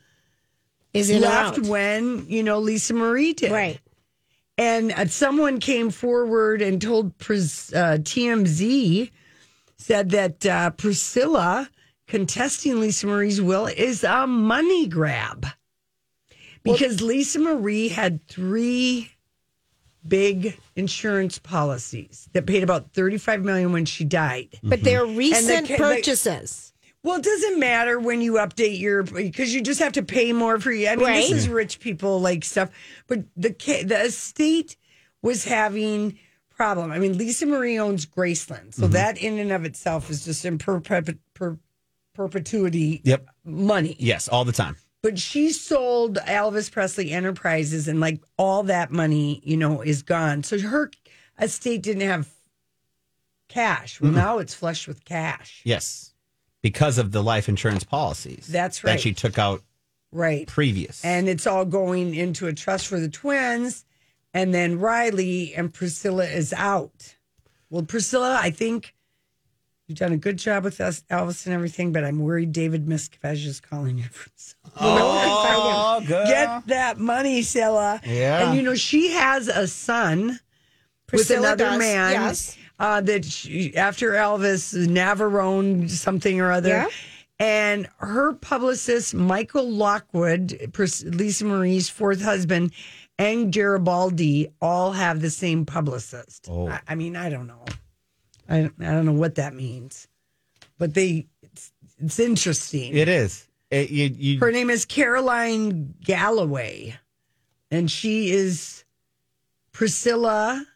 Is 0.95 1.11
it 1.11 1.20
left 1.20 1.59
when, 1.61 2.26
you 2.28 2.43
know, 2.43 2.59
Lisa 2.59 2.95
Marie 2.95 3.32
did. 3.32 3.53
Right. 3.53 3.80
And 4.59 4.93
uh, 4.93 5.07
someone 5.07 5.59
came 5.61 5.90
forward 5.90 6.61
and 6.61 6.80
told 6.80 7.16
Pris- 7.18 7.72
uh, 7.72 7.99
TMZ, 8.01 9.11
said 9.78 10.11
that 10.11 10.47
uh, 10.47 10.70
Priscilla 10.70 11.68
contesting 12.07 12.78
Lisa 12.78 13.07
Marie's 13.07 13.40
will 13.40 13.66
is 13.66 14.05
a 14.05 14.26
money 14.26 14.86
grab. 14.86 15.47
Because 16.62 17.01
Lisa 17.03 17.40
Marie 17.40 17.88
had 17.88 18.24
three 18.28 19.11
big 20.07 20.57
insurance 20.76 21.38
policies 21.38 22.28
that 22.32 22.47
paid 22.47 22.62
about 22.62 22.93
35 22.93 23.45
million 23.45 23.72
when 23.72 23.84
she 23.84 24.05
died. 24.05 24.49
But 24.62 24.82
they're 24.82 25.07
recent 25.07 25.68
the- 25.68 25.76
purchases. 25.76 26.71
Well, 27.03 27.18
it 27.18 27.24
doesn't 27.24 27.59
matter 27.59 27.98
when 27.98 28.20
you 28.20 28.34
update 28.34 28.78
your 28.78 29.03
because 29.03 29.53
you 29.53 29.61
just 29.61 29.80
have 29.80 29.92
to 29.92 30.03
pay 30.03 30.32
more 30.32 30.59
for 30.61 30.70
you. 30.70 30.88
I 30.88 30.96
mean, 30.96 31.07
this 31.07 31.30
is 31.32 31.48
rich 31.48 31.80
people 31.80 32.20
like 32.20 32.44
stuff, 32.44 32.70
but 33.09 33.20
the 33.36 33.50
the 33.86 34.03
estate 34.05 34.76
was 35.20 35.44
having 35.44 36.18
problem. 36.50 36.92
I 36.92 36.98
mean, 36.98 37.18
Lisa 37.18 37.46
Marie 37.46 37.78
owns 37.78 38.07
Graceland, 38.07 38.74
so 38.74 38.82
mm-hmm. 38.82 38.92
that 38.92 39.18
in 39.18 39.38
and 39.38 39.50
of 39.50 39.64
itself 39.64 40.11
is 40.11 40.24
just 40.24 40.44
in 40.44 40.59
perpet- 40.59 41.18
per- 41.34 41.59
perpetuity 42.14 43.00
Yep. 43.05 43.26
money. 43.44 43.96
Yes, 43.98 44.28
all 44.28 44.44
the 44.44 44.53
time. 44.53 44.76
But 45.03 45.18
she 45.18 45.50
sold 45.50 46.18
Elvis 46.18 46.70
Presley 46.70 47.11
Enterprises, 47.11 47.88
and 47.88 47.98
like 47.98 48.22
all 48.36 48.62
that 48.64 48.92
money, 48.92 49.40
you 49.44 49.57
know, 49.57 49.80
is 49.80 50.03
gone. 50.03 50.44
So 50.44 50.57
her 50.61 50.92
estate 51.40 51.82
didn't 51.82 52.07
have 52.07 52.28
cash. 53.48 54.00
Well, 54.00 54.12
Mm-mm. 54.12 54.16
now 54.16 54.38
it's 54.38 54.55
flush 54.55 54.86
with 54.86 55.05
cash. 55.05 55.62
Yes. 55.64 56.11
Because 56.62 56.96
of 56.98 57.12
the 57.12 57.22
life 57.22 57.48
insurance 57.48 57.84
policies. 57.84 58.46
That's 58.46 58.82
right. 58.84 58.92
That 58.92 59.00
she 59.00 59.12
took 59.12 59.38
out 59.38 59.62
Right. 60.12 60.46
previous. 60.46 61.02
and 61.04 61.26
it's 61.28 61.46
all 61.46 61.64
going 61.64 62.14
into 62.14 62.46
a 62.46 62.52
trust 62.52 62.86
for 62.86 63.00
the 63.00 63.08
twins 63.08 63.84
and 64.34 64.52
then 64.54 64.78
riley 64.78 65.54
and 65.54 65.72
priscilla 65.72 66.24
is 66.26 66.52
out 66.52 67.16
well 67.70 67.82
priscilla 67.82 68.38
i 68.40 68.50
think 68.50 68.94
you've 69.86 69.96
done 69.98 70.12
a 70.12 70.18
good 70.18 70.36
job 70.36 70.64
with 70.64 70.82
us 70.82 71.02
elvis 71.10 71.46
and 71.46 71.54
everything 71.54 71.92
but 71.92 72.04
i'm 72.04 72.18
worried 72.18 72.52
david 72.52 72.84
miscavige 72.86 73.46
is 73.46 73.58
calling 73.58 73.96
you 73.98 74.04
from 74.04 74.32
Oh, 74.76 76.02
good. 76.06 76.26
get 76.26 76.66
that 76.66 76.98
money 76.98 77.40
Scylla. 77.40 78.00
Yeah. 78.04 78.46
and 78.48 78.56
you 78.56 78.62
know 78.62 78.74
she 78.74 79.12
has 79.12 79.48
a 79.48 79.66
son 79.66 80.38
Priscilla 81.06 81.40
with 81.40 81.46
another 81.60 81.70
does, 81.70 81.78
man 81.78 82.12
yes. 82.12 82.58
Uh, 82.83 83.01
that 83.01 83.24
she, 83.24 83.74
after 83.76 84.11
elvis 84.12 84.74
navarone 84.89 85.89
something 85.89 86.41
or 86.41 86.51
other 86.51 86.68
Yeah. 86.68 86.89
and 87.39 87.89
her 87.99 88.33
publicist, 88.35 89.14
Michael 89.14 89.70
Lockwood, 89.70 90.59
Lisa 91.05 91.45
Marie's 91.45 91.89
fourth 91.89 92.20
husband, 92.20 92.72
and 93.18 93.53
Garibaldi 93.53 94.49
all 94.61 94.93
have 94.93 95.20
the 95.20 95.30
same 95.30 95.64
publicist. 95.64 96.49
Oh. 96.51 96.68
I, 96.68 96.80
I 96.89 96.95
mean, 96.97 97.14
I 97.14 97.30
don't 97.30 97.47
know. 97.47 97.64
I, 98.49 98.59
I 98.80 98.91
don't 98.91 99.07
know 99.07 99.12
what 99.12 99.37
that 99.37 99.55
means, 99.55 100.09
but 100.76 100.95
they, 100.95 101.28
it's, 101.41 101.72
it's 101.99 102.18
interesting. 102.18 102.95
it 102.97 103.09
is. 103.09 103.47
It, 103.70 103.91
you, 103.91 104.07
you, 104.18 104.39
Her 104.41 104.51
name 104.51 104.70
is 104.70 104.85
Caroline 104.85 105.95
Galloway, 106.03 106.97
and 107.70 107.89
she 107.89 108.33
is 108.33 108.85
Priscilla 109.70 110.66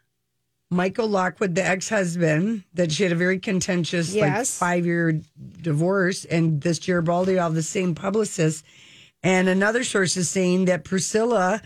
Michael 0.70 1.08
Lockwood, 1.08 1.54
the 1.54 1.64
ex 1.64 1.88
husband, 1.88 2.64
that 2.74 2.90
she 2.90 3.04
had 3.04 3.12
a 3.12 3.16
very 3.16 3.38
contentious, 3.38 4.14
like 4.14 4.44
five 4.46 4.84
year 4.84 5.20
divorce, 5.62 6.24
and 6.24 6.60
this 6.60 6.78
Garibaldi 6.78 7.38
all 7.38 7.50
the 7.50 7.62
same 7.62 7.94
publicist. 7.94 8.64
And 9.22 9.48
another 9.48 9.84
source 9.84 10.16
is 10.16 10.28
saying 10.28 10.64
that 10.66 10.84
Priscilla 10.84 11.62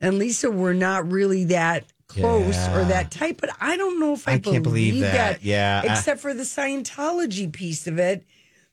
and 0.00 0.18
Lisa 0.18 0.50
were 0.50 0.74
not 0.74 1.10
really 1.10 1.44
that 1.44 1.84
close 2.08 2.56
Yeah. 2.56 2.76
or 2.80 2.84
that 2.86 3.10
tight, 3.12 3.36
but 3.40 3.50
I 3.60 3.76
don't 3.76 4.00
know 4.00 4.14
if 4.14 4.26
I, 4.26 4.32
I 4.32 4.38
can't 4.38 4.62
believe 4.64 5.00
that. 5.00 5.44
Yeah, 5.44 5.82
I- 5.84 5.92
Except 5.92 6.20
for 6.20 6.34
the 6.34 6.42
Scientology 6.42 7.52
piece 7.52 7.86
of 7.86 7.98
it. 7.98 8.24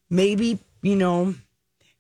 Maybe, 0.09 0.57
you 0.81 0.95
know, 0.95 1.35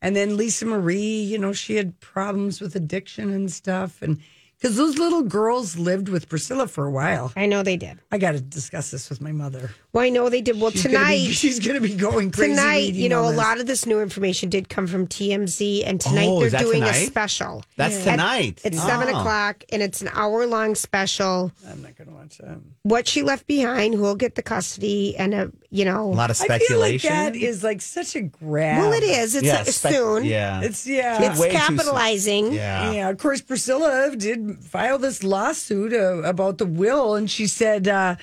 and 0.01 0.15
then 0.15 0.37
Lisa 0.37 0.65
Marie, 0.65 1.21
you 1.21 1.37
know, 1.37 1.53
she 1.53 1.75
had 1.75 1.99
problems 1.99 2.61
with 2.61 2.75
addiction 2.75 3.31
and 3.31 3.51
stuff. 3.51 4.01
And 4.01 4.19
because 4.59 4.75
those 4.75 4.97
little 4.97 5.21
girls 5.23 5.77
lived 5.77 6.09
with 6.09 6.27
Priscilla 6.29 6.67
for 6.67 6.85
a 6.85 6.91
while. 6.91 7.31
I 7.35 7.45
know 7.45 7.61
they 7.63 7.77
did. 7.77 7.99
I 8.11 8.17
got 8.17 8.31
to 8.31 8.41
discuss 8.41 8.89
this 8.91 9.09
with 9.09 9.21
my 9.21 9.31
mother. 9.31 9.71
Well, 9.93 10.03
I 10.03 10.09
know 10.09 10.29
they 10.29 10.41
did. 10.41 10.59
Well, 10.59 10.71
She's 10.71 10.83
gonna 10.83 10.97
tonight 10.97 11.15
be- 11.27 11.31
she's 11.31 11.59
going 11.59 11.75
to 11.81 11.87
be 11.87 11.95
going 11.95 12.31
crazy. 12.31 12.51
tonight, 12.55 12.93
you 12.93 13.09
know, 13.09 13.25
a 13.25 13.29
this. 13.29 13.37
lot 13.37 13.59
of 13.59 13.67
this 13.67 13.85
new 13.85 14.01
information 14.01 14.49
did 14.49 14.69
come 14.69 14.87
from 14.87 15.07
TMZ, 15.07 15.83
and 15.85 15.99
tonight 16.01 16.27
Oh, 16.27 16.39
they're 16.39 16.49
that 16.51 16.61
doing 16.61 16.83
a 16.83 16.93
special. 16.93 17.63
That's 17.75 18.05
At- 18.07 18.11
tonight. 18.11 18.61
It's 18.63 18.81
seven 18.81 19.07
o'clock, 19.09 19.63
and 19.71 19.81
it's 19.81 20.01
an 20.01 20.09
hour 20.13 20.45
long 20.47 20.75
special. 20.75 21.51
I'm 21.67 21.81
not 21.81 21.95
going 21.95 22.07
to 22.09 22.13
watch 22.15 22.37
that. 22.39 22.57
What 22.83 23.07
she 23.07 23.21
left 23.23 23.45
behind, 23.47 23.93
who 23.93 24.01
will 24.01 24.15
get 24.15 24.35
the 24.35 24.43
custody, 24.43 25.15
and 25.17 25.33
a 25.33 25.51
you 25.69 25.83
know, 25.83 26.05
a 26.05 26.15
lot 26.15 26.31
of 26.31 26.39
I 26.41 26.59
feel 26.59 26.79
like 26.79 26.99
speculation. 27.01 27.09
that 27.09 27.35
is 27.35 27.61
like 27.63 27.81
such 27.81 28.15
a 28.15 28.21
grab. 28.21 28.79
well, 28.79 28.93
it 28.93 29.03
is. 29.03 29.35
It's 29.35 29.45
yeah, 29.45 29.55
uh, 29.59 29.63
spec- 29.65 29.93
soon. 29.93 30.23
Yeah. 30.23 30.61
It's 30.61 30.87
yeah. 30.87 31.29
It's 31.31 31.39
Way 31.39 31.49
too 31.51 31.57
soon. 31.57 31.77
capitalizing. 31.77 32.53
yeah. 32.53 32.91
Yeah, 32.93 33.09
of 33.09 33.17
course, 33.17 33.41
Priscilla 33.41 34.15
did 34.15 34.46
file 34.55 34.97
this 34.97 35.23
lawsuit 35.23 35.93
uh, 35.93 36.23
about 36.23 36.57
the 36.57 36.65
will, 36.65 37.15
and 37.15 37.29
she 37.29 37.47
said, 37.47 37.87
uh, 37.87 38.15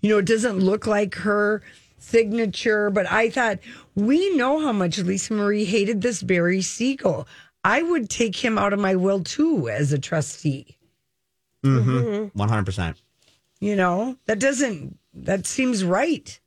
you 0.00 0.10
know, 0.10 0.18
it 0.18 0.26
doesn't 0.26 0.58
look 0.60 0.86
like 0.86 1.14
her 1.16 1.62
signature. 1.98 2.90
But 2.90 3.10
I 3.10 3.30
thought, 3.30 3.58
we 3.94 4.36
know 4.36 4.60
how 4.60 4.72
much 4.72 4.98
Lisa 4.98 5.34
Marie 5.34 5.64
hated 5.64 6.02
this 6.02 6.22
Barry 6.22 6.62
Siegel. 6.62 7.26
I 7.64 7.82
would 7.82 8.08
take 8.08 8.36
him 8.36 8.58
out 8.58 8.72
of 8.72 8.78
my 8.78 8.94
will 8.94 9.24
too 9.24 9.68
as 9.68 9.92
a 9.92 9.98
trustee. 9.98 10.76
Mm-hmm. 11.64 12.38
100%. 12.38 12.94
You 13.58 13.74
know, 13.74 14.16
that 14.26 14.38
doesn't, 14.38 14.98
that 15.14 15.46
seems 15.46 15.82
right. 15.82 16.38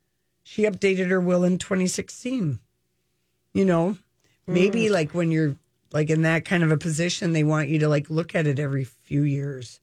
She 0.42 0.62
updated 0.62 1.10
her 1.10 1.20
will 1.20 1.44
in 1.44 1.58
2016. 1.58 2.58
You 3.52 3.64
know, 3.64 3.98
maybe 4.46 4.88
like 4.88 5.12
when 5.12 5.30
you're 5.30 5.56
like 5.92 6.10
in 6.10 6.22
that 6.22 6.44
kind 6.44 6.62
of 6.62 6.70
a 6.70 6.76
position, 6.78 7.32
they 7.32 7.44
want 7.44 7.68
you 7.68 7.78
to 7.80 7.88
like 7.88 8.10
look 8.10 8.34
at 8.34 8.46
it 8.46 8.58
every 8.58 8.84
few 8.84 9.22
years. 9.22 9.80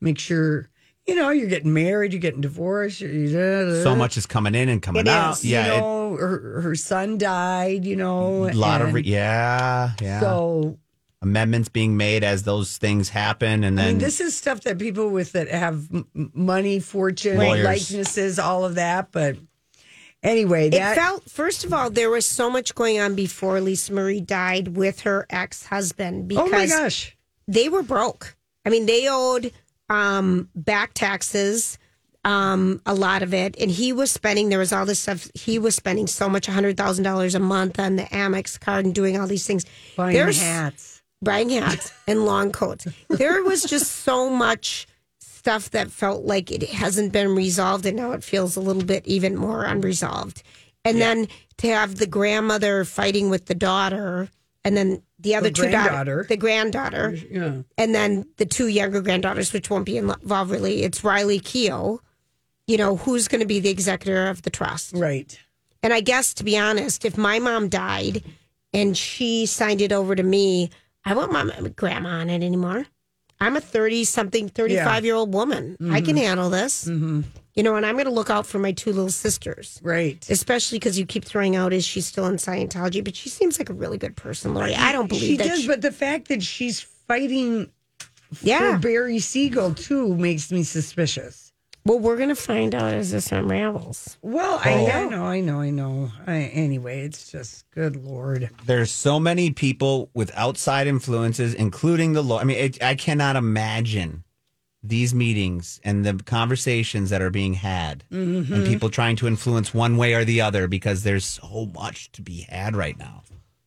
Make 0.00 0.18
sure, 0.18 0.68
you 1.06 1.14
know, 1.14 1.30
you're 1.30 1.48
getting 1.48 1.72
married, 1.72 2.12
you're 2.12 2.20
getting 2.20 2.40
divorced. 2.40 3.00
You're, 3.00 3.82
So 3.82 3.94
much 3.96 4.16
is 4.16 4.26
coming 4.26 4.54
in 4.54 4.68
and 4.68 4.80
coming 4.82 5.08
out. 5.08 5.34
is, 5.38 5.44
Yeah. 5.44 5.66
you 5.66 5.72
it- 5.72 5.78
know, 5.80 6.16
her, 6.16 6.60
her 6.62 6.74
son 6.74 7.18
died, 7.18 7.84
you 7.84 7.96
know. 7.96 8.48
a 8.48 8.52
lot 8.52 8.82
of, 8.82 8.92
re- 8.94 9.02
yeah. 9.02 9.92
Yeah. 10.00 10.20
So, 10.20 10.78
Amendments 11.22 11.68
being 11.68 11.96
made 11.96 12.24
as 12.24 12.42
those 12.42 12.78
things 12.78 13.08
happen. 13.10 13.62
And 13.62 13.78
I 13.78 13.84
then 13.84 13.92
mean, 13.94 13.98
this 14.04 14.20
is 14.20 14.36
stuff 14.36 14.62
that 14.62 14.76
people 14.80 15.08
with 15.10 15.30
that 15.32 15.46
have 15.48 15.86
money, 16.12 16.80
fortune, 16.80 17.38
Lawyers. 17.38 17.64
likenesses, 17.64 18.40
all 18.40 18.64
of 18.64 18.74
that. 18.74 19.12
But 19.12 19.36
anyway, 20.22 20.68
that 20.70 20.92
It 20.92 21.00
felt, 21.00 21.28
first 21.30 21.64
of 21.64 21.72
all, 21.72 21.90
there 21.90 22.10
was 22.10 22.26
so 22.26 22.50
much 22.50 22.74
going 22.74 23.00
on 23.00 23.14
before 23.14 23.60
Lisa 23.60 23.92
Marie 23.92 24.20
died 24.20 24.76
with 24.76 25.00
her 25.00 25.26
ex 25.30 25.66
husband 25.66 26.28
because 26.28 26.48
oh 26.48 26.50
my 26.50 26.66
gosh. 26.66 27.16
they 27.48 27.68
were 27.68 27.82
broke. 27.82 28.36
I 28.64 28.70
mean, 28.70 28.86
they 28.86 29.08
owed 29.08 29.52
um, 29.90 30.48
back 30.54 30.94
taxes, 30.94 31.78
um, 32.24 32.80
a 32.86 32.94
lot 32.94 33.22
of 33.22 33.34
it, 33.34 33.56
and 33.60 33.70
he 33.70 33.92
was 33.92 34.10
spending. 34.12 34.48
There 34.48 34.58
was 34.60 34.72
all 34.72 34.86
this 34.86 35.00
stuff. 35.00 35.28
He 35.34 35.58
was 35.58 35.74
spending 35.74 36.06
so 36.06 36.28
much, 36.28 36.46
hundred 36.46 36.76
thousand 36.76 37.04
dollars 37.04 37.34
a 37.34 37.40
month 37.40 37.80
on 37.80 37.96
the 37.96 38.04
Amex 38.04 38.58
card 38.60 38.84
and 38.84 38.94
doing 38.94 39.20
all 39.20 39.26
these 39.26 39.46
things. 39.46 39.64
Buying 39.96 40.14
There's- 40.14 40.40
hats. 40.40 41.02
buying 41.20 41.50
hats 41.50 41.92
and 42.06 42.24
long 42.24 42.52
coats. 42.52 42.86
There 43.08 43.42
was 43.42 43.62
just 43.64 43.90
so 43.90 44.30
much 44.30 44.86
stuff 45.42 45.70
that 45.70 45.90
felt 45.90 46.24
like 46.24 46.52
it 46.52 46.62
hasn't 46.70 47.12
been 47.12 47.34
resolved, 47.34 47.84
and 47.84 47.96
now 47.96 48.12
it 48.12 48.22
feels 48.22 48.54
a 48.54 48.60
little 48.60 48.84
bit 48.84 49.04
even 49.08 49.36
more 49.36 49.64
unresolved. 49.64 50.40
And 50.84 51.00
then 51.00 51.26
to 51.58 51.66
have 51.66 51.96
the 51.96 52.06
grandmother 52.06 52.84
fighting 52.84 53.28
with 53.28 53.46
the 53.46 53.54
daughter, 53.56 54.28
and 54.64 54.76
then 54.76 55.02
the 55.18 55.34
other 55.34 55.48
The 55.48 55.54
two 55.54 55.70
daughters, 55.72 56.28
the 56.28 56.36
granddaughter, 56.36 57.16
Yeah. 57.28 57.62
and 57.76 57.92
then 57.92 58.24
the 58.36 58.46
two 58.46 58.68
younger 58.68 59.00
granddaughters, 59.00 59.52
which 59.52 59.68
won't 59.68 59.84
be 59.84 59.96
involved 59.96 60.52
really. 60.52 60.84
It's 60.84 61.02
Riley 61.02 61.40
Keough, 61.40 61.98
you 62.68 62.76
know, 62.76 62.96
who's 62.98 63.26
going 63.26 63.40
to 63.40 63.46
be 63.46 63.58
the 63.58 63.70
executor 63.70 64.28
of 64.28 64.42
the 64.42 64.50
trust. 64.50 64.92
Right. 64.94 65.36
And 65.82 65.92
I 65.92 66.00
guess, 66.02 66.34
to 66.34 66.44
be 66.44 66.56
honest, 66.56 67.04
if 67.04 67.18
my 67.18 67.40
mom 67.40 67.68
died 67.68 68.22
and 68.72 68.96
she 68.96 69.46
signed 69.46 69.80
it 69.80 69.90
over 69.90 70.14
to 70.14 70.22
me, 70.22 70.70
I 71.04 71.14
won't 71.14 71.32
want 71.32 71.48
my 71.60 71.68
grandma 71.70 72.10
on 72.20 72.30
it 72.30 72.44
anymore. 72.44 72.86
I'm 73.42 73.56
a 73.56 73.60
30 73.60 74.04
something, 74.04 74.48
35 74.48 75.04
year 75.04 75.14
old 75.14 75.34
woman. 75.34 75.76
I 75.90 76.00
can 76.00 76.16
handle 76.16 76.48
this. 76.50 76.84
Mm-hmm. 76.86 77.22
You 77.54 77.62
know, 77.62 77.76
and 77.76 77.84
I'm 77.84 77.96
going 77.96 78.06
to 78.06 78.10
look 78.12 78.30
out 78.30 78.46
for 78.46 78.58
my 78.58 78.72
two 78.72 78.92
little 78.92 79.10
sisters. 79.10 79.78
Right. 79.82 80.24
Especially 80.30 80.78
because 80.78 80.98
you 80.98 81.04
keep 81.04 81.24
throwing 81.24 81.54
out, 81.54 81.72
is 81.74 81.84
she 81.84 82.00
still 82.00 82.24
in 82.26 82.36
Scientology? 82.36 83.04
But 83.04 83.14
she 83.14 83.28
seems 83.28 83.58
like 83.58 83.68
a 83.68 83.74
really 83.74 83.98
good 83.98 84.16
person, 84.16 84.54
Lori. 84.54 84.74
I 84.74 84.92
don't 84.92 85.08
believe 85.08 85.22
she 85.22 85.36
that. 85.36 85.48
does, 85.48 85.60
she- 85.62 85.66
but 85.66 85.82
the 85.82 85.92
fact 85.92 86.28
that 86.28 86.42
she's 86.42 86.80
fighting 86.80 87.68
Yeah. 88.40 88.72
for 88.72 88.78
Barry 88.78 89.18
Siegel 89.18 89.74
too 89.74 90.16
makes 90.16 90.50
me 90.50 90.62
suspicious. 90.62 91.51
Well, 91.84 91.98
we're 91.98 92.16
going 92.16 92.28
to 92.28 92.34
find 92.36 92.74
out 92.74 92.92
as 92.94 93.10
this 93.10 93.32
unravels. 93.32 94.16
Well, 94.22 94.60
I, 94.64 94.86
I 94.86 95.04
know, 95.06 95.24
I 95.24 95.40
know, 95.40 95.60
I 95.60 95.70
know. 95.70 96.12
I, 96.26 96.42
anyway, 96.42 97.04
it's 97.04 97.30
just 97.30 97.68
good 97.70 97.96
lord. 97.96 98.50
There's 98.66 98.90
so 98.90 99.18
many 99.18 99.50
people 99.50 100.10
with 100.14 100.30
outside 100.34 100.86
influences, 100.86 101.54
including 101.54 102.12
the 102.12 102.22
law. 102.22 102.38
I 102.38 102.44
mean, 102.44 102.58
it, 102.58 102.82
I 102.82 102.94
cannot 102.94 103.36
imagine 103.36 104.24
these 104.84 105.14
meetings 105.14 105.80
and 105.84 106.04
the 106.04 106.14
conversations 106.24 107.10
that 107.10 107.22
are 107.22 107.30
being 107.30 107.54
had 107.54 108.04
Mm-hmm. 108.10 108.52
and 108.52 108.66
people 108.66 108.90
trying 108.90 109.14
to 109.16 109.26
influence 109.28 109.72
one 109.72 109.96
way 109.96 110.14
or 110.14 110.24
the 110.24 110.40
other 110.40 110.66
because 110.68 111.02
there's 111.04 111.24
so 111.24 111.66
much 111.74 112.10
to 112.12 112.22
be 112.22 112.42
had 112.48 112.74
right 112.74 112.98
now. 112.98 113.22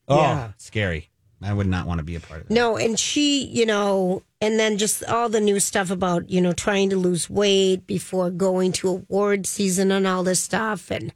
Oh, 0.08 0.18
Yeah. 0.20 0.52
scary. 0.58 1.10
I 1.42 1.54
would 1.54 1.68
not 1.68 1.86
want 1.86 2.00
to 2.00 2.04
be 2.04 2.16
a 2.16 2.20
part 2.20 2.42
of 2.42 2.48
that. 2.48 2.54
No, 2.54 2.78
and 2.78 3.00
she, 3.00 3.46
you 3.46 3.66
know, 3.66 4.24
and 4.42 4.60
then 4.60 4.78
just 4.78 5.04
all 5.04 5.30
the 5.30 5.42
new 5.42 5.60
stuff 5.60 5.92
about, 5.92 6.30
you 6.30 6.42
know, 6.42 6.54
trying 6.54 6.90
to 6.92 6.98
lose 6.98 7.30
weight 7.30 7.86
before 7.88 8.30
going 8.30 8.72
to 8.74 8.90
award 8.90 9.46
season 9.46 9.92
and 9.92 10.08
all 10.08 10.24
this 10.24 10.40
stuff 10.40 10.92
and 10.92 11.14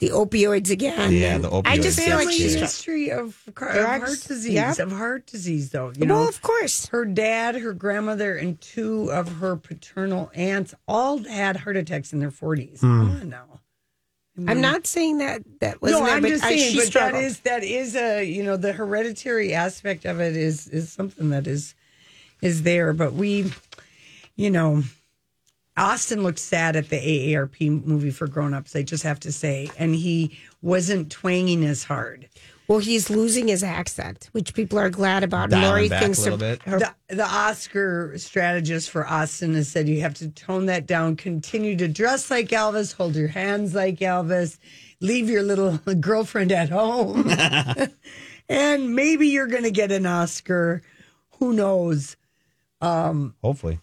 the 0.00 0.08
opioids 0.08 0.70
again. 0.70 1.12
Yeah, 1.12 1.38
the 1.38 1.50
opioids. 1.50 1.66
I 1.66 1.76
just 1.76 2.00
feel 2.00 2.16
like 2.16 2.30
she's. 2.30 2.54
history 2.54 3.10
of, 3.10 3.38
of 3.46 3.56
heart 3.56 4.22
disease, 4.26 4.52
yep. 4.52 4.78
of 4.78 4.92
heart 4.92 5.26
disease, 5.26 5.70
though. 5.70 5.92
You 5.94 6.06
well, 6.06 6.22
know, 6.22 6.28
of 6.28 6.40
course. 6.42 6.86
her 6.86 7.04
dad, 7.04 7.56
her 7.56 7.74
grandmother, 7.74 8.34
and 8.34 8.60
two 8.60 9.12
of 9.12 9.36
her 9.36 9.56
paternal 9.56 10.30
aunts 10.34 10.74
all 10.88 11.18
had 11.18 11.58
heart 11.58 11.76
attacks 11.76 12.12
in 12.12 12.18
their 12.18 12.30
forties. 12.30 12.80
Hmm. 12.80 12.98
Come 12.98 13.20
on 13.20 13.28
now. 13.28 13.60
I'm 14.48 14.58
mm. 14.58 14.60
not 14.60 14.86
saying 14.86 15.18
that 15.18 15.42
that 15.60 15.82
was 15.82 15.92
no, 15.92 16.04
there, 16.04 16.14
I'm 16.14 16.22
just 16.24 16.44
I, 16.44 16.50
saying, 16.50 16.72
she 16.72 16.76
but 16.76 16.84
that 16.84 16.88
struggled. 16.88 17.22
is 17.22 17.40
that 17.40 17.62
is 17.62 17.96
a 17.96 18.24
you 18.24 18.42
know 18.42 18.56
the 18.56 18.72
hereditary 18.72 19.52
aspect 19.54 20.04
of 20.04 20.20
it 20.20 20.36
is 20.36 20.68
is 20.68 20.90
something 20.90 21.30
that 21.30 21.46
is 21.46 21.74
is 22.40 22.62
there. 22.62 22.92
But 22.92 23.12
we, 23.12 23.52
you 24.36 24.50
know, 24.50 24.82
Austin 25.76 26.22
looked 26.22 26.38
sad 26.38 26.76
at 26.76 26.88
the 26.88 26.96
AARP 26.96 27.84
movie 27.84 28.10
for 28.10 28.26
grown-ups. 28.26 28.74
I 28.74 28.82
just 28.82 29.02
have 29.02 29.20
to 29.20 29.32
say, 29.32 29.70
and 29.78 29.94
he 29.94 30.38
wasn't 30.62 31.10
twanging 31.10 31.64
as 31.64 31.84
hard. 31.84 32.28
Well, 32.70 32.78
he's 32.78 33.10
losing 33.10 33.48
his 33.48 33.64
accent, 33.64 34.28
which 34.30 34.54
people 34.54 34.78
are 34.78 34.90
glad 34.90 35.24
about. 35.24 35.50
Dialing 35.50 35.68
Lori 35.68 35.88
back 35.88 36.02
a 36.02 36.04
thinks 36.04 36.20
little 36.20 36.38
her- 36.38 36.56
bit. 36.56 36.62
her- 36.62 36.78
The, 36.78 37.16
the 37.16 37.26
Oscar 37.26 38.16
strategist 38.16 38.90
for 38.90 39.04
Austin 39.04 39.54
has 39.54 39.66
said 39.66 39.88
you 39.88 40.02
have 40.02 40.14
to 40.14 40.28
tone 40.28 40.66
that 40.66 40.86
down, 40.86 41.16
continue 41.16 41.74
to 41.76 41.88
dress 41.88 42.30
like 42.30 42.50
Elvis, 42.50 42.94
hold 42.94 43.16
your 43.16 43.26
hands 43.26 43.74
like 43.74 43.98
Elvis, 43.98 44.56
leave 45.00 45.28
your 45.28 45.42
little 45.42 45.78
girlfriend 46.00 46.52
at 46.52 46.68
home. 46.68 47.28
and 48.48 48.94
maybe 48.94 49.26
you're 49.26 49.48
going 49.48 49.64
to 49.64 49.72
get 49.72 49.90
an 49.90 50.06
Oscar. 50.06 50.80
Who 51.40 51.52
knows? 51.52 52.16
Um, 52.80 53.34
Hopefully. 53.42 53.80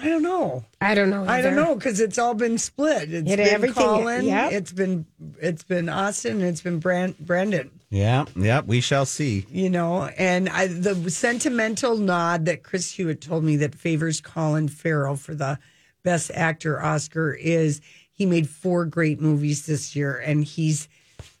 I 0.00 0.08
don't 0.08 0.22
know. 0.22 0.64
I 0.80 0.94
don't 0.94 1.10
know. 1.10 1.24
I 1.26 1.42
don't 1.42 1.56
know 1.56 1.74
because 1.74 2.00
it's 2.00 2.18
all 2.18 2.34
been 2.34 2.58
split. 2.58 3.12
It's 3.12 3.30
It- 3.30 3.36
been 3.36 3.48
everything- 3.48 3.74
Colin, 3.84 4.24
yep. 4.26 4.52
it's 4.52 4.72
been 4.72 5.06
it's 5.40 5.64
been 5.64 5.88
Austin, 5.88 6.40
it's 6.42 6.60
been 6.60 6.78
Brand, 6.78 7.18
Brandon. 7.18 7.70
Yeah, 7.90 8.26
yeah, 8.36 8.60
we 8.60 8.80
shall 8.80 9.06
see. 9.06 9.46
you 9.50 9.70
know, 9.70 10.04
and 10.18 10.48
I, 10.50 10.66
the 10.66 11.10
sentimental 11.10 11.96
nod 11.96 12.44
that 12.44 12.62
Chris 12.62 12.92
Hewitt 12.92 13.20
told 13.22 13.44
me 13.44 13.56
that 13.56 13.74
favors 13.74 14.20
Colin 14.20 14.68
Farrell 14.68 15.16
for 15.16 15.34
the 15.34 15.58
Best 16.04 16.30
Actor 16.34 16.82
Oscar 16.82 17.32
is 17.32 17.80
he 18.12 18.26
made 18.26 18.48
four 18.48 18.84
great 18.84 19.20
movies 19.20 19.66
this 19.66 19.96
year, 19.96 20.16
and 20.18 20.44
he's 20.44 20.86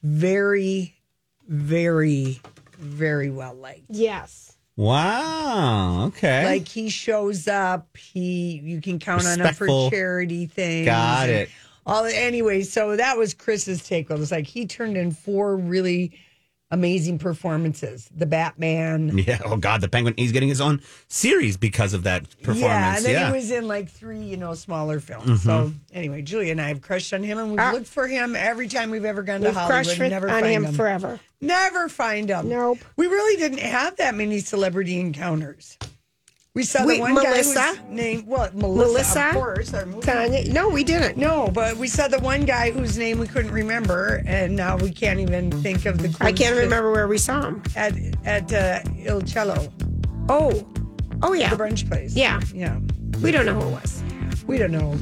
very, 0.02 0.94
very, 1.46 2.40
very 2.78 3.30
well 3.30 3.54
liked. 3.54 3.84
Yes. 3.90 4.56
Wow. 4.78 6.06
Okay. 6.06 6.44
Like 6.44 6.68
he 6.68 6.88
shows 6.88 7.48
up, 7.48 7.96
he 7.96 8.60
you 8.62 8.80
can 8.80 9.00
count 9.00 9.26
on 9.26 9.40
him 9.40 9.52
for 9.52 9.90
charity 9.90 10.46
things. 10.46 10.86
Got 10.86 11.28
it. 11.28 11.48
All 11.84 12.04
anyway, 12.04 12.62
so 12.62 12.94
that 12.94 13.18
was 13.18 13.34
Chris's 13.34 13.82
take. 13.82 14.08
It 14.08 14.16
was 14.16 14.30
like 14.30 14.46
he 14.46 14.66
turned 14.66 14.96
in 14.96 15.10
four 15.10 15.56
really 15.56 16.12
amazing 16.70 17.18
performances. 17.18 18.08
The 18.14 18.26
Batman. 18.26 19.16
yeah. 19.18 19.38
Oh 19.44 19.56
God, 19.56 19.80
the 19.80 19.88
Penguin. 19.88 20.14
He's 20.16 20.32
getting 20.32 20.48
his 20.48 20.60
own 20.60 20.80
series 21.08 21.56
because 21.56 21.94
of 21.94 22.02
that 22.04 22.24
performance. 22.42 22.62
Yeah, 22.62 22.96
and 22.96 23.04
then 23.04 23.12
yeah. 23.12 23.26
he 23.28 23.32
was 23.32 23.50
in 23.50 23.66
like 23.66 23.88
three, 23.90 24.20
you 24.22 24.36
know, 24.36 24.54
smaller 24.54 25.00
films. 25.00 25.42
So 25.42 25.72
anyway, 25.92 26.22
Julia 26.22 26.52
and 26.52 26.60
I 26.60 26.68
have 26.68 26.80
crushed 26.82 27.12
on 27.14 27.22
him, 27.22 27.38
and 27.38 27.50
we've 27.50 27.60
Ah. 27.60 27.72
looked 27.72 27.86
for 27.86 28.06
him 28.06 28.36
every 28.36 28.68
time 28.68 28.90
we've 28.90 29.04
ever 29.04 29.22
gone 29.22 29.40
to 29.40 29.46
We've 29.48 29.54
Hollywood. 29.54 29.84
crushed 29.86 29.98
for, 29.98 30.08
never 30.08 30.28
on 30.28 30.40
find 30.42 30.46
him, 30.54 30.64
him. 30.66 30.74
forever. 30.74 31.20
Never 31.40 31.88
find 31.88 32.28
him. 32.28 32.48
Nope. 32.48 32.78
We 32.96 33.06
really 33.06 33.36
didn't 33.38 33.60
have 33.60 33.96
that 33.96 34.14
many 34.14 34.40
celebrity 34.40 34.98
encounters. 35.00 35.78
We 36.58 36.64
saw 36.64 36.84
Wait, 36.84 36.96
the 36.96 37.02
one 37.02 37.14
Melissa? 37.14 37.54
guy 37.54 37.74
whose 37.76 37.88
name, 37.88 38.24
well, 38.26 38.50
Melissa, 38.52 38.88
Melissa? 38.90 39.28
of 39.28 39.34
course. 39.34 39.70
Tanya. 40.04 40.52
No, 40.52 40.68
we 40.68 40.82
didn't. 40.82 41.16
No, 41.16 41.46
but 41.54 41.76
we 41.76 41.86
saw 41.86 42.08
the 42.08 42.18
one 42.18 42.44
guy 42.44 42.72
whose 42.72 42.98
name 42.98 43.20
we 43.20 43.28
couldn't 43.28 43.52
remember, 43.52 44.24
and 44.26 44.56
now 44.56 44.76
we 44.76 44.90
can't 44.90 45.20
even 45.20 45.52
think 45.62 45.86
of 45.86 45.98
the. 45.98 46.08
I 46.20 46.32
can't 46.32 46.54
clues 46.54 46.64
remember 46.64 46.90
where 46.90 47.06
we 47.06 47.16
saw 47.16 47.42
him. 47.46 47.62
at 47.76 47.92
at 48.26 48.52
uh, 48.52 48.80
Il 49.04 49.20
Cello, 49.22 49.72
Oh. 50.28 50.66
Oh, 51.22 51.32
yeah. 51.32 51.54
the 51.54 51.62
brunch 51.62 51.88
place. 51.88 52.16
Yeah. 52.16 52.40
yeah. 52.52 52.76
We 53.22 53.30
don't 53.30 53.46
know 53.46 53.54
who 53.54 53.68
it 53.68 53.72
was. 53.80 54.02
We 54.48 54.58
don't 54.58 54.72
know, 54.72 54.98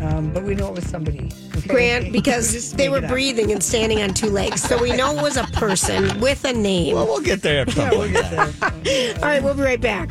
um, 0.00 0.32
but 0.32 0.42
we 0.44 0.54
know 0.54 0.68
it 0.68 0.74
was 0.76 0.86
somebody. 0.86 1.30
okay? 1.56 1.68
Grant, 1.68 2.12
because 2.18 2.52
just 2.52 2.76
they 2.76 2.88
were 2.88 3.00
breathing 3.00 3.50
and 3.52 3.62
standing 3.62 4.00
on 4.02 4.14
two 4.14 4.30
legs. 4.30 4.62
So 4.62 4.80
we 4.80 4.90
know 4.96 5.16
it 5.16 5.22
was 5.22 5.36
a 5.36 5.44
person 5.48 6.20
with 6.20 6.44
a 6.44 6.52
name. 6.52 6.94
well, 6.96 7.06
we'll 7.06 7.20
get 7.20 7.42
there 7.42 7.62
at 7.62 7.70
some 7.70 7.82
Yeah, 7.92 7.98
we'll 7.98 8.12
get 8.12 8.30
there. 8.30 9.14
All 9.22 9.22
right, 9.22 9.42
we'll 9.42 9.54
be 9.54 9.62
right 9.62 9.80
back. 9.80 10.10